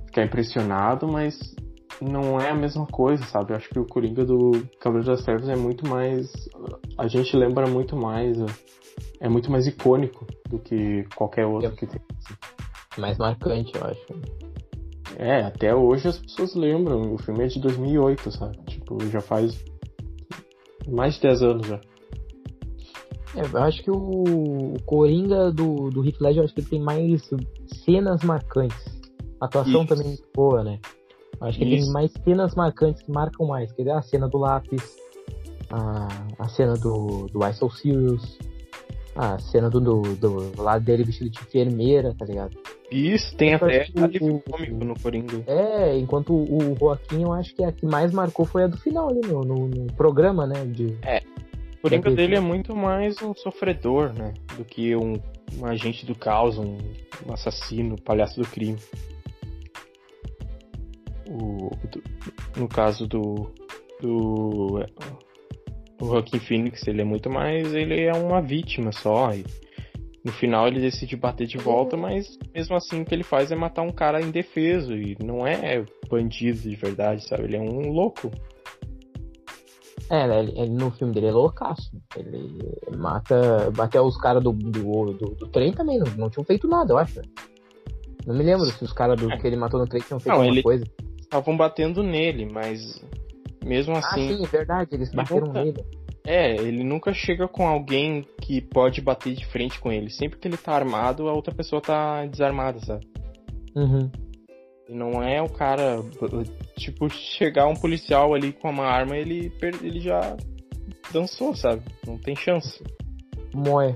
[0.07, 1.55] ficar impressionado, mas
[2.01, 3.51] não é a mesma coisa, sabe?
[3.51, 6.31] Eu acho que o Coringa do Cavaleiro das Trevas é muito mais.
[6.97, 8.37] A gente lembra muito mais.
[9.19, 11.75] É muito mais icônico do que qualquer outro é.
[11.75, 12.01] que tem.
[12.97, 14.05] Mais marcante, eu acho.
[15.17, 17.13] É, até hoje as pessoas lembram.
[17.13, 18.57] O filme é de 2008, sabe?
[18.65, 19.63] Tipo, já faz
[20.87, 21.79] mais de 10 anos já.
[23.35, 27.29] É, eu acho que o, Coringa do, do Heath Ledger, acho que ele tem mais
[27.85, 28.99] cenas marcantes.
[29.39, 29.87] A atuação Isso.
[29.87, 30.79] também é muito boa, né?
[31.41, 33.71] Acho que ele tem mais cenas marcantes que marcam mais.
[33.71, 34.97] Quer dizer, a cena do lápis,
[35.69, 36.07] a,
[36.37, 38.37] a cena do, do I So Serious,
[39.15, 42.57] a cena do, do, do lado dele vestido de enfermeira, tá ligado?
[42.91, 45.43] Isso, tem até alívio cômico no Coringa.
[45.45, 49.09] É, enquanto o Joaquim, eu acho que a que mais marcou foi a do final
[49.09, 50.65] ali no, no, no programa, né?
[50.65, 51.48] De, é, o
[51.81, 54.33] Coringa dele é muito mais um sofredor, né?
[54.57, 55.13] Do que um,
[55.57, 56.77] um agente do caos, um,
[57.25, 58.77] um assassino, um palhaço do crime.
[61.27, 62.03] O, do,
[62.57, 63.53] no caso do,
[64.01, 64.83] do
[66.01, 69.33] o Joaquin Phoenix, ele é muito mais, ele é uma vítima só.
[69.33, 69.45] E
[70.23, 73.55] no final ele decide bater de volta, mas mesmo assim o que ele faz é
[73.55, 77.43] matar um cara indefeso e não é bandido de verdade, sabe?
[77.43, 78.31] Ele é um louco.
[80.09, 81.91] É, ele, ele, no filme dele é loucaço.
[82.15, 82.57] Ele
[82.97, 83.71] mata.
[83.77, 86.97] Até os caras do, do, do, do, trem também não, não tinham feito nada, eu
[86.97, 87.21] acho.
[88.25, 89.37] Não me lembro se os caras é.
[89.37, 90.63] que ele matou no trem tinham feito não, alguma ele...
[90.63, 90.85] coisa.
[91.19, 93.03] Estavam batendo nele, mas
[93.63, 94.25] mesmo ah, assim.
[94.25, 95.63] Ah, sim, é verdade, eles bateram nunca...
[95.63, 95.85] nele.
[96.25, 100.09] É, ele nunca chega com alguém que pode bater de frente com ele.
[100.09, 103.07] Sempre que ele tá armado, a outra pessoa tá desarmada, sabe?
[103.75, 104.11] Uhum.
[104.89, 106.01] Não é o cara.
[106.75, 109.51] Tipo, chegar um policial ali com uma arma, ele,
[109.83, 110.35] ele já
[111.13, 111.83] dançou, sabe?
[112.05, 112.83] Não tem chance.
[113.53, 113.95] Moé.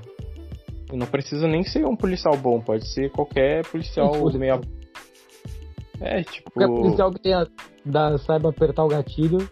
[0.92, 4.62] Não precisa nem ser um policial bom, pode ser qualquer policial meia.
[6.00, 6.52] É, tipo.
[6.52, 7.48] Qualquer policial que tenha,
[7.84, 9.50] da, saiba apertar o gatilho.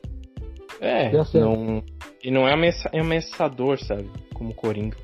[0.79, 1.83] É, não.
[2.23, 2.53] E não é
[2.93, 4.09] ameaçador, sabe?
[4.33, 4.97] Como Coringa.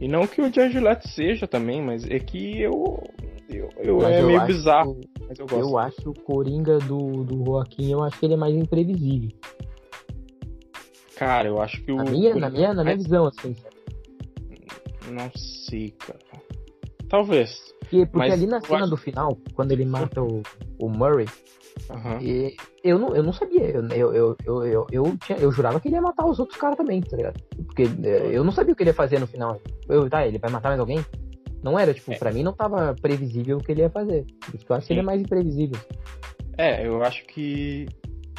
[0.00, 3.02] E não que o Jared Leto seja também, mas é que eu.
[3.50, 5.00] eu, eu é eu meio bizarro.
[5.28, 5.60] Mas eu gosto.
[5.60, 9.30] Eu acho o Coringa do, do Joaquim, eu acho que ele é mais imprevisível.
[11.16, 11.96] Cara, eu acho que o.
[11.96, 13.54] Na minha, na minha, na minha visão, assim.
[15.10, 16.18] Não sei, cara.
[17.08, 17.74] Talvez.
[17.80, 18.90] Porque, porque mas ali na cena acho...
[18.90, 20.42] do final, quando ele mata o,
[20.78, 21.26] o Murray,
[21.90, 22.20] uhum.
[22.20, 23.62] e, eu, não, eu não sabia.
[23.62, 26.58] Eu, eu, eu, eu, eu, eu, tinha, eu jurava que ele ia matar os outros
[26.58, 27.40] caras também, tá ligado?
[27.66, 29.60] Porque é, eu não sabia o que ele ia fazer no final.
[29.88, 31.04] Eu, tá, ele vai matar mais alguém?
[31.62, 32.16] Não era, tipo, é.
[32.16, 34.24] pra mim não tava previsível o que ele ia fazer.
[34.44, 34.88] Por isso que eu acho Sim.
[34.88, 35.80] que ele é mais imprevisível.
[36.56, 37.86] É, eu acho que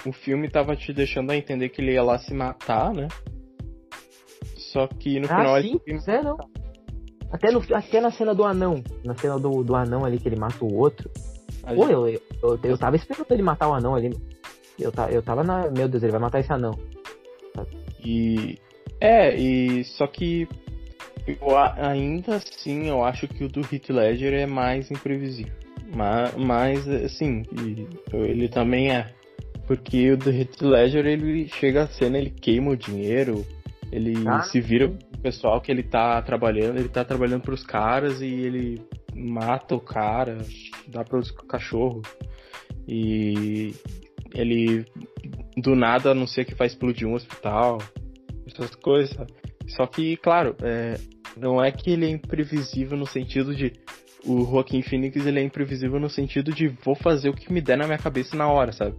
[0.05, 3.07] o filme tava te deixando a entender que ele ia lá se matar, né?
[4.71, 5.99] Só que no ah, final sim, ele.
[6.07, 6.37] É, não.
[7.31, 8.83] Até, no, até na cena do anão.
[9.03, 11.09] Na cena do, do anão ali que ele mata o outro.
[11.61, 14.11] Pô, eu, eu, eu, eu tava esperando ele matar o anão ali.
[14.79, 15.69] Eu, eu tava na.
[15.69, 16.71] Meu Deus, ele vai matar esse anão.
[18.03, 18.57] E.
[18.99, 19.83] É, e.
[19.83, 20.47] Só que
[21.41, 25.53] eu, ainda assim, eu acho que o do Heath Ledger é mais imprevisível.
[25.95, 27.43] Mas, mas assim,
[28.13, 29.11] ele também é
[29.65, 33.45] Porque o do Heath Ledger, ele chega a cena, ele queima o dinheiro,
[33.91, 38.21] ele ah, se vira o pessoal que ele tá trabalhando, ele tá trabalhando pros caras
[38.21, 38.81] e ele
[39.15, 40.37] mata o cara,
[40.87, 42.01] dá pros cachorro.
[42.87, 43.73] E
[44.33, 44.85] ele
[45.57, 47.79] do nada anuncia que vai explodir um hospital,
[48.47, 49.15] essas coisas.
[49.67, 50.95] Só que, claro, é,
[51.37, 53.73] não é que ele é imprevisível no sentido de
[54.25, 57.77] o Joaquim Phoenix ele é imprevisível no sentido de vou fazer o que me der
[57.77, 58.95] na minha cabeça na hora, sabe?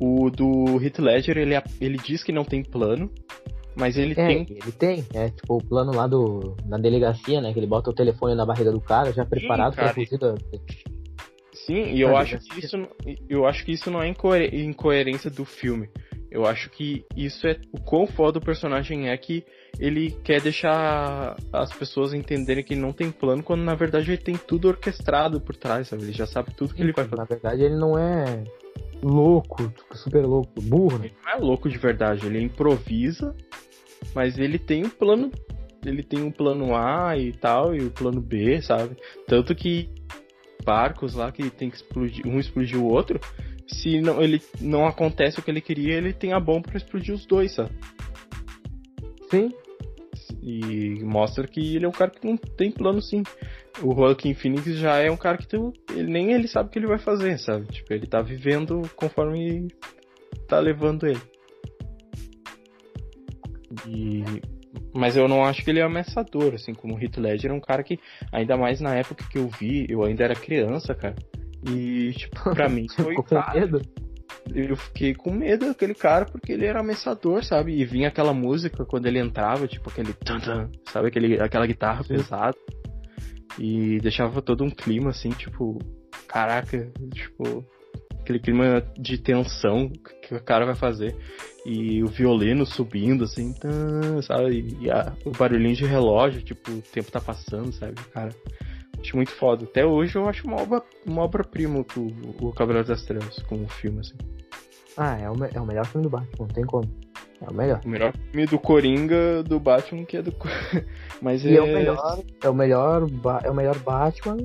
[0.00, 3.10] O do Heath Ledger, ele, ele diz que não tem plano,
[3.76, 4.46] mas ele é, tem.
[4.48, 7.52] Ele tem, é tipo o plano lá do, na delegacia, né?
[7.52, 10.34] Que ele bota o telefone na barriga do cara, já preparado para fugir da.
[11.52, 12.76] Sim, e eu acho que isso,
[13.28, 15.88] eu acho que isso não é incoerência do filme.
[16.30, 19.44] Eu acho que isso é o quão foda o personagem é que
[19.78, 24.18] ele quer deixar as pessoas entenderem que ele não tem plano, quando na verdade ele
[24.18, 26.02] tem tudo orquestrado por trás, sabe?
[26.02, 27.16] Ele já sabe tudo que ele vai fazer.
[27.16, 28.44] Na verdade ele não é
[29.02, 30.98] louco, super louco, burro.
[30.98, 31.06] Né?
[31.06, 33.34] Ele não é louco de verdade, ele improvisa,
[34.14, 35.30] mas ele tem um plano.
[35.84, 38.96] Ele tem um plano A e tal, e o plano B, sabe?
[39.26, 39.88] Tanto que
[40.62, 43.18] barcos lá que tem que explodir, um explodir o outro,
[43.66, 47.14] se não, ele não acontece o que ele queria, ele tem a bomba para explodir
[47.14, 47.70] os dois, sabe?
[49.30, 49.52] Sim.
[50.42, 53.22] E mostra que ele é um cara que não tem plano sim.
[53.82, 56.78] O Joaquin Phoenix já é um cara que tu, ele, nem ele sabe o que
[56.78, 57.66] ele vai fazer, sabe?
[57.66, 59.68] Tipo, ele tá vivendo conforme
[60.48, 61.20] tá levando ele.
[63.86, 64.24] E
[64.94, 67.60] mas eu não acho que ele é ameaçador, assim, como o Heath Ledger é um
[67.60, 67.98] cara que,
[68.32, 71.14] ainda mais na época que eu vi, eu ainda era criança, cara.
[71.68, 73.14] E, tipo, pra mim foi.
[73.14, 73.24] Com
[73.54, 73.82] medo?
[74.54, 77.78] Eu fiquei com medo daquele cara porque ele era ameaçador, sabe?
[77.78, 81.08] E vinha aquela música quando ele entrava, tipo aquele tan, -tan sabe?
[81.08, 82.14] Aquele, aquela guitarra Sim.
[82.14, 82.56] pesada.
[83.58, 85.78] E deixava todo um clima assim, tipo,
[86.26, 87.64] caraca, tipo,
[88.20, 89.90] aquele clima de tensão
[90.22, 91.16] que o cara vai fazer.
[91.66, 94.76] E o violino subindo, assim, tan, sabe?
[94.80, 97.94] E a, o barulhinho de relógio, tipo, o tempo tá passando, sabe?
[98.12, 98.30] Cara,
[98.98, 99.64] acho muito foda.
[99.64, 104.00] Até hoje eu acho uma obra uma obra-prima o, o Cavaleiro das Trevas, como filme,
[104.00, 104.16] assim.
[104.96, 106.88] Ah, é o, é o melhor filme do Batman, não tem como.
[107.40, 107.80] É o melhor.
[107.84, 110.34] O melhor filme do Coringa do Batman que é do.
[111.22, 111.54] Mas é...
[111.54, 112.22] é o melhor.
[112.42, 113.06] É o melhor,
[113.44, 114.36] é o melhor Batman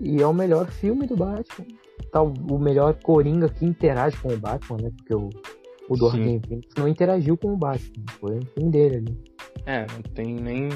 [0.00, 1.66] e é o melhor filme do Batman.
[2.12, 4.90] Tá o, melhor Coringa que interage com o Batman, né?
[4.96, 5.30] Porque o,
[5.88, 8.04] o do Joaquin Phoenix não interagiu com o Batman.
[8.20, 9.18] Foi o filme dele ali.
[9.66, 10.68] É, não tem nem.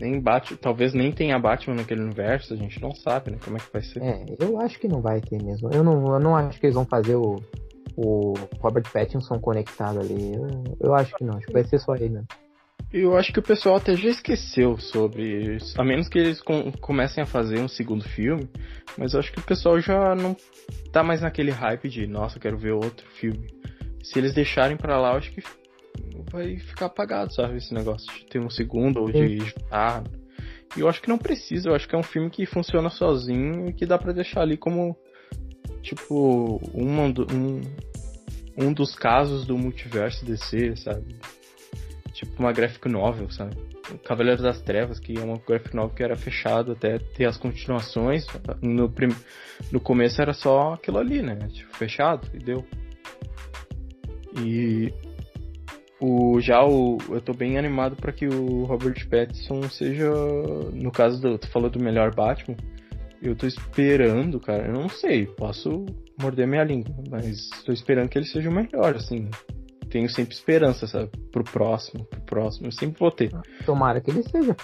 [0.00, 0.58] Nem Batman.
[0.60, 3.38] Talvez nem tenha Batman naquele universo, a gente não sabe, né?
[3.44, 4.02] Como é que vai ser.
[4.02, 5.70] É, eu acho que não vai ter mesmo.
[5.70, 7.36] Eu não, eu não acho que eles vão fazer o,
[8.00, 10.34] o Robert Pattinson conectado ali.
[10.34, 12.24] Eu, eu acho que não, acho que vai ser só ele, né?
[12.92, 15.78] Eu acho que o pessoal até já esqueceu sobre isso.
[15.78, 18.48] A menos que eles com, comecem a fazer um segundo filme.
[18.96, 20.34] Mas eu acho que o pessoal já não
[20.92, 23.52] tá mais naquele hype de, nossa, quero ver outro filme.
[24.02, 25.42] Se eles deixarem para lá, eu acho que
[26.30, 27.58] vai ficar apagado, sabe?
[27.58, 30.04] Esse negócio de ter um segundo ou de juntar.
[30.76, 31.68] E eu acho que não precisa.
[31.68, 34.56] Eu acho que é um filme que funciona sozinho e que dá para deixar ali
[34.56, 34.96] como,
[35.82, 37.60] tipo, um, um,
[38.58, 41.16] um dos casos do multiverso DC, sabe?
[42.12, 43.56] Tipo uma graphic novel, sabe?
[44.04, 48.26] Cavaleiros das Trevas, que é uma graphic novel que era fechado até ter as continuações.
[48.60, 49.14] No, prim...
[49.70, 51.36] no começo era só aquilo ali, né?
[51.52, 52.66] Tipo, fechado e deu.
[54.36, 54.92] E
[56.00, 60.10] o já o eu tô bem animado para que o Robert Pattinson seja
[60.72, 62.56] no caso do tu falou do melhor Batman.
[63.22, 64.66] Eu tô esperando, cara.
[64.66, 65.86] Eu não sei, posso
[66.20, 69.28] morder minha língua, mas tô esperando que ele seja o melhor, assim
[69.88, 71.10] tenho sempre esperança, sabe?
[71.32, 72.66] Pro próximo, pro próximo.
[72.66, 73.30] Eu sempre vou ter.
[73.64, 74.54] Tomara que ele seja.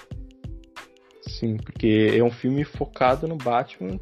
[1.23, 3.99] Sim, porque é um filme focado no Batman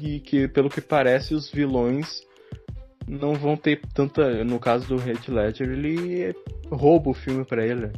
[0.00, 2.22] e que, pelo que parece, os vilões
[3.06, 4.42] não vão ter tanta.
[4.44, 6.34] No caso do Red Ledger, ele
[6.70, 7.92] rouba o filme para ele.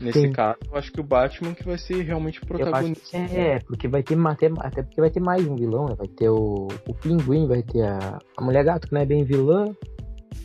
[0.00, 0.32] Nesse Sim.
[0.32, 3.16] caso, eu acho que o Batman que vai ser realmente o protagonista.
[3.16, 4.18] é, porque vai ter
[4.58, 5.94] até porque vai ter mais um vilão, né?
[5.96, 9.24] Vai ter o, o Pinguim, vai ter a, a Mulher Gato, que não é bem
[9.24, 9.72] vilã,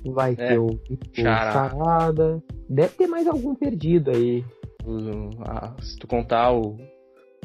[0.05, 2.41] vai é, ter o, o Charada.
[2.69, 4.45] Deve ter mais algum perdido aí.
[4.85, 6.77] O, a, se tu contar o,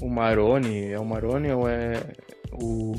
[0.03, 1.95] o Maroni, é o Maroni ou é
[2.53, 2.93] o.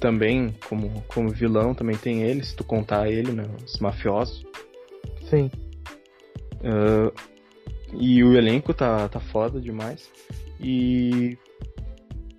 [0.00, 3.44] Também, como, como vilão, também tem ele, se tu contar ele, né?
[3.64, 4.46] Os mafiosos.
[5.28, 5.50] Sim.
[6.60, 7.12] Uh,
[7.92, 10.10] e o elenco tá, tá foda demais.
[10.60, 11.36] E.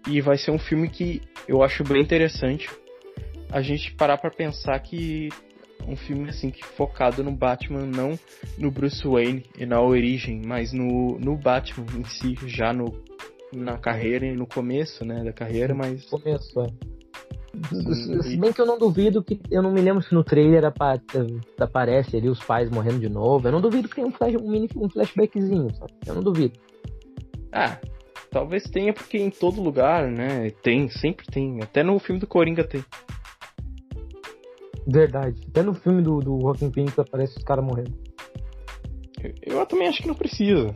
[0.07, 2.69] E vai ser um filme que eu acho bem interessante
[3.51, 5.29] a gente parar para pensar que
[5.87, 8.17] um filme assim que focado no Batman, não
[8.57, 13.03] no Bruce Wayne e na origem, mas no, no Batman em si, já no,
[13.51, 16.98] na carreira e no começo, né, da carreira, mas começo, é.
[18.23, 19.39] Se bem que eu não duvido que.
[19.49, 23.47] Eu não me lembro se no trailer aparece ali os pais morrendo de novo.
[23.47, 25.91] Eu não duvido que tenha um, flash, um mini um flashbackzinho, sabe?
[26.05, 26.59] Eu não duvido.
[27.51, 27.77] Ah,
[28.31, 30.49] talvez tenha porque em todo lugar, né?
[30.61, 31.61] Tem, sempre tem.
[31.61, 32.83] Até no filme do Coringa tem.
[34.87, 35.41] Verdade.
[35.49, 37.93] Até no filme do, do Rockin' Phoenix aparece os caras morrendo.
[39.21, 40.75] Eu, eu também acho que não precisa.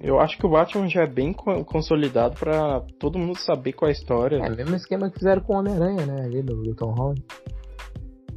[0.00, 3.92] Eu acho que o Batman já é bem consolidado para todo mundo saber qual é
[3.92, 4.36] a história.
[4.36, 6.24] É o mesmo esquema que fizeram com o Homem-Aranha, né?
[6.24, 7.22] Ali do, do Tom Holland.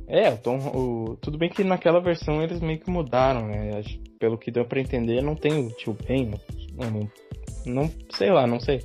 [0.07, 3.81] É, o Tom, o, tudo bem que naquela versão eles meio que mudaram, né?
[4.19, 6.31] Pelo que deu para entender, não tem o tio Ben.
[6.73, 7.09] Não,
[7.65, 8.81] não, sei lá, não sei.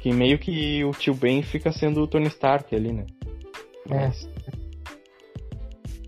[0.00, 3.06] Que meio que o tio Ben fica sendo o Tony Stark ali, né?
[3.90, 3.94] É.
[3.94, 4.28] Mas,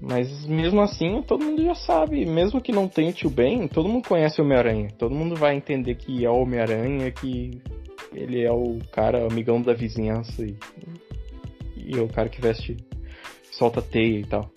[0.00, 2.24] mas mesmo assim, todo mundo já sabe.
[2.24, 4.88] Mesmo que não tenha o Ben, todo mundo conhece o Homem-Aranha.
[4.98, 7.60] Todo mundo vai entender que é o Homem-Aranha, que
[8.14, 10.56] ele é o cara amigão da vizinhança e,
[11.76, 12.78] e é o cara que veste,
[13.52, 14.50] solta teia e tal.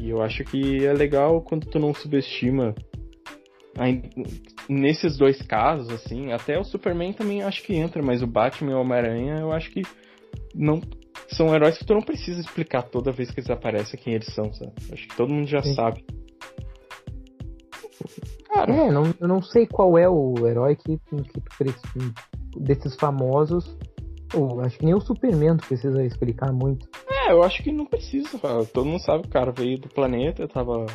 [0.00, 2.74] E eu acho que é legal quando tu não subestima
[4.68, 8.74] nesses dois casos, assim, até o Superman também acho que entra, mas o Batman e
[8.74, 9.82] o Homem-Aranha eu acho que
[10.54, 10.80] não
[11.28, 14.52] são heróis que tu não precisa explicar toda vez que eles aparecem quem eles são,
[14.52, 14.72] sabe?
[14.92, 15.74] Acho que todo mundo já Sim.
[15.74, 16.04] sabe.
[18.48, 22.14] Cara, é, não, eu não sei qual é o herói que, que precisa.
[22.56, 23.76] Desses famosos.
[24.32, 26.88] Oh, acho que nem o Superman precisa explicar muito.
[27.08, 28.38] É, eu acho que não precisa.
[28.72, 30.86] Todo mundo sabe que o cara veio do planeta, tava.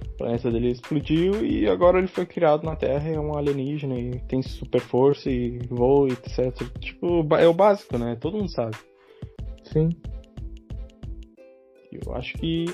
[0.00, 4.20] O planeta dele explodiu e agora ele foi criado na Terra, é um alienígena e
[4.28, 6.54] tem super força e voa, etc.
[6.78, 8.16] Tipo, é o básico, né?
[8.20, 8.76] Todo mundo sabe.
[9.72, 9.90] Sim.
[11.92, 12.66] Eu acho que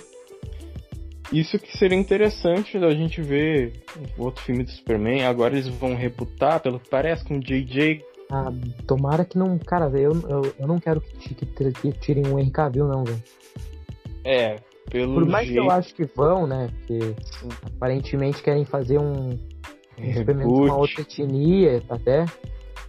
[1.32, 3.72] isso que seria interessante da gente ver
[4.18, 5.24] outro filme do Superman.
[5.24, 8.04] Agora eles vão reputar, pelo que parece, com o JJ.
[8.30, 8.52] Ah,
[8.86, 9.58] tomara que não.
[9.58, 13.22] Cara, eu, eu, eu não quero que, que, que tirem o Henry Cavill, não, velho.
[14.24, 14.56] É,
[14.90, 15.60] pelo Por mais jeito...
[15.60, 16.70] que eu acho que vão, né?
[16.78, 17.48] Porque Sim.
[17.76, 19.38] aparentemente querem fazer um,
[19.98, 22.24] um Superman com uma outra etnia, até.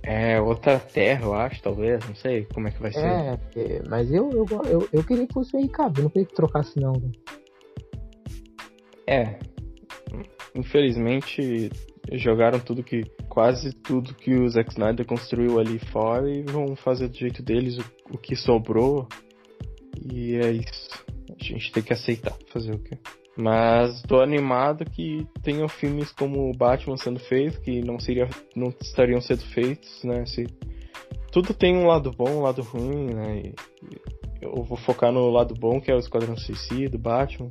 [0.07, 2.99] É, outra terra, eu acho, talvez, não sei como é que vai ser.
[2.99, 6.79] É, mas eu, eu, eu, eu queria que fosse o Cavill, não queria que trocasse
[6.79, 7.11] não, velho.
[9.07, 9.39] É.
[10.53, 11.71] Infelizmente
[12.13, 13.03] jogaram tudo que.
[13.27, 17.77] quase tudo que o Zack Snyder construiu ali fora e vão fazer do jeito deles
[17.77, 19.07] o, o que sobrou.
[20.11, 21.03] E é isso.
[21.29, 22.97] A gente tem que aceitar fazer o quê?
[23.37, 29.19] Mas tô animado que tenham filmes como Batman sendo feito, que não seria, não estariam
[29.19, 30.25] sendo feitos, né?
[30.25, 30.45] Se,
[31.31, 33.41] tudo tem um lado bom, um lado ruim, né?
[33.43, 33.53] E,
[34.41, 37.49] eu vou focar no lado bom, que é o Esquadrão Suicida, Batman.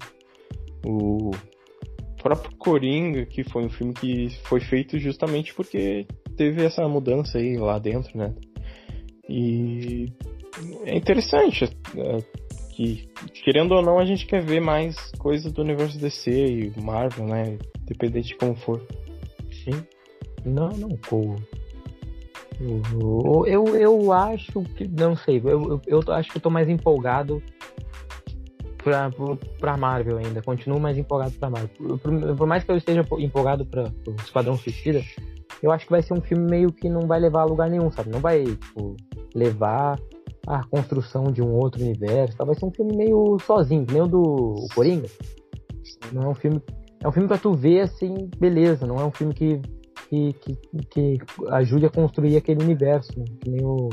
[0.86, 1.32] O
[2.22, 6.06] próprio Coringa, que foi um filme que foi feito justamente porque
[6.36, 8.34] teve essa mudança aí lá dentro, né?
[9.28, 10.06] E
[10.84, 12.43] é interessante é,
[12.74, 13.08] que,
[13.44, 17.58] querendo ou não, a gente quer ver mais coisas do universo DC e Marvel, né?
[17.82, 18.84] Independente de como for.
[19.52, 19.84] Sim.
[20.44, 21.36] Não, não, pô.
[22.60, 24.88] Eu, eu, eu acho que.
[24.88, 27.42] Não sei, eu, eu, eu acho que eu tô mais empolgado
[28.82, 29.10] pra,
[29.58, 30.42] pra Marvel ainda.
[30.42, 31.98] Continuo mais empolgado pra Marvel.
[31.98, 35.02] Por, por mais que eu esteja empolgado pra, pro Esquadrão Suicida,
[35.62, 37.90] eu acho que vai ser um filme meio que não vai levar a lugar nenhum,
[37.90, 38.10] sabe?
[38.10, 38.96] Não vai, tipo,
[39.34, 39.98] levar
[40.46, 42.36] a construção de um outro universo.
[42.36, 42.44] Tá?
[42.44, 45.08] Vai ser um filme meio sozinho, nem o do Coringa.
[46.12, 46.60] Não é um filme.
[47.02, 49.60] É um filme pra tu ver assim, beleza, não é um filme que,
[50.08, 50.56] que, que,
[50.90, 51.18] que
[51.50, 53.24] ajude a construir aquele universo, né?
[53.40, 53.90] Que nem o.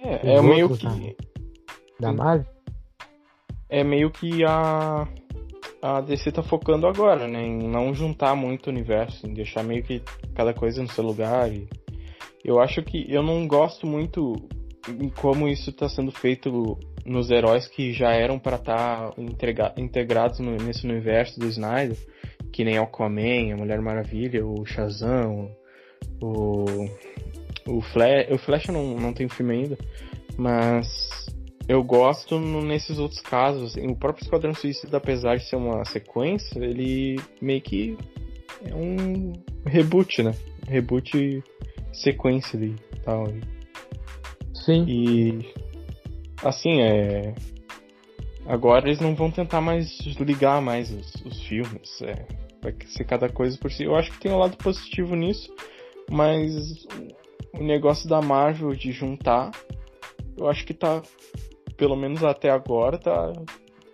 [0.00, 0.86] É, é meio que.
[2.00, 2.58] Da, da Marvel
[3.68, 5.06] é meio que a
[5.80, 9.84] a DC tá focando agora, né, em não juntar muito o universo, em deixar meio
[9.84, 10.02] que
[10.34, 11.52] cada coisa no seu lugar.
[11.52, 11.68] E
[12.44, 14.32] eu acho que eu não gosto muito
[15.00, 20.38] em como isso está sendo feito nos heróis que já eram para estar tá integrados
[20.40, 21.96] no, nesse universo do Snyder,
[22.52, 25.50] que nem Aquaman, a Mulher Maravilha, o Shazam,
[26.20, 26.64] o
[27.68, 29.78] o Flash, o Flash não, não tem filme ainda,
[30.36, 31.26] mas
[31.68, 33.76] eu gosto nesses outros casos.
[33.76, 37.96] O próprio Esquadrão Suicida, apesar de ser uma sequência, ele meio que
[38.64, 39.32] é um
[39.66, 40.34] reboot, né?
[40.66, 41.44] Reboot
[41.92, 42.74] sequência e
[43.04, 43.26] tal.
[44.68, 44.84] Sim.
[44.86, 45.54] E
[46.44, 47.34] assim, é.
[48.46, 52.02] Agora eles não vão tentar mais ligar mais os, os filmes.
[52.02, 52.26] É,
[52.62, 53.84] vai ser cada coisa por si.
[53.84, 55.50] Eu acho que tem um lado positivo nisso,
[56.10, 56.86] mas
[57.54, 59.52] o negócio da Marvel de juntar,
[60.36, 61.02] eu acho que tá
[61.78, 63.32] pelo menos até agora, tá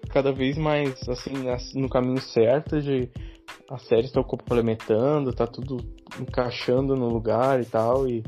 [0.09, 1.33] cada vez mais assim
[1.75, 3.09] no caminho certo de
[3.71, 5.77] as séries estão complementando, tá tudo
[6.21, 8.25] encaixando no lugar e tal e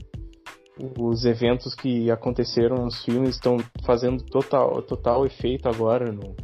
[0.79, 6.37] os eventos que aconteceram nos filmes estão fazendo total, total efeito agora no,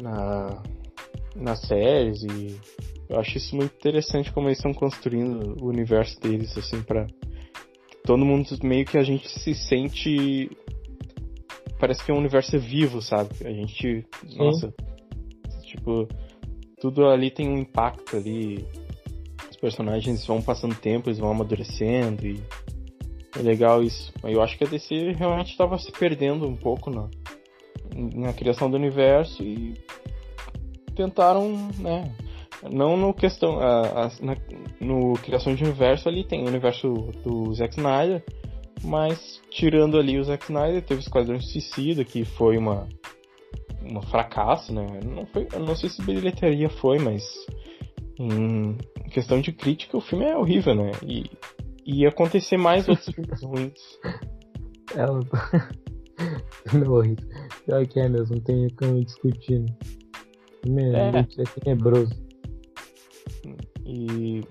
[0.00, 0.62] na,
[1.36, 2.60] nas séries e
[3.08, 7.06] eu acho isso muito interessante como eles estão construindo o universo deles, assim, para
[8.04, 10.50] todo mundo meio que a gente se sente
[11.78, 13.30] parece que é um universo vivo, sabe?
[13.44, 14.38] A gente, Sim.
[14.38, 14.74] nossa,
[15.62, 16.08] tipo,
[16.80, 18.66] tudo ali tem um impacto ali.
[19.50, 22.42] Os personagens vão passando tempo, eles vão amadurecendo e
[23.38, 24.12] é legal isso.
[24.24, 27.08] Eu acho que a DC realmente estava se perdendo um pouco na,
[27.94, 29.74] na criação do universo e
[30.94, 32.12] tentaram, né?
[32.70, 33.60] Não no questão.
[33.60, 34.36] A, a, na,
[34.80, 36.92] no criação de universo ali tem o universo
[37.24, 38.24] do Zack Snyder,
[38.82, 42.88] mas tirando ali o Zack Snyder, teve o Esquadrão Suicida, que foi uma
[43.82, 44.86] um fracasso, né?
[45.04, 47.22] Não foi, não sei se bilheteria foi, mas
[48.18, 48.76] em
[49.10, 50.90] questão de crítica o filme é horrível, né?
[51.06, 51.30] E
[51.88, 53.80] ia acontecer mais outros filmes ruins.
[54.96, 55.04] É,
[56.72, 57.28] não é horrível.
[57.66, 59.66] Pior que é mesmo, não tem como discutir.
[60.66, 60.92] Né?
[60.94, 61.42] É.
[61.42, 62.14] é tenebroso.
[63.84, 64.42] E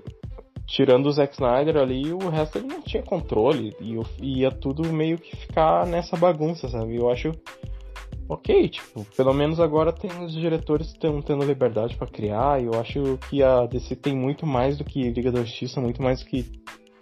[0.68, 3.76] tirando o Zack Snyder ali, o resto ele não tinha controle.
[3.82, 6.96] E ia tudo meio que ficar nessa bagunça, sabe?
[6.96, 7.32] Eu acho
[8.30, 12.62] ok, tipo, pelo menos agora tem os diretores estão tendo liberdade para criar.
[12.62, 16.02] E eu acho que a DC tem muito mais do que Liga da Justiça, muito
[16.02, 16.46] mais do que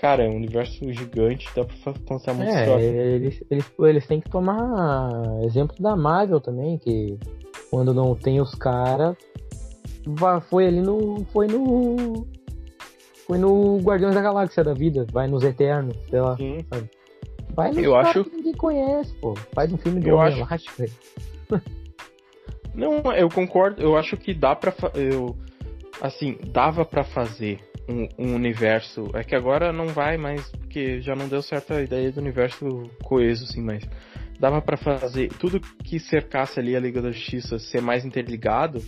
[0.05, 2.83] cara, é um universo gigante, dá pra contar muito é, história.
[2.83, 5.09] Eles, eles, eles têm que tomar
[5.43, 7.17] exemplo da Marvel também, que
[7.71, 9.17] quando não tem os caras,
[10.47, 11.25] foi ali no.
[11.33, 12.27] Foi no.
[13.25, 16.37] Foi no Guardiões da Galáxia da vida, vai nos Eternos, sei lá.
[16.37, 16.63] Sim.
[16.71, 16.89] Sabe?
[17.55, 18.23] Vai nos eu acho...
[18.25, 19.33] que ninguém conhece, pô.
[19.53, 20.37] Faz um filme de eu acho...
[20.37, 20.85] elástica.
[22.75, 23.81] Não, eu concordo.
[23.81, 24.71] Eu acho que dá pra.
[24.93, 25.35] Eu,
[25.99, 29.09] assim, dava para fazer um, universo.
[29.13, 32.89] É que agora não vai mais, porque já não deu certo a ideia do universo
[33.03, 33.83] coeso, assim, mas
[34.39, 38.81] dava para fazer tudo que cercasse ali a Liga da Justiça ser mais interligado,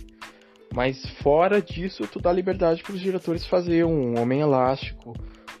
[0.74, 5.14] mas fora disso, tu dá liberdade para os diretores fazer um Homem Elástico,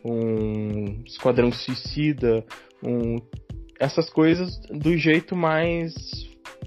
[0.04, 2.44] um Esquadrão Suicida,
[2.82, 3.16] um
[3.80, 5.94] essas coisas do jeito mais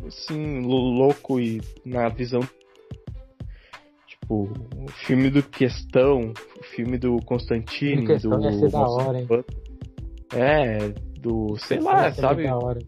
[0.08, 2.42] assim louco e na visão
[4.22, 8.42] tipo, o filme do Questão, o filme do Constantine, do.
[8.42, 9.28] Ia ser da hora, hein?
[10.34, 10.90] É,
[11.20, 11.58] do.
[11.58, 12.44] sei lá, sabe?
[12.44, 12.80] Da hora.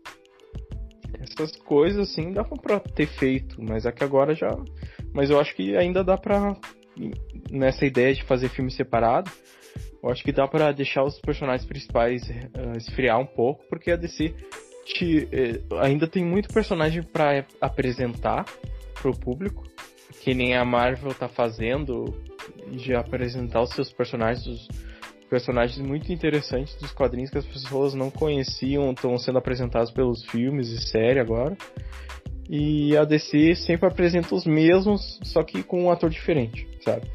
[1.20, 4.52] Essas coisas assim dá pra ter feito, mas é que agora já.
[5.14, 6.56] Mas eu acho que ainda dá pra.
[7.50, 9.32] Nessa ideia de fazer filme separado,
[10.02, 13.96] eu acho que dá para deixar os personagens principais uh, esfriar um pouco, porque a
[13.96, 14.32] DC
[14.86, 15.28] te,
[15.72, 18.46] uh, ainda tem muito personagem para apresentar
[19.02, 19.64] pro público
[20.24, 22.06] que nem a Marvel tá fazendo,
[22.72, 24.68] de apresentar os seus personagens, os
[25.30, 30.70] personagens muito interessantes dos quadrinhos que as pessoas não conheciam, estão sendo apresentados pelos filmes
[30.70, 31.58] e série agora.
[32.50, 37.06] E a DC sempre apresenta os mesmos, só que com um ator diferente, sabe?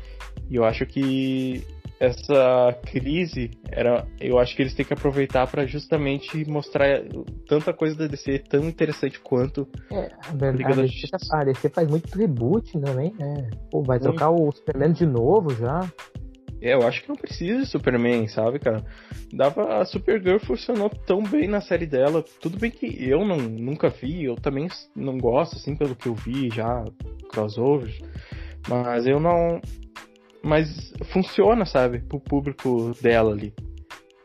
[0.51, 1.65] E eu acho que
[2.01, 7.03] essa crise era eu acho que eles têm que aproveitar para justamente mostrar
[7.49, 12.17] tanta coisa da DC tão interessante quanto é, a a DC, a DC faz muito
[12.17, 15.81] reboot também né Pô, vai trocar o Superman de novo já
[16.61, 18.85] é, eu acho que não precisa de Superman, sabe, cara?
[19.33, 22.25] Dava a Supergirl funcionou tão bem na série dela.
[22.41, 26.15] Tudo bem que eu não, nunca vi, eu também não gosto, assim, pelo que eu
[26.15, 26.85] vi já,
[27.31, 28.01] crossovers.
[28.69, 29.61] Mas eu não
[30.43, 33.53] mas funciona, sabe, pro público dela ali.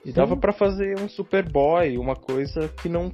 [0.05, 0.13] E Sim.
[0.13, 3.11] dava para fazer um Superboy, uma coisa que não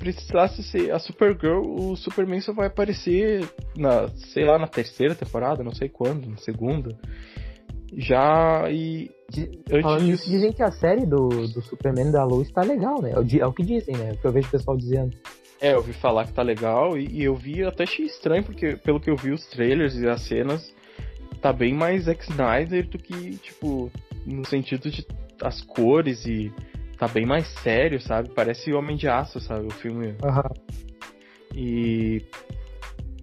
[0.00, 3.46] precisasse ser a Supergirl, o Superman só vai aparecer
[3.76, 6.96] na, sei lá, na terceira temporada, não sei quando, na segunda.
[7.92, 9.10] Já e
[9.70, 13.10] antes disso, dizem que a série do, do Superman da Luz tá legal, né?
[13.10, 14.10] É o, é o que dizem, né?
[14.10, 15.14] É o que eu vejo o pessoal dizendo.
[15.60, 18.76] É, eu ouvi falar que tá legal e, e eu vi até achei estranho porque
[18.76, 20.72] pelo que eu vi os trailers e as cenas,
[21.40, 23.90] tá bem mais Zack Snyder do que, tipo,
[24.26, 25.06] no sentido de
[25.42, 26.52] as cores e
[26.98, 28.30] tá bem mais sério, sabe?
[28.34, 29.66] Parece Homem de Aço, sabe?
[29.66, 30.14] O filme.
[30.22, 30.76] Uhum.
[31.54, 32.22] E.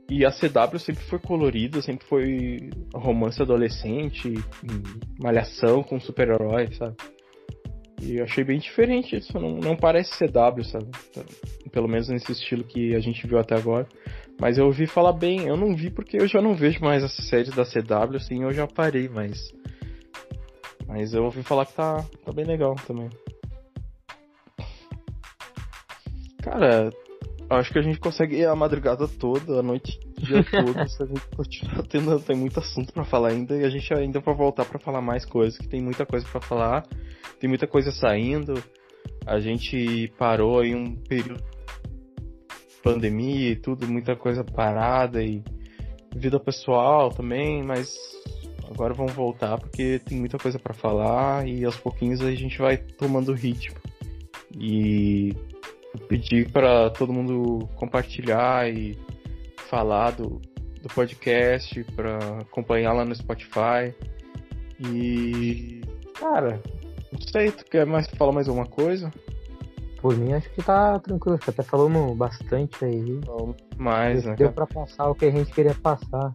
[0.10, 4.34] E a CW sempre foi colorida, sempre foi romance adolescente,
[5.20, 6.96] malhação com super-herói, sabe?
[8.02, 10.88] E eu achei bem diferente isso, não, não parece CW, sabe?
[11.72, 13.88] Pelo menos nesse estilo que a gente viu até agora.
[14.40, 17.28] Mas eu ouvi falar bem, eu não vi porque eu já não vejo mais essas
[17.28, 19.52] séries da CW, assim, eu já parei, mas.
[20.88, 23.10] Mas eu ouvi falar que tá, tá bem legal também.
[26.42, 26.92] Cara,
[27.50, 31.28] acho que a gente consegue ir a madrugada toda, a noite, dia todo, a gente
[31.36, 34.80] continuar tendo, tem muito assunto para falar ainda, e a gente ainda vai voltar para
[34.80, 36.84] falar mais coisas, que tem muita coisa para falar,
[37.40, 38.62] tem muita coisa saindo.
[39.26, 41.44] A gente parou em um período
[42.84, 45.44] pandemia e tudo, muita coisa parada e
[46.16, 47.96] vida pessoal também, mas
[48.70, 52.78] agora vamos voltar porque tem muita coisa para falar e aos pouquinhos a gente vai
[52.78, 53.76] tomando ritmo.
[54.58, 55.36] E
[56.08, 58.98] pedir para todo mundo compartilhar e
[59.68, 60.42] falar do,
[60.82, 63.94] do podcast, para acompanhar lá no Spotify.
[64.80, 65.82] E
[66.20, 66.62] cara,
[67.12, 69.12] não sei, tu quer mais falar mais alguma coisa?
[70.02, 71.40] Por mim, acho que tá tranquilo.
[71.48, 73.20] Até falamos bastante aí.
[73.78, 74.36] Mais, né?
[74.36, 76.32] Deu pra passar o que a gente queria passar.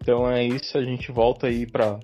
[0.00, 2.00] Então é isso, a gente volta aí pra,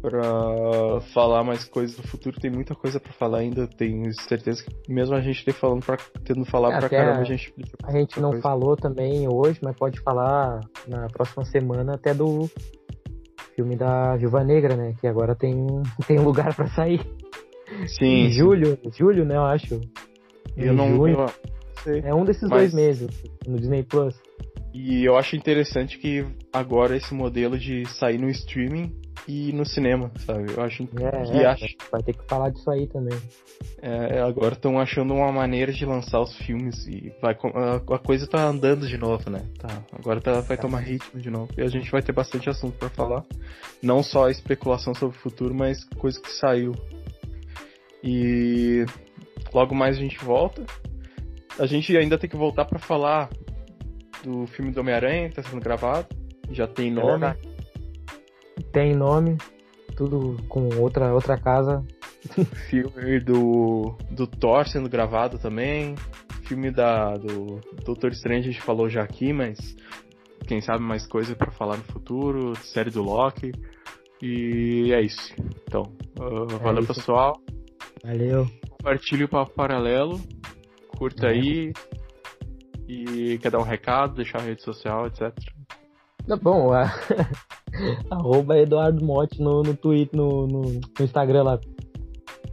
[0.00, 2.40] pra falar mais coisas do futuro.
[2.40, 3.66] Tem muita coisa pra falar ainda.
[3.66, 7.24] Tenho certeza que mesmo a gente ter falando pra, tendo falado é, pra caramba, a
[7.24, 7.52] gente.
[7.84, 8.42] A gente não coisa.
[8.42, 12.48] falou também hoje, mas pode falar na próxima semana até do
[13.54, 14.94] filme da Viúva Negra, né?
[15.00, 15.66] Que agora tem,
[16.06, 17.00] tem um lugar pra sair.
[17.86, 18.26] Sim.
[18.26, 19.80] Em julho, julho, né, eu acho.
[20.56, 21.26] Eu não, julho.
[21.82, 22.00] sei.
[22.04, 22.72] É um desses Mas...
[22.72, 23.08] dois meses
[23.46, 24.14] no Disney Plus.
[24.72, 28.94] E eu acho interessante que agora esse modelo de sair no streaming
[29.26, 30.52] e no cinema, sabe?
[30.52, 31.66] Eu acho é, que é, acho...
[31.90, 33.18] vai ter que falar disso aí também.
[33.80, 38.26] É, agora estão achando uma maneira de lançar os filmes e vai a, a coisa
[38.26, 39.44] tá andando de novo, né?
[39.58, 40.62] Tá, agora tá, vai tá.
[40.62, 41.52] tomar ritmo de novo.
[41.56, 43.24] E a gente vai ter bastante assunto para falar,
[43.82, 46.72] não só especulação sobre o futuro, mas coisa que saiu
[48.02, 48.84] e
[49.52, 50.64] logo mais a gente volta.
[51.58, 53.28] A gente ainda tem que voltar para falar
[54.22, 56.06] do filme do Homem-Aranha que tá sendo gravado.
[56.50, 57.26] Já tem nome.
[57.26, 57.36] É
[58.72, 59.36] tem nome.
[59.96, 61.84] Tudo com outra, outra casa.
[62.68, 65.94] filme do, do Thor sendo gravado também.
[66.44, 69.76] Filme da, do Doutor Strange a gente falou já aqui, mas
[70.46, 72.54] quem sabe mais coisa para falar no futuro.
[72.56, 73.52] Série do Loki.
[74.22, 75.34] E é isso.
[75.64, 75.82] Então,
[76.18, 76.94] uh, é valeu isso.
[76.94, 77.40] pessoal.
[78.02, 78.48] Valeu.
[78.70, 80.20] Compartilhe o papo paralelo.
[80.96, 81.30] Curta é.
[81.30, 81.72] aí.
[82.88, 85.34] E quer dar um recado, deixar a rede social, etc.
[86.28, 86.84] Tá bom, a...
[88.10, 91.60] arroba Eduardo Motti no, no Twitter, no, no, no Instagram lá.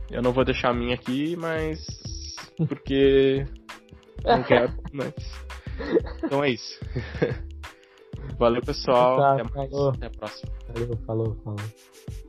[0.09, 1.85] Eu não vou deixar a minha aqui, mas.
[2.69, 3.45] Porque.
[4.23, 5.13] não quero, mas.
[6.23, 6.79] Então é isso.
[8.39, 9.17] Valeu, pessoal.
[9.17, 9.71] Tá, Até mais.
[9.71, 9.89] Falou.
[9.89, 10.51] Até a próxima.
[10.73, 12.24] Valeu, falou, falou.